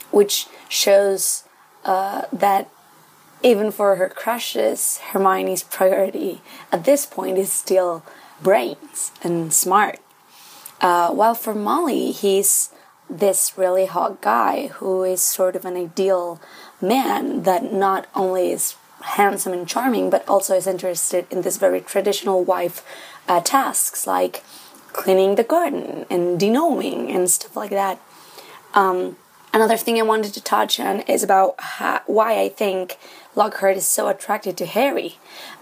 which 0.10 0.48
shows 0.68 1.44
uh, 1.86 2.24
that 2.34 2.70
even 3.44 3.72
for 3.72 3.96
her 3.96 4.10
crushes, 4.10 5.00
Hermione's 5.12 5.64
priority 5.64 6.42
at 6.72 6.86
this 6.86 7.06
point 7.06 7.38
is 7.38 7.52
still 7.52 8.04
brains 8.42 9.12
and 9.24 9.54
smart. 9.54 10.00
Uh, 10.80 11.12
while 11.12 11.36
for 11.36 11.54
Molly, 11.54 12.12
he's 12.12 12.72
this 13.10 13.58
really 13.58 13.86
hot 13.86 14.22
guy 14.22 14.68
who 14.68 15.04
is 15.04 15.22
sort 15.22 15.56
of 15.56 15.66
an 15.66 15.76
ideal 15.76 16.40
man 16.82 17.44
that 17.44 17.72
not 17.72 18.08
only 18.16 18.52
is 18.52 18.76
handsome 19.02 19.54
and 19.54 19.68
charming, 19.68 20.10
but 20.10 20.28
also 20.28 20.56
is 20.56 20.68
interested 20.68 21.26
in 21.30 21.42
this 21.42 21.58
very 21.58 21.82
traditional 21.82 22.44
wife 22.44 22.86
uh, 23.28 23.42
tasks 23.42 24.08
like 24.08 24.44
cleaning 24.94 25.36
the 25.36 25.44
garden 25.44 26.06
and 26.10 26.40
de-gnoming 26.40 27.12
and 27.12 27.30
stuff 27.30 27.56
like 27.56 27.72
that. 27.72 28.00
Um, 28.74 29.18
Another 29.54 29.76
thing 29.76 30.00
I 30.00 30.04
wanted 30.04 30.34
to 30.34 30.42
touch 30.42 30.80
on 30.80 31.02
is 31.02 31.24
about 31.24 31.56
how, 31.60 32.02
why 32.06 32.40
I 32.40 32.48
think 32.48 32.98
Lockhart 33.36 33.76
is 33.76 33.86
so 33.86 34.08
attracted 34.08 34.56
to 34.58 34.66
Harry. 34.66 35.18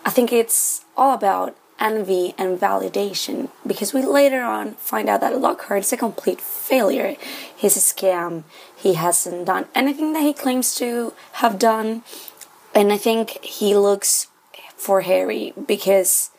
I 0.05 0.11
think 0.11 0.31
it's 0.31 0.85
all 0.95 1.15
about 1.15 1.55
envy 1.79 2.35
and 2.37 2.59
validation 2.59 3.49
because 3.65 3.93
we 3.93 4.03
later 4.03 4.43
on 4.43 4.73
find 4.73 5.09
out 5.09 5.21
that 5.21 5.39
Lockhart 5.39 5.79
is 5.79 5.93
a 5.93 5.97
complete 5.97 6.39
failure. 6.39 7.15
He's 7.55 7.77
a 7.77 7.79
scam. 7.79 8.43
He 8.75 8.93
hasn't 8.93 9.45
done 9.45 9.65
anything 9.73 10.13
that 10.13 10.21
he 10.21 10.33
claims 10.33 10.75
to 10.75 11.13
have 11.33 11.57
done. 11.57 12.03
And 12.75 12.93
I 12.93 12.97
think 12.97 13.43
he 13.43 13.75
looks 13.75 14.27
for 14.75 15.01
Harry 15.01 15.53
because 15.65 16.29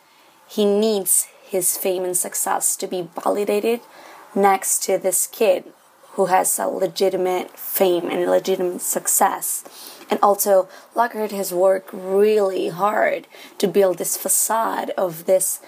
he 0.47 0.63
needs 0.63 1.27
his 1.43 1.77
fame 1.77 2.05
and 2.05 2.15
success 2.15 2.77
to 2.77 2.87
be 2.87 3.09
validated 3.21 3.81
next 4.33 4.83
to 4.83 4.97
this 4.97 5.27
kid 5.27 5.65
who 6.13 6.25
has 6.25 6.59
a 6.59 6.67
legitimate 6.67 7.57
fame 7.57 8.09
and 8.09 8.29
legitimate 8.29 8.81
success. 8.81 9.63
And 10.09 10.19
also, 10.21 10.67
Lockhart 10.93 11.31
has 11.31 11.53
worked 11.53 11.89
really 11.93 12.67
hard 12.67 13.27
to 13.59 13.67
build 13.67 13.97
this 13.97 14.17
facade 14.17 14.91
of 14.97 15.25
this 15.25 15.61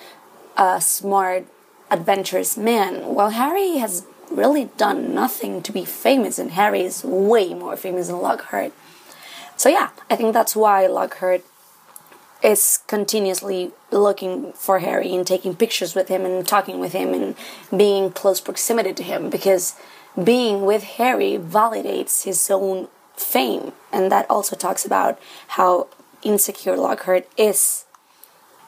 uh, 0.58 0.80
smart, 0.80 1.46
adventurous 1.90 2.58
man, 2.58 3.16
while 3.16 3.30
Harry 3.30 3.78
has 3.78 4.06
really 4.30 4.66
done 4.78 5.14
nothing 5.14 5.62
to 5.62 5.72
be 5.72 5.86
famous, 5.86 6.38
and 6.38 6.52
Harry 6.52 6.82
is 6.82 7.04
way 7.06 7.54
more 7.54 7.78
famous 7.78 8.08
than 8.08 8.20
Lockhart. 8.20 8.74
So, 9.56 9.70
yeah, 9.70 9.92
I 10.10 10.18
think 10.18 10.34
that's 10.34 10.56
why 10.56 10.88
Lockhart 10.88 11.46
is 12.44 12.80
continuously 12.88 13.72
looking 13.92 14.52
for 14.54 14.80
Harry 14.80 15.16
and 15.16 15.26
taking 15.26 15.56
pictures 15.56 15.96
with 15.96 16.10
him 16.10 16.26
and 16.26 16.46
talking 16.46 16.80
with 16.80 16.92
him 16.92 17.14
and 17.14 17.36
being 17.76 18.12
close 18.12 18.42
proximity 18.42 18.94
to 18.94 19.04
him 19.04 19.30
because 19.30 19.76
being 20.22 20.66
with 20.66 20.84
Harry 20.84 21.38
validates 21.38 22.24
his 22.24 22.50
own 22.50 22.88
fame. 23.16 23.74
And 23.92 24.12
that 24.12 24.30
also 24.30 24.56
talks 24.56 24.86
about 24.86 25.20
how 25.50 25.88
insecure 26.24 26.78
Lockhart 26.78 27.28
is. 27.38 27.86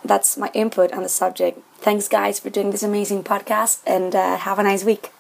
That's 0.04 0.38
my 0.38 0.52
input 0.54 0.92
on 0.94 1.04
the 1.04 1.10
subject. 1.10 1.60
Thanks, 1.78 2.08
guys, 2.08 2.40
for 2.40 2.50
doing 2.50 2.72
this 2.72 2.84
amazing 2.84 3.24
podcast 3.24 3.82
and 3.86 4.16
uh, 4.16 4.38
have 4.38 4.60
a 4.60 4.64
nice 4.64 4.84
week. 4.84 5.12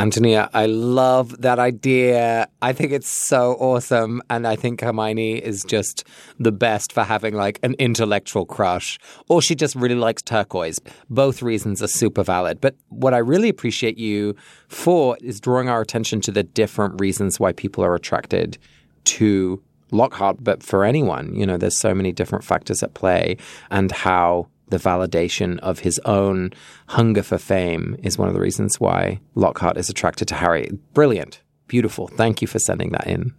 Antonia, 0.00 0.48
I 0.54 0.66
love 0.66 1.42
that 1.42 1.58
idea. 1.58 2.48
I 2.62 2.72
think 2.72 2.92
it's 2.92 3.08
so 3.08 3.54
awesome. 3.54 4.22
And 4.30 4.46
I 4.46 4.54
think 4.54 4.80
Hermione 4.80 5.38
is 5.38 5.64
just 5.64 6.06
the 6.38 6.52
best 6.52 6.92
for 6.92 7.02
having 7.02 7.34
like 7.34 7.58
an 7.64 7.74
intellectual 7.80 8.46
crush, 8.46 8.96
or 9.28 9.42
she 9.42 9.56
just 9.56 9.74
really 9.74 9.96
likes 9.96 10.22
turquoise. 10.22 10.78
Both 11.10 11.42
reasons 11.42 11.82
are 11.82 11.88
super 11.88 12.22
valid. 12.22 12.60
But 12.60 12.76
what 12.90 13.12
I 13.12 13.18
really 13.18 13.48
appreciate 13.48 13.98
you 13.98 14.36
for 14.68 15.18
is 15.20 15.40
drawing 15.40 15.68
our 15.68 15.80
attention 15.80 16.20
to 16.22 16.30
the 16.30 16.44
different 16.44 17.00
reasons 17.00 17.40
why 17.40 17.52
people 17.52 17.84
are 17.84 17.96
attracted 17.96 18.56
to 19.04 19.60
Lockhart, 19.90 20.36
but 20.44 20.62
for 20.62 20.84
anyone, 20.84 21.34
you 21.34 21.46
know, 21.46 21.56
there's 21.56 21.78
so 21.78 21.94
many 21.94 22.12
different 22.12 22.44
factors 22.44 22.82
at 22.82 22.94
play 22.94 23.36
and 23.70 23.90
how 23.90 24.46
the 24.70 24.78
validation 24.78 25.58
of 25.60 25.80
his 25.80 25.98
own 26.04 26.52
hunger 26.88 27.22
for 27.22 27.38
fame 27.38 27.96
is 28.02 28.18
one 28.18 28.28
of 28.28 28.34
the 28.34 28.40
reasons 28.40 28.80
why 28.80 29.20
Lockhart 29.34 29.76
is 29.76 29.88
attracted 29.88 30.28
to 30.28 30.34
Harry. 30.34 30.70
Brilliant. 30.94 31.42
Beautiful. 31.66 32.08
Thank 32.08 32.40
you 32.42 32.48
for 32.48 32.58
sending 32.58 32.90
that 32.92 33.06
in. 33.06 33.34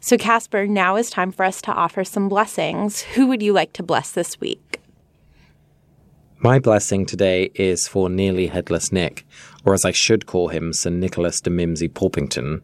So, 0.00 0.16
Casper, 0.16 0.66
now 0.66 0.96
is 0.96 1.10
time 1.10 1.32
for 1.32 1.44
us 1.44 1.60
to 1.62 1.72
offer 1.72 2.04
some 2.04 2.28
blessings. 2.28 3.02
Who 3.02 3.26
would 3.26 3.42
you 3.42 3.52
like 3.52 3.72
to 3.74 3.82
bless 3.82 4.12
this 4.12 4.40
week? 4.40 4.80
My 6.38 6.58
blessing 6.58 7.04
today 7.04 7.50
is 7.54 7.86
for 7.86 8.08
nearly 8.08 8.46
headless 8.46 8.90
Nick, 8.90 9.26
or 9.62 9.74
as 9.74 9.84
I 9.84 9.90
should 9.90 10.24
call 10.24 10.48
him, 10.48 10.72
Sir 10.72 10.88
Nicholas 10.88 11.38
de 11.42 11.50
Mimsy 11.50 11.86
Porpington. 11.86 12.62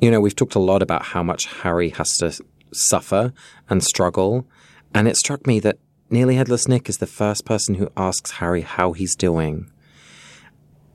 You 0.00 0.10
know, 0.10 0.20
we've 0.20 0.34
talked 0.34 0.56
a 0.56 0.58
lot 0.58 0.82
about 0.82 1.02
how 1.04 1.22
much 1.22 1.46
Harry 1.62 1.90
has 1.90 2.16
to 2.16 2.36
suffer 2.72 3.32
and 3.70 3.84
struggle, 3.84 4.48
and 4.92 5.06
it 5.06 5.16
struck 5.16 5.46
me 5.46 5.60
that 5.60 5.78
Nearly 6.08 6.36
Headless 6.36 6.68
Nick 6.68 6.88
is 6.88 6.98
the 6.98 7.06
first 7.06 7.44
person 7.44 7.74
who 7.74 7.90
asks 7.96 8.32
Harry 8.32 8.62
how 8.62 8.92
he's 8.92 9.16
doing. 9.16 9.70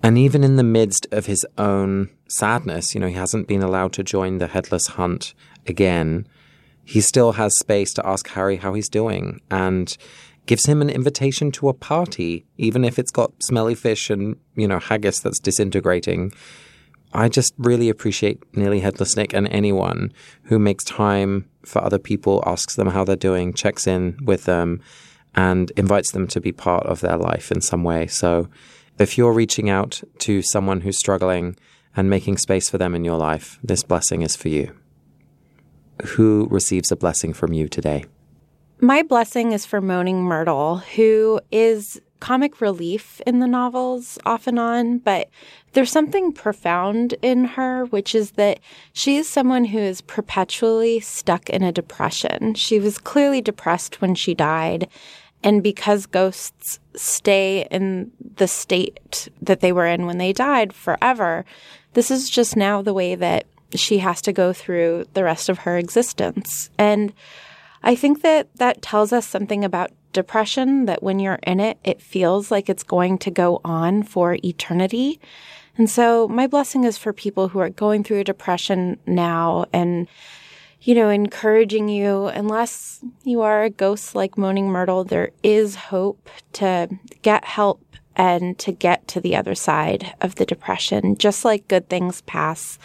And 0.02 0.18
even 0.18 0.44
in 0.44 0.56
the 0.56 0.64
midst 0.64 1.06
of 1.12 1.26
his 1.26 1.46
own 1.58 2.10
sadness, 2.30 2.96
you 2.96 3.02
know, 3.02 3.08
he 3.08 3.14
hasn't 3.14 3.48
been 3.48 3.62
allowed 3.62 3.92
to 3.94 4.04
join 4.04 4.38
the 4.38 4.48
Headless 4.48 4.88
Hunt 4.88 5.34
again. 5.68 6.28
He 6.86 7.02
still 7.02 7.34
has 7.34 7.60
space 7.60 7.94
to 7.96 8.08
ask 8.08 8.28
Harry 8.30 8.56
how 8.56 8.74
he's 8.74 8.90
doing 8.90 9.42
and 9.52 9.96
gives 10.46 10.66
him 10.66 10.82
an 10.82 10.90
invitation 10.90 11.52
to 11.52 11.70
a 11.70 11.74
party, 11.74 12.46
even 12.58 12.86
if 12.86 12.98
it's 12.98 13.12
got 13.12 13.34
smelly 13.44 13.76
fish 13.76 14.10
and, 14.10 14.38
you 14.56 14.68
know, 14.68 14.80
haggis 14.80 15.20
that's 15.20 15.40
disintegrating. 15.40 16.32
I 17.14 17.30
just 17.30 17.54
really 17.58 17.90
appreciate 17.90 18.42
Nearly 18.56 18.80
Headless 18.80 19.16
Nick 19.16 19.34
and 19.34 19.48
anyone 19.50 20.14
who 20.44 20.60
makes 20.60 20.84
time 20.84 21.50
for 21.64 21.84
other 21.84 22.00
people, 22.00 22.44
asks 22.46 22.76
them 22.76 22.88
how 22.88 23.04
they're 23.04 23.16
doing, 23.16 23.54
checks 23.54 23.86
in 23.86 24.18
with 24.24 24.46
them, 24.46 24.82
and 25.36 25.72
invites 25.72 26.12
them 26.12 26.28
to 26.28 26.42
be 26.42 26.52
part 26.52 26.86
of 26.86 27.02
their 27.02 27.18
life 27.18 27.52
in 27.52 27.62
some 27.62 27.84
way. 27.84 28.08
So 28.08 28.50
if 29.00 29.18
you're 29.18 29.34
reaching 29.34 29.70
out 29.70 30.02
to 30.20 30.42
someone 30.42 30.82
who's 30.82 30.98
struggling 30.98 31.56
and 31.96 32.10
making 32.10 32.38
space 32.38 32.70
for 32.70 32.78
them 32.78 32.96
in 32.96 33.04
your 33.04 33.18
life, 33.18 33.60
this 33.64 33.84
blessing 33.84 34.22
is 34.22 34.36
for 34.36 34.50
you. 34.50 34.74
Who 36.04 36.48
receives 36.50 36.92
a 36.92 36.96
blessing 36.96 37.34
from 37.34 37.54
you 37.54 37.68
today? 37.68 38.06
My 38.80 39.04
blessing 39.04 39.52
is 39.52 39.66
for 39.66 39.82
Moaning 39.82 40.24
Myrtle, 40.24 40.78
who 40.78 41.40
is 41.52 42.02
comic 42.22 42.62
relief 42.62 43.20
in 43.28 43.40
the 43.40 43.48
novels 43.48 44.18
off 44.26 44.48
and 44.48 44.58
on, 44.58 45.00
but 45.00 45.30
there's 45.74 45.92
something 45.92 46.32
profound 46.32 47.16
in 47.22 47.44
her, 47.44 47.86
which 47.86 48.16
is 48.16 48.32
that 48.32 48.60
she 48.94 49.18
is 49.18 49.28
someone 49.28 49.66
who 49.66 49.80
is 49.80 50.00
perpetually 50.00 51.02
stuck 51.02 51.50
in 51.50 51.64
a 51.64 51.72
depression. 51.74 52.54
She 52.54 52.80
was 52.80 52.98
clearly 52.98 53.42
depressed 53.42 54.02
when 54.02 54.16
she 54.16 54.34
died. 54.34 54.88
And 55.44 55.64
because 55.64 56.06
ghosts 56.06 56.80
stay 56.96 57.68
in 57.72 58.12
the 58.36 58.48
state 58.48 59.28
that 59.42 59.60
they 59.60 59.72
were 59.72 59.88
in 59.88 60.06
when 60.06 60.20
they 60.20 60.32
died 60.32 60.72
forever, 60.72 61.44
this 61.94 62.12
is 62.12 62.30
just 62.30 62.56
now 62.56 62.82
the 62.82 62.94
way 62.94 63.16
that 63.16 63.46
she 63.74 63.98
has 63.98 64.22
to 64.22 64.34
go 64.34 64.54
through 64.54 65.06
the 65.14 65.24
rest 65.24 65.50
of 65.50 65.60
her 65.60 65.78
existence. 65.78 66.70
And 66.78 67.14
I 67.82 67.96
think 67.96 68.22
that 68.22 68.48
that 68.58 68.82
tells 68.82 69.12
us 69.12 69.28
something 69.28 69.66
about 69.66 69.92
depression 70.14 70.86
that 70.86 71.04
when 71.04 71.20
you're 71.20 71.40
in 71.44 71.60
it, 71.60 71.78
it 71.84 72.02
feels 72.02 72.52
like 72.52 72.70
it's 72.70 72.84
going 72.84 73.18
to 73.20 73.32
go 73.32 73.62
on 73.64 74.04
for 74.04 74.38
eternity. 74.44 75.20
And 75.78 75.90
so 75.90 76.28
my 76.28 76.48
blessing 76.48 76.84
is 76.84 76.98
for 76.98 77.14
people 77.14 77.48
who 77.48 77.60
are 77.60 77.70
going 77.70 78.04
through 78.04 78.20
a 78.20 78.26
depression 78.26 79.00
now 79.06 79.66
and, 79.72 80.08
you 80.82 80.96
know, 80.96 81.10
encouraging 81.10 81.88
you, 81.88 82.26
unless 82.26 83.04
you 83.24 83.42
are 83.42 83.64
a 83.64 83.70
ghost 83.70 84.14
like 84.16 84.38
Moaning 84.38 84.70
Myrtle, 84.70 85.04
there 85.04 85.32
is 85.44 85.76
hope 85.76 86.30
to 86.54 86.90
get 87.22 87.46
help 87.46 87.82
and 88.16 88.60
to 88.60 88.72
get 88.74 89.08
to 89.08 89.22
the 89.22 89.36
other 89.36 89.56
side 89.56 90.14
of 90.20 90.36
the 90.36 90.46
depression. 90.46 91.16
Just 91.18 91.46
like 91.46 91.68
good 91.70 91.88
things 91.88 92.22
pass, 92.22 92.78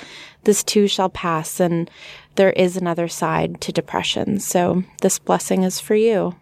this 0.45 0.62
too 0.62 0.87
shall 0.87 1.09
pass. 1.09 1.59
And 1.59 1.91
there 2.37 2.53
is 2.53 2.77
another 2.77 3.09
side 3.09 3.61
to 3.62 3.72
depression. 3.72 4.39
So 4.39 4.85
this 5.03 5.18
blessing 5.18 5.64
is 5.64 5.81
for 5.81 5.97
you 5.97 6.37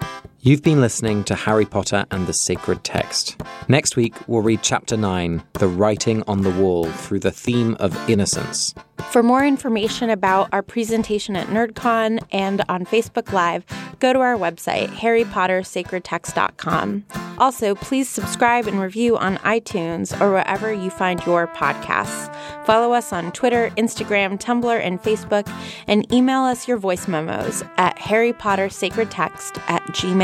you 0.00 0.15
You've 0.40 0.62
been 0.62 0.80
listening 0.80 1.24
to 1.24 1.34
Harry 1.34 1.64
Potter 1.64 2.06
and 2.10 2.26
the 2.26 2.32
Sacred 2.32 2.84
Text. 2.84 3.40
Next 3.68 3.96
week, 3.96 4.14
we'll 4.28 4.42
read 4.42 4.60
Chapter 4.62 4.96
9, 4.96 5.42
The 5.54 5.68
Writing 5.68 6.22
on 6.28 6.42
the 6.42 6.50
Wall, 6.50 6.84
through 6.84 7.20
the 7.20 7.32
theme 7.32 7.74
of 7.80 7.96
innocence. 8.08 8.74
For 9.10 9.22
more 9.22 9.44
information 9.44 10.10
about 10.10 10.48
our 10.52 10.62
presentation 10.62 11.36
at 11.36 11.46
NerdCon 11.48 12.22
and 12.32 12.62
on 12.68 12.84
Facebook 12.84 13.32
Live, 13.32 13.64
go 13.98 14.12
to 14.12 14.20
our 14.20 14.36
website, 14.36 14.88
harrypottersacredtext.com. 14.88 17.04
Also, 17.38 17.74
please 17.74 18.08
subscribe 18.08 18.66
and 18.66 18.80
review 18.80 19.16
on 19.16 19.36
iTunes 19.38 20.18
or 20.20 20.32
wherever 20.32 20.72
you 20.72 20.90
find 20.90 21.24
your 21.26 21.46
podcasts. 21.48 22.32
Follow 22.64 22.92
us 22.92 23.12
on 23.12 23.32
Twitter, 23.32 23.70
Instagram, 23.76 24.40
Tumblr, 24.40 24.80
and 24.80 25.02
Facebook, 25.02 25.52
and 25.86 26.10
email 26.12 26.42
us 26.42 26.66
your 26.66 26.78
voice 26.78 27.06
memos 27.06 27.62
at 27.76 27.96
harrypottersacredtext 27.96 29.58
at 29.68 29.82
gmail.com. 29.88 30.15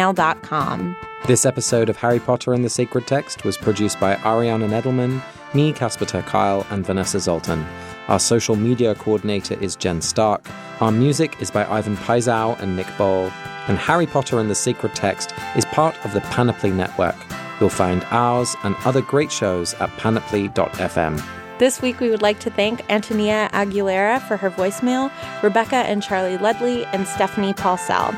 This 1.26 1.46
episode 1.46 1.88
of 1.88 1.96
Harry 1.96 2.18
Potter 2.18 2.52
and 2.52 2.64
the 2.64 2.70
Sacred 2.70 3.06
Text 3.06 3.44
was 3.44 3.56
produced 3.56 4.00
by 4.00 4.16
Ariana 4.16 4.68
Nedelman, 4.68 5.22
me, 5.54 5.72
Casper 5.72 6.04
ter 6.04 6.22
Kuile, 6.22 6.66
and 6.70 6.84
Vanessa 6.84 7.20
Zoltan. 7.20 7.64
Our 8.08 8.18
social 8.18 8.56
media 8.56 8.94
coordinator 8.94 9.54
is 9.60 9.76
Jen 9.76 10.00
Stark. 10.02 10.44
Our 10.80 10.90
music 10.90 11.40
is 11.40 11.50
by 11.50 11.64
Ivan 11.70 11.96
Paisau 11.96 12.58
and 12.60 12.74
Nick 12.74 12.88
Bowl. 12.98 13.30
And 13.68 13.78
Harry 13.78 14.06
Potter 14.06 14.40
and 14.40 14.50
the 14.50 14.54
Sacred 14.54 14.94
Text 14.94 15.32
is 15.56 15.64
part 15.66 15.94
of 16.04 16.12
the 16.12 16.20
Panoply 16.22 16.70
Network. 16.70 17.14
You'll 17.60 17.70
find 17.70 18.04
ours 18.10 18.56
and 18.64 18.74
other 18.84 19.02
great 19.02 19.30
shows 19.30 19.74
at 19.74 19.90
panoply.fm. 19.98 21.22
This 21.58 21.80
week, 21.80 22.00
we 22.00 22.10
would 22.10 22.22
like 22.22 22.40
to 22.40 22.50
thank 22.50 22.82
Antonia 22.90 23.48
Aguilera 23.52 24.20
for 24.26 24.36
her 24.36 24.50
voicemail, 24.50 25.12
Rebecca 25.44 25.76
and 25.76 26.02
Charlie 26.02 26.38
Ledley, 26.38 26.84
and 26.86 27.06
Stephanie 27.06 27.54
Paulsell. 27.54 28.12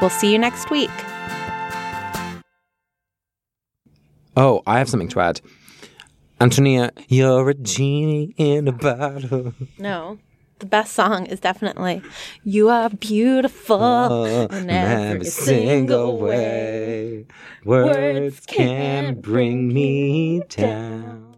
We'll 0.00 0.10
see 0.10 0.32
you 0.32 0.38
next 0.38 0.70
week. 0.70 0.90
Oh, 4.40 4.62
I 4.68 4.78
have 4.78 4.88
something 4.88 5.08
to 5.08 5.20
add. 5.20 5.40
Antonia, 6.40 6.92
you're 7.08 7.50
a 7.50 7.54
genie 7.54 8.34
in 8.36 8.68
a 8.68 8.72
bottle. 8.72 9.52
No. 9.78 10.18
The 10.60 10.66
best 10.66 10.92
song 10.92 11.26
is 11.26 11.40
definitely 11.40 12.02
You 12.44 12.68
Are 12.68 12.88
Beautiful 12.88 13.82
Oh, 13.82 14.46
in 14.46 14.70
every 14.70 15.24
single 15.24 16.18
way. 16.18 17.26
Words 17.64 18.46
can't 18.46 19.20
bring 19.20 19.74
me 19.74 20.42
down. 20.48 21.36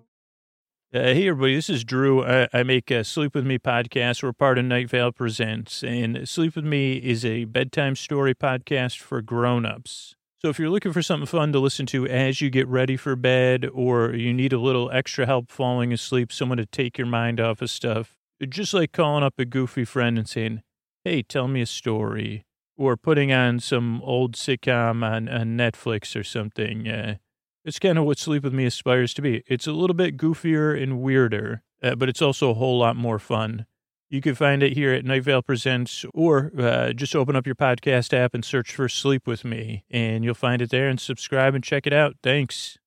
Uh, 0.93 1.01
hey, 1.01 1.29
everybody, 1.29 1.55
this 1.55 1.71
is 1.71 1.85
Drew. 1.85 2.23
I, 2.23 2.49
I 2.53 2.63
make 2.63 2.91
a 2.91 3.03
Sleep 3.03 3.35
With 3.35 3.47
Me 3.47 3.59
podcast. 3.59 4.23
We're 4.23 4.35
part 4.35 4.59
of 4.59 4.67
Night 4.67 4.91
Vale 4.91 5.13
Presents, 5.13 5.83
and 5.83 6.29
Sleep 6.29 6.55
With 6.55 6.67
Me 6.67 6.97
is 6.97 7.25
a 7.25 7.45
bedtime 7.45 7.97
story 7.97 8.35
podcast 8.35 8.99
for 8.99 9.23
grown-ups. 9.23 10.17
So 10.43 10.49
if 10.49 10.59
you're 10.59 10.71
looking 10.71 10.95
for 10.95 11.03
something 11.03 11.27
fun 11.27 11.53
to 11.53 11.59
listen 11.59 11.85
to 11.87 12.07
as 12.07 12.41
you 12.41 12.49
get 12.49 12.67
ready 12.67 12.97
for 12.97 13.15
bed, 13.15 13.69
or 13.75 14.15
you 14.15 14.33
need 14.33 14.55
a 14.55 14.59
little 14.59 14.91
extra 14.91 15.27
help 15.27 15.51
falling 15.51 15.93
asleep, 15.93 16.33
someone 16.33 16.57
to 16.57 16.65
take 16.65 16.97
your 16.97 17.07
mind 17.07 17.39
off 17.39 17.61
of 17.61 17.69
stuff, 17.69 18.17
just 18.49 18.73
like 18.73 18.93
calling 18.93 19.23
up 19.23 19.35
a 19.39 19.45
goofy 19.45 19.85
friend 19.85 20.17
and 20.17 20.27
saying, 20.27 20.63
hey, 21.05 21.23
tell 21.23 21.47
me 21.47 21.61
a 21.61 21.67
story, 21.67 22.47
or 22.79 22.97
putting 22.97 23.31
on 23.31 23.61
some 23.61 24.01
old 24.01 24.35
sitcom 24.35 25.05
on, 25.05 25.29
on 25.29 25.59
Netflix 25.59 26.19
or 26.19 26.25
something, 26.25 26.89
uh, 26.89 27.17
it's 27.63 27.79
kind 27.79 27.99
of 27.99 28.07
what 28.07 28.19
Sleep 28.19 28.43
With 28.43 28.55
Me 28.55 28.65
aspires 28.65 29.13
to 29.15 29.23
be. 29.23 29.43
It's 29.47 29.67
a 29.67 29.73
little 29.73 29.93
bit 29.93 30.17
goofier 30.17 30.83
and 30.83 31.03
weirder, 31.03 31.63
uh, 31.83 31.97
but 31.97 32.09
it's 32.09 32.23
also 32.23 32.49
a 32.49 32.55
whole 32.55 32.79
lot 32.79 32.97
more 32.97 33.19
fun. 33.19 33.67
You 34.11 34.21
can 34.21 34.35
find 34.35 34.61
it 34.65 34.73
here 34.73 34.93
at 34.93 35.05
Night 35.05 35.23
Vale 35.23 35.41
Presents, 35.41 36.05
or 36.13 36.51
uh, 36.59 36.93
just 36.93 37.15
open 37.15 37.37
up 37.37 37.47
your 37.47 37.55
podcast 37.55 38.13
app 38.13 38.35
and 38.35 38.45
search 38.45 38.75
for 38.75 38.89
Sleep 38.89 39.25
With 39.25 39.45
Me, 39.45 39.85
and 39.89 40.25
you'll 40.25 40.35
find 40.35 40.61
it 40.61 40.71
there 40.71 40.89
and 40.89 40.99
subscribe 40.99 41.55
and 41.55 41.63
check 41.63 41.87
it 41.87 41.93
out. 41.93 42.17
Thanks. 42.21 42.80